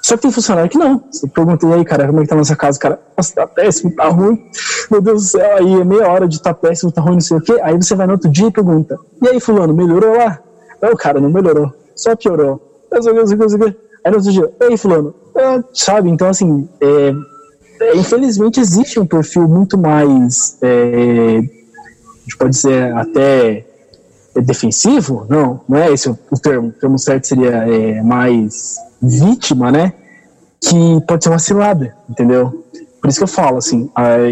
[0.00, 1.02] Só que tem funcionário que não.
[1.10, 2.78] Você pergunta, aí, cara, como é que tá nossa casa?
[2.78, 4.48] Cara, nossa, tá péssimo, tá ruim.
[4.90, 7.36] Meu Deus do céu, aí é meia hora de tá péssimo, tá ruim, não sei
[7.36, 7.58] o quê.
[7.62, 10.40] Aí você vai no outro dia e pergunta, e aí, fulano, melhorou lá?
[10.80, 12.60] Não, cara, não melhorou, só piorou.
[14.04, 16.08] Aí no outro dia, ei, fulano, é, sabe?
[16.08, 17.12] Então, assim, é,
[17.80, 23.64] é, infelizmente existe um perfil muito mais, é, a gente pode dizer até
[24.42, 29.70] defensivo, não, não é esse o, o termo, o termo certo seria é, mais vítima,
[29.72, 29.92] né?
[30.60, 32.64] Que pode ser uma cilada, entendeu?
[33.00, 33.88] Por isso que eu falo, assim,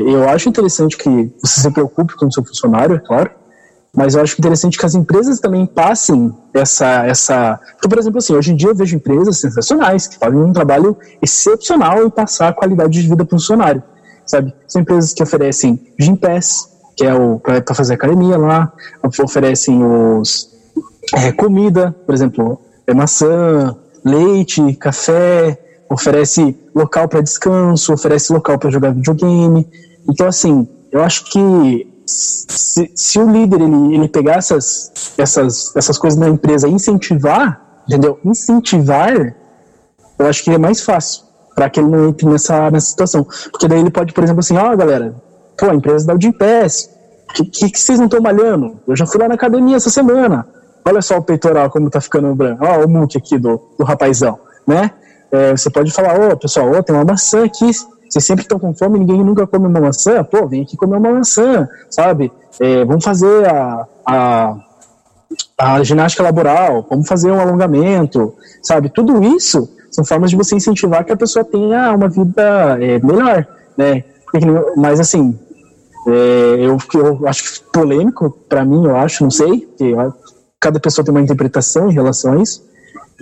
[0.06, 3.30] eu acho interessante que você se preocupe com o seu funcionário, é claro,
[3.96, 7.06] mas eu acho interessante que as empresas também passem essa.
[7.06, 10.52] essa porque, por exemplo, assim, hoje em dia eu vejo empresas sensacionais que fazem um
[10.52, 13.82] trabalho excepcional em passar a qualidade de vida para o funcionário.
[14.26, 14.52] Sabe?
[14.68, 18.70] São empresas que oferecem Gympass, que é o para fazer academia lá,
[19.02, 20.54] oferecem os
[21.14, 25.58] é, comida, por exemplo, é maçã, leite, café,
[25.88, 29.66] oferece local para descanso, oferece local para jogar videogame.
[30.06, 35.98] Então, assim, eu acho que se, se o líder ele, ele pegar essas, essas, essas
[35.98, 38.18] coisas na empresa e incentivar, entendeu?
[38.24, 39.34] Incentivar,
[40.18, 43.26] eu acho que é mais fácil para que ele não entre nessa, nessa situação.
[43.50, 45.14] Porque daí ele pode, por exemplo, assim, ó, oh, galera,
[45.58, 46.90] pô, a empresa dá o Gympass,
[47.30, 48.78] o que, que, que, vocês não estão malhando?
[48.86, 50.46] Eu já fui lá na academia essa semana.
[50.84, 52.64] Olha só o peitoral como tá ficando branco.
[52.64, 54.92] Ó, o muque aqui do, do rapazão, né?
[55.32, 57.70] É, você pode falar, ô, oh, pessoal, oh, tem uma maçã aqui.
[58.08, 60.22] Vocês sempre estão com fome, ninguém nunca come uma maçã.
[60.24, 62.32] Pô, vem aqui comer uma maçã, sabe?
[62.60, 64.56] É, vamos fazer a, a,
[65.58, 68.88] a ginástica laboral, vamos fazer um alongamento, sabe?
[68.88, 73.46] Tudo isso são formas de você incentivar que a pessoa tenha uma vida é, melhor,
[73.76, 74.04] né?
[74.76, 75.38] Mas assim,
[76.06, 79.94] é, eu, eu acho polêmico para mim, eu acho, não sei, porque
[80.60, 82.64] cada pessoa tem uma interpretação em relação a isso.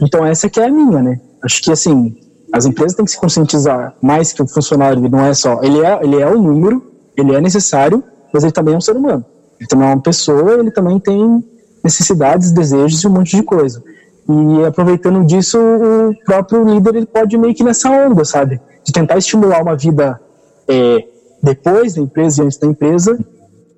[0.01, 1.20] Então essa que é a minha, né?
[1.43, 2.16] Acho que assim,
[2.55, 5.99] as empresas têm que se conscientizar mais que o funcionário não é só, ele é,
[6.05, 6.87] ele é um número,
[7.17, 8.03] ele é necessário,
[8.33, 9.25] mas ele também é um ser humano.
[9.59, 11.45] Ele também é uma pessoa, ele também tem
[11.83, 13.83] necessidades, desejos e um monte de coisa.
[14.29, 18.61] E aproveitando disso, o próprio líder ele pode meio que nessa onda, sabe?
[18.85, 20.21] De tentar estimular uma vida
[20.69, 21.05] é,
[21.43, 23.19] depois da empresa e antes da empresa,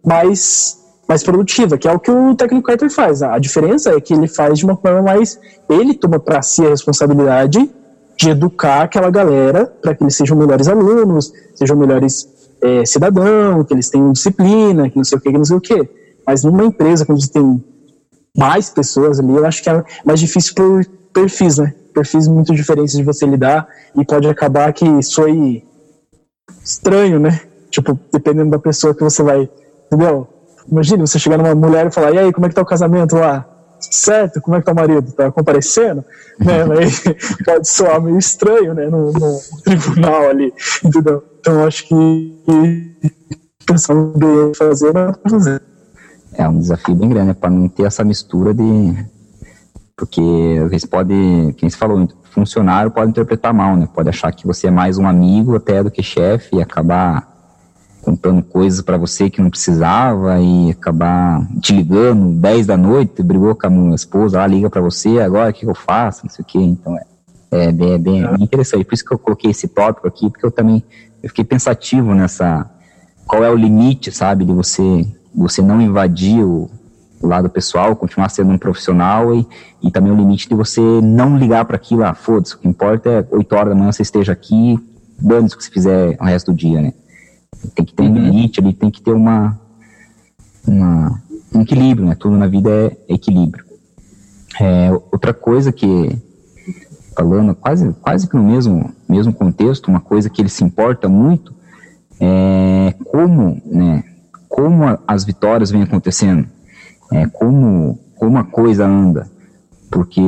[0.04, 0.76] mais,
[1.08, 3.22] mais produtiva, que é o que o técnico writer faz.
[3.22, 5.40] A diferença é que ele faz de uma forma mais.
[5.66, 7.70] Ele toma para si a responsabilidade
[8.16, 12.28] de educar aquela galera para que eles sejam melhores alunos, sejam melhores
[12.62, 15.60] é, cidadãos, que eles tenham disciplina, que não sei o que, que não sei o
[15.60, 15.88] que.
[16.26, 17.62] Mas numa empresa, quando você tem
[18.36, 21.74] mais pessoas ali, eu acho que é mais difícil por perfis, né?
[21.94, 25.64] Perfis muito diferentes de você lidar e pode acabar que soe
[26.62, 27.40] estranho, né?
[27.70, 29.48] Tipo, dependendo da pessoa que você vai,
[29.86, 30.26] entendeu?
[30.70, 33.16] Imagina você chegar numa mulher e falar, e aí, como é que tá o casamento
[33.16, 33.46] lá?
[33.80, 34.40] Certo?
[34.40, 35.12] Como é que tá o marido?
[35.12, 36.04] Tá comparecendo?
[36.38, 36.64] né?
[37.44, 38.86] Pode soar meio estranho, né?
[38.86, 40.52] No, no tribunal ali,
[40.84, 41.22] entendeu?
[41.40, 42.96] Então acho que
[43.64, 45.60] pensando bem fazer, não fazer
[46.38, 49.06] é um desafio bem grande, né, para não ter essa mistura de.
[49.96, 50.20] Porque
[50.62, 51.14] às vezes pode,
[51.56, 53.88] quem se falou, funcionário pode interpretar mal, né?
[53.92, 57.35] Pode achar que você é mais um amigo até do que chefe e acabar
[58.06, 63.52] comprando coisas para você que não precisava e acabar te ligando 10 da noite, brigou
[63.56, 66.46] com a esposa lá, liga para você, agora o que eu faço, não sei o
[66.46, 66.56] que.
[66.56, 67.04] Então é,
[67.50, 68.84] é, bem, é bem, interessante.
[68.84, 70.84] Por isso que eu coloquei esse tópico aqui, porque eu também
[71.20, 72.70] eu fiquei pensativo nessa.
[73.26, 75.04] Qual é o limite, sabe, de você
[75.34, 76.70] você não invadir o,
[77.20, 79.44] o lado pessoal, continuar sendo um profissional e,
[79.82, 83.10] e também o limite de você não ligar para aquilo, ah, foda-se, o que importa
[83.10, 84.78] é 8 horas da manhã você esteja aqui,
[85.18, 86.92] dane-se o que você fizer o resto do dia, né?
[87.74, 89.58] Tem que ter um limite ali, tem que ter uma,
[90.66, 91.22] uma,
[91.54, 92.14] um equilíbrio, né?
[92.14, 93.64] Tudo na vida é equilíbrio.
[94.60, 96.16] É, outra coisa que,
[97.16, 101.54] falando quase, quase que no mesmo, mesmo contexto, uma coisa que ele se importa muito
[102.18, 104.02] é como, né,
[104.48, 106.46] como a, as vitórias vêm acontecendo,
[107.12, 109.30] é, como, como a coisa anda.
[109.90, 110.20] Porque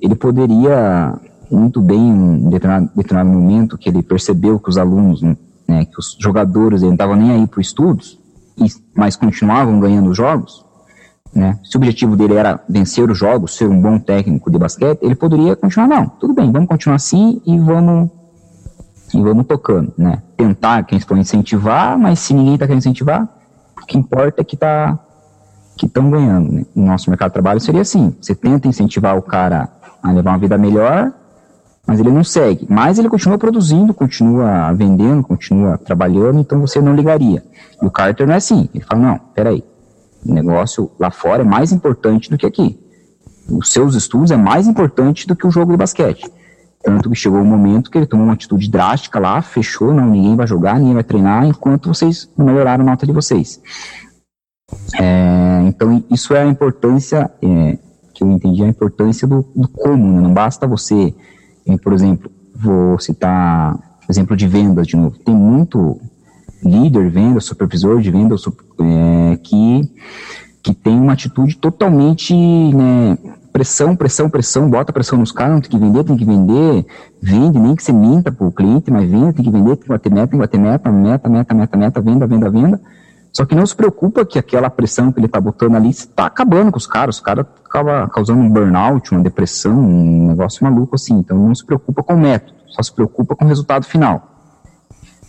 [0.00, 1.18] ele poderia
[1.50, 5.22] muito bem, em determinado, determinado momento, que ele percebeu que os alunos,
[5.68, 8.18] né, que os jogadores não estavam nem aí para estudos,
[8.58, 10.64] e, mas continuavam ganhando jogos,
[11.34, 11.58] né?
[11.62, 15.14] Se o objetivo dele era vencer os jogos, ser um bom técnico de basquete, ele
[15.14, 18.10] poderia continuar, não, tudo bem, vamos continuar assim e vamos
[19.12, 20.22] e vamos tocando, né?
[20.36, 23.28] Tentar, quem se incentivar, mas se ninguém está querendo incentivar,
[23.80, 24.98] o que importa é que tá
[25.76, 26.50] que estão ganhando.
[26.50, 26.64] Né?
[26.74, 29.68] No nosso mercado de trabalho seria assim: você tenta incentivar o cara
[30.02, 31.12] a levar uma vida melhor,
[31.86, 32.66] mas ele não segue.
[32.68, 37.44] Mas ele continua produzindo, continua vendendo, continua trabalhando, então você não ligaria.
[37.80, 38.68] E o Carter não é assim.
[38.74, 39.64] Ele fala: não, peraí,
[40.24, 42.78] o negócio lá fora é mais importante do que aqui.
[43.48, 46.28] Os seus estudos é mais importante do que o jogo de basquete.
[46.82, 50.10] Tanto que chegou o um momento que ele tomou uma atitude drástica lá, fechou, não,
[50.10, 53.60] ninguém vai jogar, ninguém vai treinar, enquanto vocês melhoraram a nota de vocês.
[55.00, 57.78] É, então, isso é a importância, é,
[58.14, 60.20] que eu entendi, a importância do, do como, né?
[60.20, 61.14] não basta você,
[61.82, 63.76] por exemplo, vou citar
[64.08, 66.00] exemplo de vendas de novo, tem muito
[66.62, 68.34] líder venda, supervisor de venda,
[68.80, 69.90] é, que,
[70.62, 73.18] que tem uma atitude totalmente né,
[73.52, 76.86] pressão, pressão, pressão, bota pressão nos caras, tem que vender, tem que vender,
[77.20, 80.12] vende, nem que você minta pro cliente, mas vende, tem que vender, tem que bater
[80.12, 82.80] meta, tem que bater meta, meta, meta, meta, meta, venda, venda, venda.
[83.36, 86.72] Só que não se preocupa que aquela pressão que ele tá botando ali está acabando
[86.72, 91.18] com os caras, os caras acabam causando um burnout, uma depressão, um negócio maluco assim.
[91.18, 94.26] Então não se preocupa com o método, só se preocupa com o resultado final.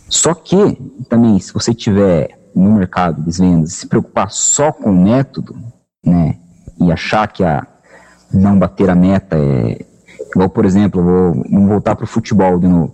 [0.08, 0.74] Só que,
[1.10, 5.54] também, se você tiver no mercado de vendas se preocupar só com o método,
[6.02, 6.38] né,
[6.80, 7.66] e achar que a
[8.32, 9.84] não bater a meta é
[10.34, 12.90] igual, por exemplo, vou, vamos voltar para o futebol de novo.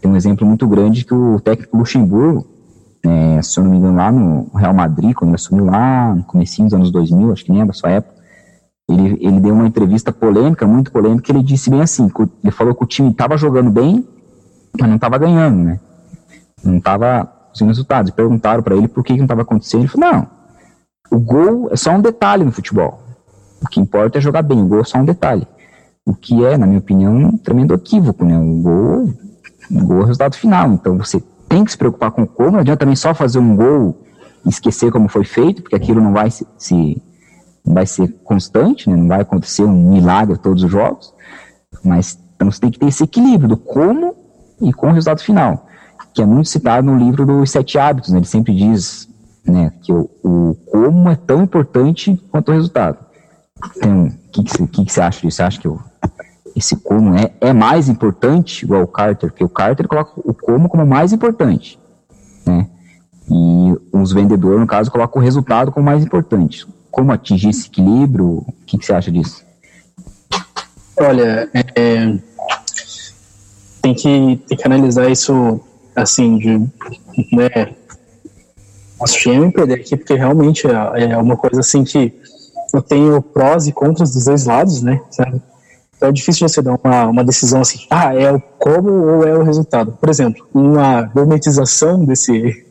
[0.00, 2.53] Tem um exemplo muito grande que o técnico Luxemburgo,
[3.06, 6.24] é, se eu não me engano, lá no Real Madrid, quando ele assumiu lá, no
[6.24, 8.14] começo dos anos 2000, acho que nem da sua época,
[8.88, 12.10] ele, ele deu uma entrevista polêmica, muito polêmica, ele disse bem assim,
[12.42, 14.06] ele falou que o time estava jogando bem,
[14.78, 15.80] mas não estava ganhando, né?
[16.62, 18.10] Não estava conseguindo resultados.
[18.10, 19.82] Perguntaram para ele por que, que não estava acontecendo.
[19.82, 20.26] Ele falou, não,
[21.10, 23.00] o gol é só um detalhe no futebol.
[23.62, 25.46] O que importa é jogar bem, o gol é só um detalhe.
[26.04, 28.38] O que é, na minha opinião, um tremendo equívoco, né?
[28.38, 29.14] O gol,
[29.70, 30.72] o gol é o resultado final.
[30.72, 31.22] Então você
[31.54, 34.04] tem que se preocupar com como, não adianta também só fazer um gol
[34.44, 37.00] e esquecer como foi feito, porque aquilo não vai se, se
[37.64, 38.96] não vai ser constante, né?
[38.96, 41.14] não vai acontecer um milagre todos os jogos,
[41.84, 44.16] mas então você tem que ter esse equilíbrio do como
[44.60, 45.68] e com o resultado final,
[46.12, 48.18] que é muito citado no livro dos Sete Hábitos, né?
[48.18, 49.08] ele sempre diz
[49.46, 52.98] né, que o, o, como é tão importante quanto o resultado.
[53.76, 55.36] Então, o que, que, você acha disso?
[55.36, 55.78] Você acha que o,
[56.56, 60.68] esse como é, é mais importante, igual o Carter, porque o Carter coloca o como
[60.68, 61.78] como mais importante,
[62.46, 62.68] né?
[63.30, 68.26] E os vendedores, no caso, colocam o resultado como mais importante como atingir esse equilíbrio?
[68.26, 69.44] O que, que você acha disso?
[70.96, 72.16] Olha, é,
[73.82, 75.60] tem, que, tem que analisar isso
[75.96, 76.58] assim, de,
[77.32, 77.74] né,
[79.06, 82.14] tinha me perder aqui, porque realmente é, é, uma coisa assim que
[82.72, 85.00] eu tenho prós e contras dos dois lados, né?
[85.96, 89.34] Então é difícil você dar uma, uma decisão assim, ah, é o como ou é
[89.34, 89.92] o resultado.
[90.00, 92.64] Por exemplo, uma gourmetização desse,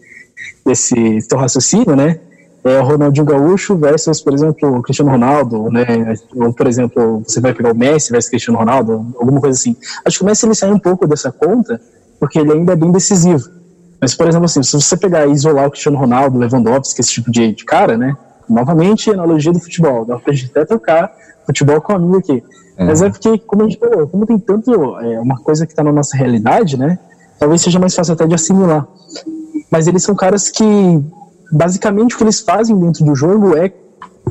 [0.66, 2.20] desse teu raciocínio, né,
[2.64, 5.86] é, o Ronaldinho Gaúcho versus, por exemplo, o Cristiano Ronaldo, né?
[6.34, 9.76] Ou, por exemplo, você vai pegar o Messi versus Cristiano Ronaldo, alguma coisa assim.
[10.06, 11.82] Acho que o Messi ele sai um pouco dessa conta,
[12.20, 13.50] porque ele ainda é bem decisivo.
[14.00, 17.30] Mas, por exemplo, assim, se você pegar e isolar o Cristiano Ronaldo, Lewandowski, esse tipo
[17.30, 18.16] de, de cara, né?
[18.50, 20.06] Novamente, analogia do futebol.
[20.06, 21.14] Dá pra gente até trocar
[21.46, 22.42] futebol com amigo aqui.
[22.78, 22.86] É.
[22.86, 25.84] Mas é porque, como a gente falou, como tem tanto é, uma coisa que está
[25.84, 26.98] na nossa realidade, né?
[27.40, 28.88] Talvez seja mais fácil até de assimilar.
[29.70, 30.64] Mas eles são caras que
[31.52, 33.72] basicamente o que eles fazem dentro do jogo é,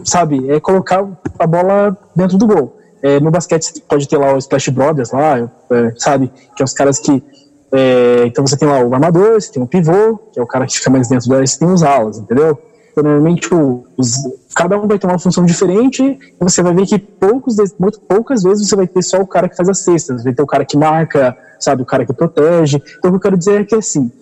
[0.05, 1.06] sabe, é colocar
[1.39, 2.77] a bola dentro do gol.
[3.02, 6.73] É, no basquete pode ter lá o Splash Brothers lá, é, sabe, que é os
[6.73, 7.23] caras que
[7.73, 10.66] é, então você tem lá o armador, você tem o pivô, que é o cara
[10.66, 12.59] que fica mais dentro da área, você tem os alas, entendeu?
[12.97, 13.48] Normalmente
[13.97, 14.16] os,
[14.55, 18.69] cada um vai ter uma função diferente você vai ver que poucos, muito poucas vezes
[18.69, 20.77] você vai ter só o cara que faz as cestas, vai ter o cara que
[20.77, 22.82] marca, sabe, o cara que protege.
[22.98, 24.12] Então o que eu quero dizer é que assim,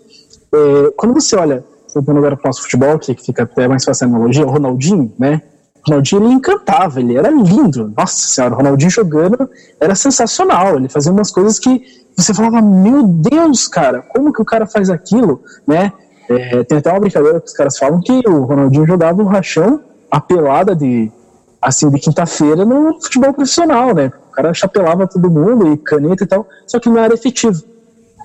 [0.53, 1.65] é, quando você olha
[1.95, 5.13] voltando agora para o nosso futebol, que fica até mais fácil a analogia, o Ronaldinho,
[5.19, 5.43] né?
[5.77, 7.93] O Ronaldinho ele encantava, ele era lindo.
[7.97, 9.49] Nossa senhora, o Ronaldinho jogando
[9.81, 10.77] era sensacional.
[10.77, 11.83] Ele fazia umas coisas que
[12.17, 15.93] você falava, meu Deus, cara, como que o cara faz aquilo, né?
[16.31, 19.81] É, tem até uma brincadeira que os caras falam que o Ronaldinho jogava um rachão,
[20.09, 21.11] a pelada de,
[21.61, 24.13] assim, de quinta-feira no futebol profissional, né?
[24.29, 27.61] O cara chapelava todo mundo e caneta e tal, só que não era efetivo.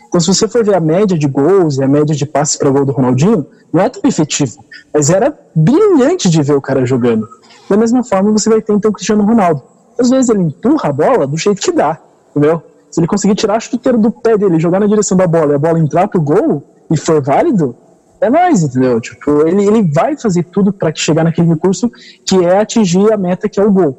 [0.08, 2.70] Então, se você for ver a média de gols e a média de passes para
[2.70, 4.64] gol do Ronaldinho, não é tão efetivo,
[4.94, 7.28] mas era brilhante de ver o cara jogando.
[7.68, 9.64] Da mesma forma, você vai ter então o Cristiano Ronaldo.
[10.00, 12.00] Às vezes ele empurra a bola do jeito que dá,
[12.30, 12.62] entendeu?
[12.92, 15.56] Se ele conseguir tirar a chuteira do pé dele, jogar na direção da bola e
[15.56, 17.76] a bola entrar pro gol e for válido,
[18.22, 19.00] é mais, entendeu?
[19.00, 21.92] Tipo, ele, ele vai fazer tudo para chegar naquele recurso
[22.26, 23.98] que é atingir a meta que é o gol.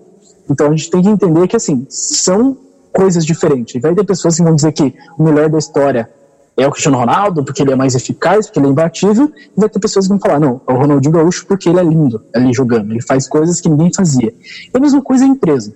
[0.51, 2.57] Então a gente tem que entender que assim, são
[2.93, 3.81] coisas diferentes.
[3.81, 6.09] Vai ter pessoas que vão dizer que o melhor da história
[6.57, 9.69] é o Cristiano Ronaldo, porque ele é mais eficaz, porque ele é imbatível, e vai
[9.69, 12.53] ter pessoas que vão falar, não, é o Ronaldinho Gaúcho porque ele é lindo ali
[12.53, 14.33] jogando, ele faz coisas que ninguém fazia.
[14.73, 15.75] E a mesma coisa é a empresa.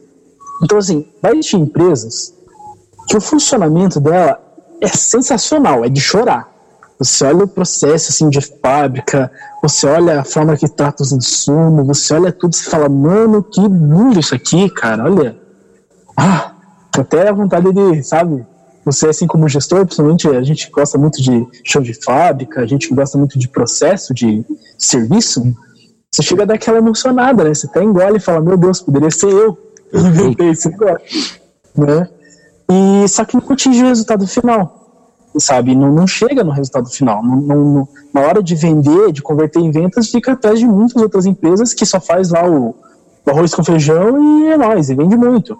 [0.62, 2.34] Então, assim, vai existir empresas
[3.08, 4.40] que o funcionamento dela
[4.80, 6.48] é sensacional, é de chorar.
[7.00, 9.32] Você olha o processo assim, de fábrica,
[9.62, 13.60] você olha a forma que trata os insumos, você olha tudo e fala, mano, que
[13.60, 15.36] lindo isso aqui, cara, olha.
[16.14, 16.52] Ah,
[16.96, 18.46] até a vontade de, sabe,
[18.84, 22.92] você assim como gestor, principalmente a gente gosta muito de show de fábrica, a gente
[22.94, 24.44] gosta muito de processo, de
[24.76, 25.42] serviço,
[26.10, 27.54] você chega a dar aquela emocionada, né?
[27.54, 29.56] Você até engole e fala, meu Deus, poderia ser eu.
[29.92, 30.98] Eu inventei esse negócio.
[31.76, 32.08] Né?
[32.68, 34.79] E só que não atinge o resultado final.
[35.38, 35.74] Sabe?
[35.74, 37.22] Não, não chega no resultado final.
[37.22, 41.26] Não, não, na hora de vender, de converter em vendas, fica atrás de muitas outras
[41.26, 42.74] empresas que só faz lá o,
[43.24, 45.56] o arroz com feijão e é nóis, e vende muito.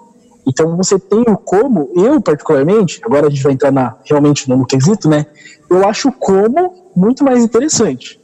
[0.46, 4.66] Então você tem o como, eu particularmente, agora a gente vai entrar na, realmente no
[4.66, 5.26] quesito, né?
[5.68, 8.20] Eu acho o como muito mais interessante.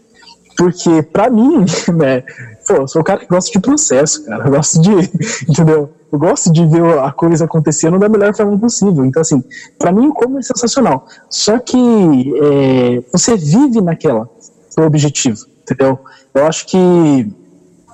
[0.56, 1.64] Porque, para mim,
[1.94, 2.22] né,
[2.66, 4.46] pô, eu sou o cara que gosta de processo, cara.
[4.46, 4.90] Eu gosto de,
[5.48, 5.90] entendeu?
[6.10, 9.04] Eu gosto de ver a coisa acontecendo da melhor forma possível.
[9.04, 9.42] Então, assim,
[9.78, 11.06] para mim, como é sensacional.
[11.28, 14.28] Só que é, você vive naquela,
[14.70, 15.44] seu objetivo.
[15.62, 15.98] entendeu?
[16.32, 17.32] Eu acho que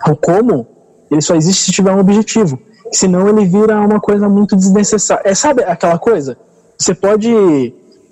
[0.06, 0.66] o como,
[1.10, 2.58] ele só existe se tiver um objetivo.
[2.92, 5.22] Senão ele vira uma coisa muito desnecessária.
[5.24, 6.36] É, sabe aquela coisa?
[6.78, 7.32] Você pode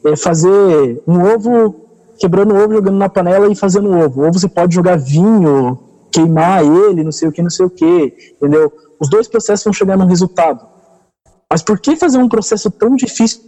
[0.04, 1.76] é, fazer um ovo,
[2.18, 4.24] quebrando o ovo, jogando na panela e fazendo ovo.
[4.24, 5.78] Ou você pode jogar vinho,
[6.10, 8.72] queimar ele, não sei o que, não sei o que, entendeu?
[8.98, 10.66] Os dois processos vão chegar no resultado.
[11.50, 13.42] Mas por que fazer um processo tão difícil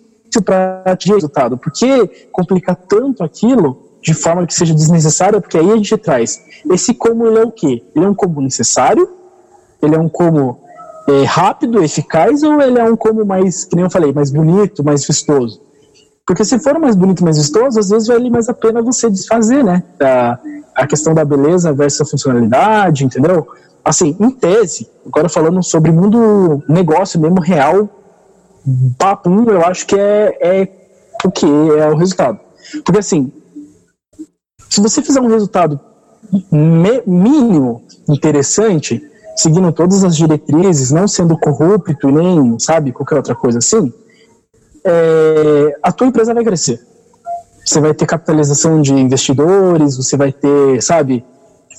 [0.44, 1.56] para atingir resultado?
[1.56, 5.40] Por que complicar tanto aquilo de forma que seja desnecessária?
[5.40, 7.82] Porque aí a gente traz esse como ele é o quê?
[7.94, 9.09] Ele é um como necessário?
[9.80, 10.60] Ele é um como
[11.09, 14.82] é, rápido, eficaz, ou ele é um como mais, que nem eu falei, mais bonito,
[14.82, 15.60] mais vistoso?
[16.27, 19.65] Porque se for mais bonito, mais vistoso, às vezes vale mais a pena você desfazer,
[19.65, 19.82] né?
[20.01, 20.39] A,
[20.74, 23.47] a questão da beleza versus a funcionalidade, entendeu?
[23.85, 27.89] Assim, em tese, agora falando sobre mundo negócio mesmo real,
[28.97, 30.69] papum, eu acho que é, é
[31.24, 32.39] o que é o resultado.
[32.85, 33.32] Porque assim,
[34.70, 35.81] se você fizer um resultado
[37.07, 39.03] mínimo interessante,
[39.36, 43.93] seguindo todas as diretrizes, não sendo corrupto e nem, sabe, qualquer outra coisa assim,
[44.84, 46.80] é, a tua empresa vai crescer.
[47.64, 51.24] Você vai ter capitalização de investidores, você vai ter, sabe,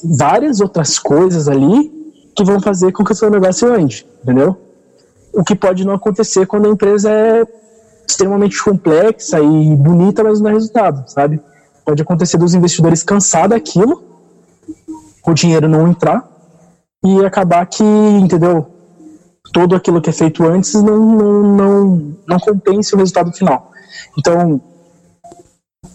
[0.03, 1.91] várias outras coisas ali
[2.35, 4.57] que vão fazer com que o seu negócio ande, entendeu?
[5.33, 7.45] O que pode não acontecer quando a empresa é
[8.07, 11.41] extremamente complexa e bonita, mas não dá resultado, sabe?
[11.85, 14.03] Pode acontecer dos investidores cansar daquilo,
[15.25, 16.29] o dinheiro não entrar,
[17.03, 18.72] e acabar que, entendeu?
[19.53, 23.71] Todo aquilo que é feito antes não, não, não, não compensa o resultado final.
[24.17, 24.59] Então,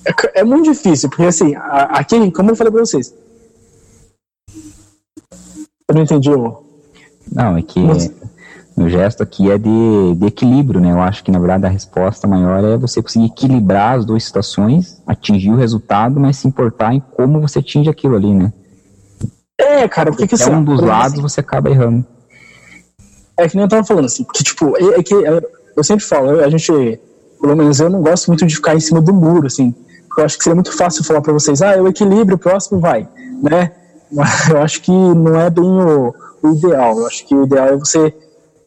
[0.07, 3.13] é, é muito difícil, porque assim, aqui, como eu falei para vocês,
[5.89, 6.63] eu não entendi o.
[7.33, 8.13] Não, é que Mas...
[8.77, 10.93] o gesto aqui é de, de equilíbrio, né?
[10.93, 15.03] Eu acho que na verdade a resposta maior é você conseguir equilibrar as duas situações,
[15.07, 18.53] atingir o resultado, mas se importar em como você atinge aquilo ali, né?
[19.59, 22.07] É, cara, porque que é um dos lados assim, você acaba errando.
[23.39, 25.41] É que nem eu tava falando, assim, porque, tipo, é, é que é,
[25.77, 27.01] eu sempre falo, a gente,
[27.41, 29.75] pelo menos eu não gosto muito de ficar em cima do muro, assim,
[30.17, 33.09] eu acho que seria muito fácil falar para vocês, ah, eu equilíbrio, o próximo vai,
[33.41, 33.73] né?
[34.11, 37.69] Mas eu acho que não é bem o, o, ideal, eu acho que o ideal
[37.69, 38.13] é você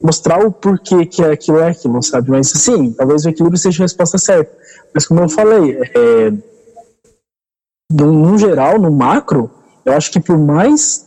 [0.02, 2.32] mostrar o porquê que aquilo é aquilo, sabe?
[2.32, 4.52] Mas, assim, talvez o equilíbrio seja a resposta certa.
[4.94, 6.32] Mas, como eu falei, é,
[7.92, 9.52] no, no geral, no macro,
[9.86, 11.06] eu acho que por mais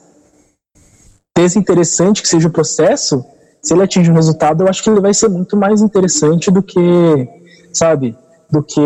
[1.36, 3.24] desinteressante que seja o processo,
[3.64, 6.62] se ele atinge um resultado, eu acho que ele vai ser muito mais interessante do
[6.62, 7.28] que,
[7.72, 8.16] sabe,
[8.50, 8.80] do que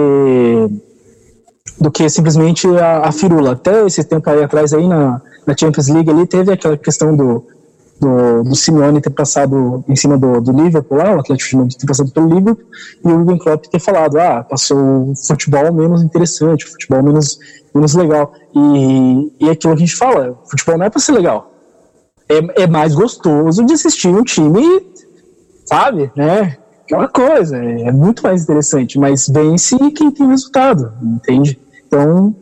[1.81, 3.53] do que simplesmente a, a firula.
[3.53, 7.45] Até esse tempo aí atrás aí na, na Champions League ali teve aquela questão do,
[8.01, 11.79] do, do Simeone ter passado em cima do, do Liverpool lá, o Atlético de Madrid
[11.79, 12.65] ter passado pelo Liverpool,
[13.05, 17.39] e o Jurgen Klopp ter falado, ah, passou o futebol menos interessante, o futebol menos,
[17.75, 18.33] menos legal.
[18.55, 21.53] E, e é aquilo que a gente fala, futebol não é para ser legal.
[22.29, 24.63] É, é mais gostoso de assistir um time,
[25.65, 26.59] sabe, né?
[26.85, 31.59] Aquela coisa, é, é muito mais interessante, mas vence quem tem resultado, entende?
[31.87, 32.35] Então,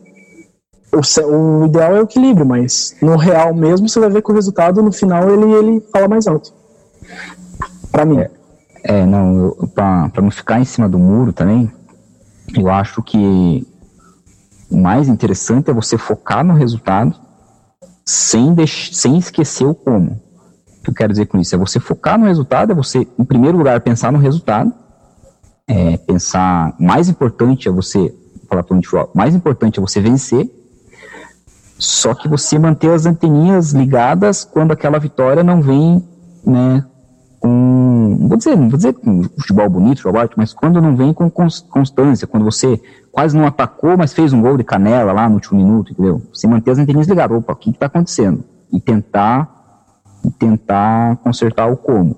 [0.91, 4.35] o, o, ideal é o equilíbrio, mas no real mesmo você vai ver que o
[4.35, 6.53] resultado no final ele, ele fala mais alto.
[7.91, 8.19] Para mim.
[8.19, 8.31] É,
[8.83, 11.71] é não, para não ficar em cima do muro também,
[12.55, 13.67] eu acho que
[14.69, 17.26] o mais interessante é você focar no resultado
[18.07, 20.21] sem, sem esquecer o como.
[20.79, 21.53] O que eu quero dizer com isso?
[21.53, 24.73] É você focar no resultado, é você, em primeiro lugar, pensar no resultado,
[25.67, 28.15] é, pensar, mais importante é você,
[28.49, 30.49] falar para o mais importante é você vencer,
[31.77, 36.01] só que você manter as anteninhas ligadas quando aquela vitória não vem,
[36.45, 36.85] né,
[37.41, 37.49] com,
[38.17, 38.95] vou dizer, não vou dizer
[39.37, 42.81] futebol bonito, futebol mas quando não vem com constância, quando você
[43.11, 46.21] quase não atacou, mas fez um gol de canela lá no último minuto, entendeu?
[46.33, 48.43] Você manter as anteninhas ligadas, opa, o que está acontecendo?
[48.71, 49.83] E tentar,
[50.23, 52.15] e tentar consertar o como.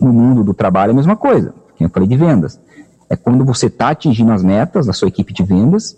[0.00, 2.60] No mundo do trabalho é a mesma coisa, que eu falei de vendas.
[3.08, 5.96] É quando você está atingindo as metas da sua equipe de vendas,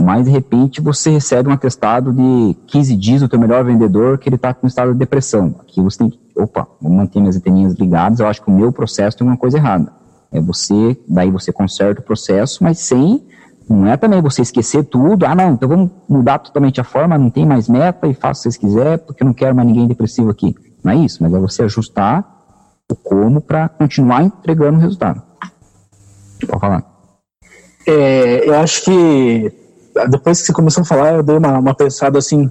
[0.00, 4.28] mas de repente você recebe um atestado de 15 dias do teu melhor vendedor que
[4.28, 5.54] ele está com estado de depressão.
[5.60, 8.72] Aqui você tem que, opa, vou manter minhas anteninhas ligadas, eu acho que o meu
[8.72, 9.92] processo tem uma coisa errada.
[10.30, 13.22] É você, daí você conserta o processo, mas sem,
[13.68, 17.30] não é também você esquecer tudo, ah não, então vamos mudar totalmente a forma, não
[17.30, 19.86] tem mais meta e faça o que vocês quiser, porque eu não quero mais ninguém
[19.86, 20.54] depressivo aqui.
[20.82, 22.26] Não é isso, mas é você ajustar
[22.90, 25.22] o como para continuar entregando o resultado.
[26.46, 26.84] Pode falar.
[27.86, 29.52] É, eu acho que
[30.08, 32.50] depois que você começou a falar, eu dei uma, uma pensada assim,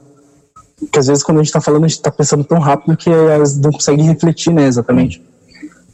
[0.89, 3.09] que às vezes quando a gente está falando, a gente está pensando tão rápido que
[3.09, 5.21] não consegue refletir, né, exatamente.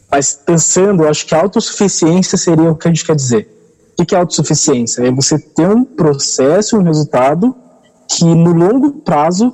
[0.10, 3.54] Mas pensando, eu acho que autossuficiência seria o que a gente quer dizer.
[4.00, 5.06] O que é autossuficiência?
[5.06, 7.56] É você ter um processo, um resultado
[8.08, 9.54] que no longo prazo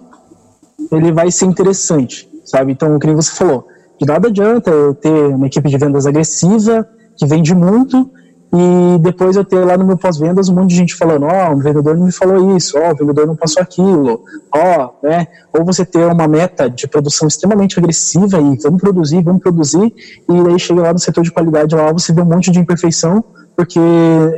[0.92, 2.74] ele vai ser interessante, sabe?
[2.74, 3.68] Então, o que você falou,
[4.00, 6.88] de nada adianta eu ter uma equipe de vendas agressiva,
[7.18, 8.12] que vende muito,
[8.54, 11.56] e depois eu ter lá no meu pós-vendas um monte de gente falando, ó, oh,
[11.56, 14.24] o vendedor não me falou isso, ó, oh, o vendedor não passou aquilo,
[14.54, 15.28] ó, oh, né?
[15.52, 19.94] Ou você ter uma meta de produção extremamente agressiva e vamos produzir, vamos produzir,
[20.30, 23.24] e aí chega lá no setor de qualidade lá, você vê um monte de imperfeição,
[23.56, 23.80] porque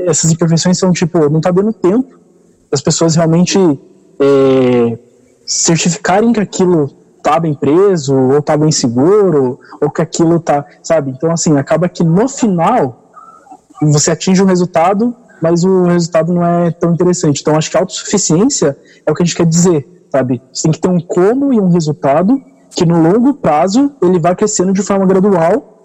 [0.05, 2.25] essas imperfeições são tipo, não tá dando tempo
[2.75, 3.57] as pessoas realmente
[4.19, 4.99] é,
[5.45, 6.89] certificarem que aquilo
[7.23, 11.11] tá bem preso, ou tá bem seguro, ou que aquilo tá, sabe?
[11.11, 13.04] Então, assim, acaba que no final
[13.91, 17.41] você atinge um resultado, mas o resultado não é tão interessante.
[17.41, 20.41] Então, acho que autossuficiência é o que a gente quer dizer, sabe?
[20.51, 22.41] Você tem que ter um como e um resultado
[22.71, 25.83] que no longo prazo ele vai crescendo de forma gradual,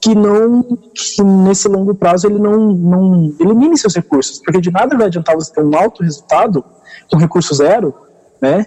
[0.00, 0.62] que não
[0.94, 5.34] que nesse longo prazo ele não, não elimine seus recursos, porque de nada vai adiantar
[5.34, 6.64] você ter um alto resultado
[7.10, 7.94] com recurso zero,
[8.40, 8.66] né?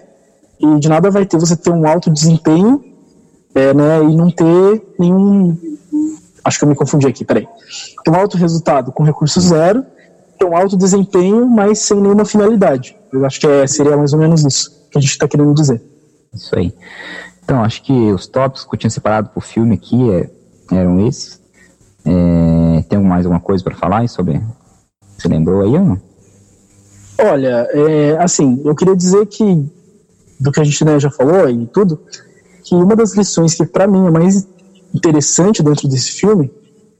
[0.58, 2.82] E de nada vai ter você ter um alto desempenho,
[3.54, 4.02] é, né?
[4.02, 5.56] E não ter nenhum
[6.44, 7.46] Acho que eu me confundi aqui, peraí.
[8.04, 9.84] Tem um alto resultado com recurso zero,
[10.38, 12.96] tem um alto desempenho, mas sem nenhuma finalidade.
[13.12, 15.80] Eu acho que é, seria mais ou menos isso que a gente está querendo dizer.
[16.34, 16.74] Isso aí.
[17.44, 20.30] Então, acho que os tópicos que eu tinha separado para o filme aqui é,
[20.72, 21.40] eram esses.
[22.04, 24.40] É, tem mais alguma coisa para falar sobre?
[25.16, 26.00] Você lembrou aí ou não?
[27.18, 29.70] Olha, é, assim, eu queria dizer que,
[30.40, 32.00] do que a gente né, já falou e tudo,
[32.64, 34.48] que uma das lições que para mim é mais
[34.94, 36.52] interessante dentro desse filme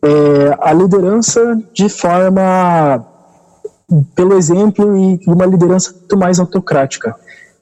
[0.03, 3.07] é a liderança de forma
[4.15, 7.15] pelo exemplo e uma liderança muito mais autocrática.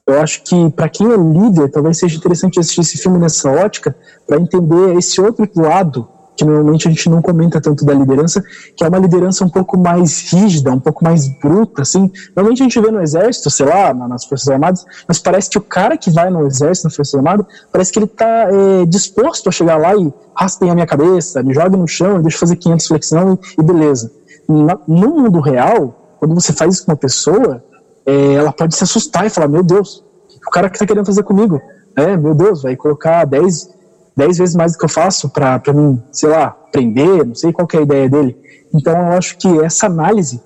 [0.07, 3.95] Eu acho que para quem é líder, talvez seja interessante assistir esse filme nessa ótica
[4.25, 8.43] para entender esse outro lado que normalmente a gente não comenta tanto da liderança,
[8.75, 12.11] que é uma liderança um pouco mais rígida, um pouco mais bruta, assim.
[12.35, 15.61] Normalmente a gente vê no exército, sei lá, nas Forças Armadas, mas parece que o
[15.61, 19.51] cara que vai no exército, na Forças Armadas, parece que ele está é, disposto a
[19.51, 22.87] chegar lá e raspem a minha cabeça, me jogue no chão, deixa eu fazer 500
[22.87, 24.11] flexão e, e beleza.
[24.47, 27.63] Na, no mundo real, quando você faz isso com uma pessoa,
[28.05, 30.03] é, ela pode se assustar e falar, meu Deus,
[30.45, 31.61] o cara que está querendo fazer comigo,
[31.95, 33.80] é, meu Deus, vai colocar 10
[34.15, 37.67] dez vezes mais do que eu faço para mim, sei lá, aprender, não sei qual
[37.73, 38.37] é a ideia dele.
[38.73, 40.41] Então eu acho que essa análise,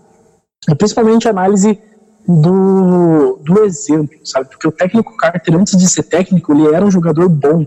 [0.77, 1.79] principalmente a análise
[2.27, 4.49] do, do exemplo, sabe?
[4.49, 7.65] Porque o técnico Carter, antes de ser técnico, ele era um jogador bom.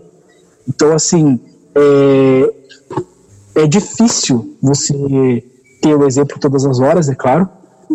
[0.68, 1.40] Então, assim,
[1.74, 5.44] é, é difícil você
[5.80, 7.48] ter o exemplo todas as horas, é claro,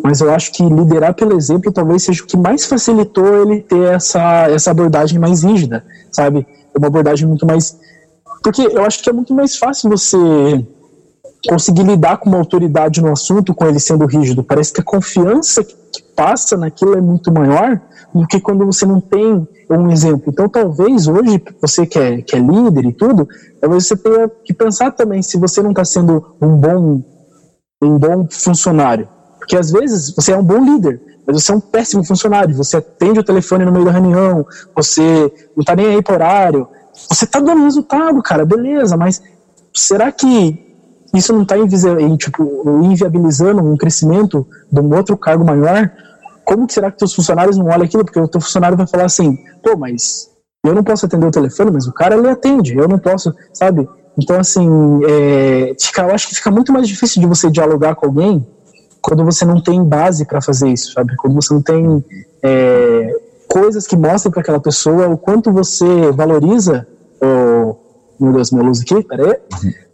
[0.04, 3.94] mas eu acho que liderar pelo exemplo talvez seja o que mais facilitou ele ter
[3.94, 6.48] essa, essa abordagem mais rígida, sabe?
[6.76, 7.78] Uma abordagem muito mais
[8.44, 10.18] porque eu acho que é muito mais fácil você
[11.48, 14.44] conseguir lidar com uma autoridade no assunto com ele sendo rígido.
[14.44, 17.82] Parece que a confiança que passa naquilo é muito maior
[18.14, 20.26] do que quando você não tem um exemplo.
[20.28, 23.28] Então, talvez hoje, você que é, que é líder e tudo,
[23.60, 27.02] talvez você tenha que pensar também se você não está sendo um bom,
[27.82, 29.08] um bom funcionário.
[29.40, 32.56] Porque às vezes você é um bom líder, mas você é um péssimo funcionário.
[32.56, 34.46] Você atende o telefone no meio da reunião,
[34.76, 36.68] você não está nem aí por horário,
[37.10, 39.22] você tá dando resultado, cara, beleza, mas
[39.74, 40.60] será que
[41.14, 41.56] isso não está
[42.18, 45.92] tipo, inviabilizando um crescimento de um outro cargo maior?
[46.44, 48.04] Como que será que teus funcionários não olham aquilo?
[48.04, 50.30] Porque o teu funcionário vai falar assim, pô, mas
[50.66, 53.88] eu não posso atender o telefone, mas o cara ele atende, eu não posso, sabe?
[54.18, 54.68] Então, assim,
[55.08, 58.46] é, fica, eu acho que fica muito mais difícil de você dialogar com alguém
[59.02, 61.16] quando você não tem base para fazer isso, sabe?
[61.18, 62.04] Quando você não tem
[62.42, 63.14] é,
[63.54, 66.88] coisas que mostram para aquela pessoa o quanto você valoriza
[67.22, 67.76] o
[68.20, 69.38] meu Deus, minha luz aqui, peraí,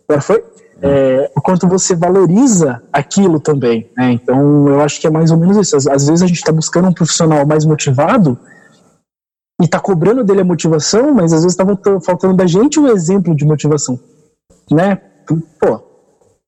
[0.08, 0.46] agora foi,
[0.82, 4.14] é, o quanto você valoriza aquilo também, né?
[4.14, 5.76] Então, eu acho que é mais ou menos isso.
[5.76, 8.40] Às, às vezes a gente está buscando um profissional mais motivado
[9.62, 11.66] e está cobrando dele a motivação, mas às vezes está
[12.02, 14.00] faltando da gente um exemplo de motivação,
[14.72, 15.02] né?
[15.60, 15.82] Pô,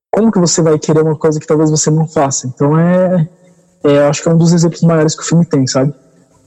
[0.10, 2.48] como que você vai querer uma coisa que talvez você não faça?
[2.48, 3.28] Então, é,
[3.84, 5.94] é eu acho que é um dos exemplos maiores que o filme tem, sabe?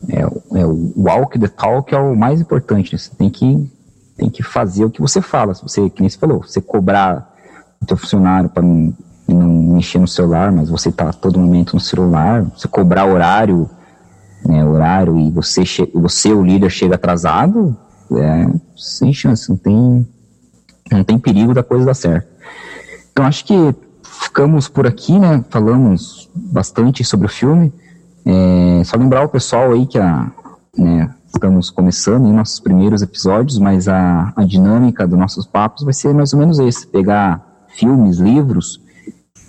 [0.08, 0.20] É,
[0.60, 2.92] é, o walk the talk é o mais importante.
[2.92, 2.98] Né?
[2.98, 3.70] Você tem que,
[4.16, 5.54] tem que fazer o que você fala.
[5.54, 7.34] Se você, que nem você falou, você cobrar
[7.80, 8.94] o seu funcionário para não,
[9.28, 13.68] não mexer no celular, mas você está todo momento no celular, você cobrar horário,
[14.46, 15.62] né, horário e você,
[15.94, 17.76] você o líder chega atrasado,
[18.12, 20.08] é, sem chance, não tem,
[20.90, 22.28] não tem perigo da coisa dar certo.
[23.12, 23.54] Então acho que
[24.02, 25.44] ficamos por aqui, né?
[25.50, 27.72] Falamos bastante sobre o filme.
[28.26, 30.30] É, só lembrar o pessoal aí que a,
[30.76, 35.92] né, estamos começando em nossos primeiros episódios, mas a, a dinâmica dos nossos papos vai
[35.92, 38.80] ser mais ou menos esse: pegar filmes, livros,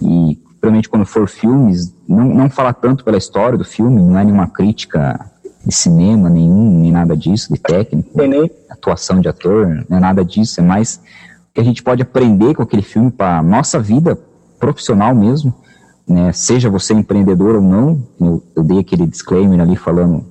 [0.02, 4.24] e provavelmente quando for filmes, não, não falar tanto pela história do filme, não é
[4.24, 5.32] nenhuma crítica
[5.66, 8.12] de cinema nenhum, nem nada disso, de técnico,
[8.70, 11.02] atuação de ator, não é nada disso, é mais
[11.54, 14.18] que a gente pode aprender com aquele filme para nossa vida
[14.60, 15.54] profissional mesmo,
[16.08, 16.32] né?
[16.32, 20.26] Seja você empreendedor ou não, eu, eu dei aquele disclaimer ali falando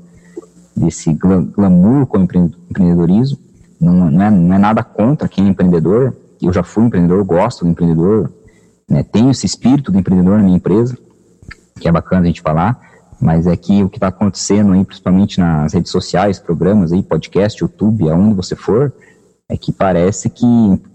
[0.76, 3.38] desse glamour com o empreendedorismo,
[3.80, 7.64] não, não, é, não é nada contra quem é empreendedor, eu já fui empreendedor, gosto
[7.64, 8.32] do empreendedor,
[8.88, 9.02] né?
[9.02, 10.96] tenho esse espírito do empreendedor na minha empresa,
[11.80, 12.78] que é bacana a gente falar,
[13.20, 17.62] mas é que o que está acontecendo aí, principalmente nas redes sociais, programas aí, podcast,
[17.62, 18.92] YouTube, aonde você for,
[19.48, 20.44] é que parece que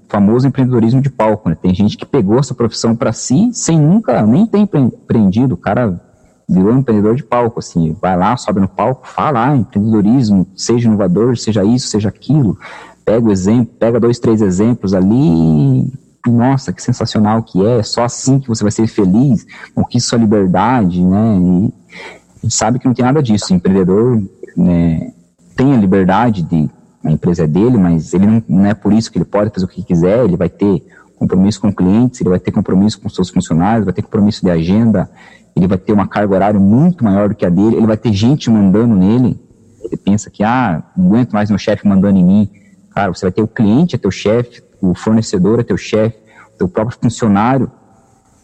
[0.10, 1.56] famoso empreendedorismo de palco, né?
[1.56, 6.02] Tem gente que pegou essa profissão para si sem nunca nem ter empreendido, o cara
[6.50, 10.88] virou um empreendedor de palco, assim, vai lá, sobe no palco, fala, ah, empreendedorismo, seja
[10.88, 12.58] inovador, seja isso, seja aquilo,
[13.06, 15.94] pega o exemplo, pega dois, três exemplos ali e,
[16.30, 19.46] nossa, que sensacional que é, só assim que você vai ser feliz,
[19.76, 21.38] conquista sua liberdade, né,
[22.44, 23.54] e sabe que não tem nada disso.
[23.54, 24.22] O empreendedor
[24.56, 25.12] né,
[25.56, 26.70] tem a liberdade de.
[27.04, 29.66] A empresa é dele, mas ele não, não é por isso que ele pode fazer
[29.66, 30.24] o que quiser.
[30.24, 30.84] Ele vai ter
[31.16, 35.10] compromisso com clientes, ele vai ter compromisso com seus funcionários, vai ter compromisso de agenda,
[35.56, 38.14] ele vai ter uma carga horária muito maior do que a dele, ele vai ter
[38.14, 39.40] gente mandando nele.
[39.84, 42.50] Ele pensa que, ah, não aguento mais meu chefe mandando em mim.
[42.92, 46.18] Cara, você vai ter o cliente é teu chefe, o fornecedor é teu chefe,
[46.54, 47.72] o teu próprio funcionário,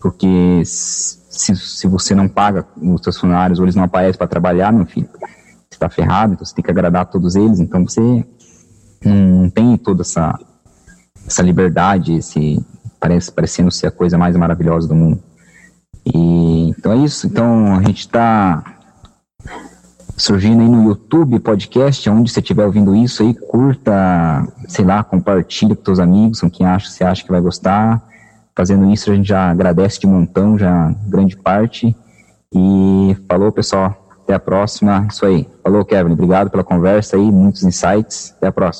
[0.02, 4.72] porque se, se você não paga os seus funcionários ou eles não aparecem para trabalhar,
[4.72, 5.10] meu filho,
[5.76, 8.26] está ferrado, então você tem que agradar a todos eles, então você
[9.03, 10.38] não tem toda essa,
[11.26, 12.64] essa liberdade, esse,
[12.99, 15.22] parece, parecendo ser a coisa mais maravilhosa do mundo.
[16.06, 18.76] E, então é isso, então a gente está
[20.18, 25.76] surgindo aí no YouTube, podcast, onde você estiver ouvindo isso aí, curta, sei lá, compartilha
[25.76, 28.02] com seus amigos, com quem acha, você acha que vai gostar.
[28.56, 31.95] Fazendo isso, a gente já agradece de montão, já grande parte.
[32.53, 34.05] E falou, pessoal.
[34.26, 35.07] Até a próxima.
[35.10, 35.47] Isso aí.
[35.64, 36.14] Falou, Kevin.
[36.14, 38.34] Obrigado pela conversa aí, muitos insights.
[38.38, 38.73] Até a próxima.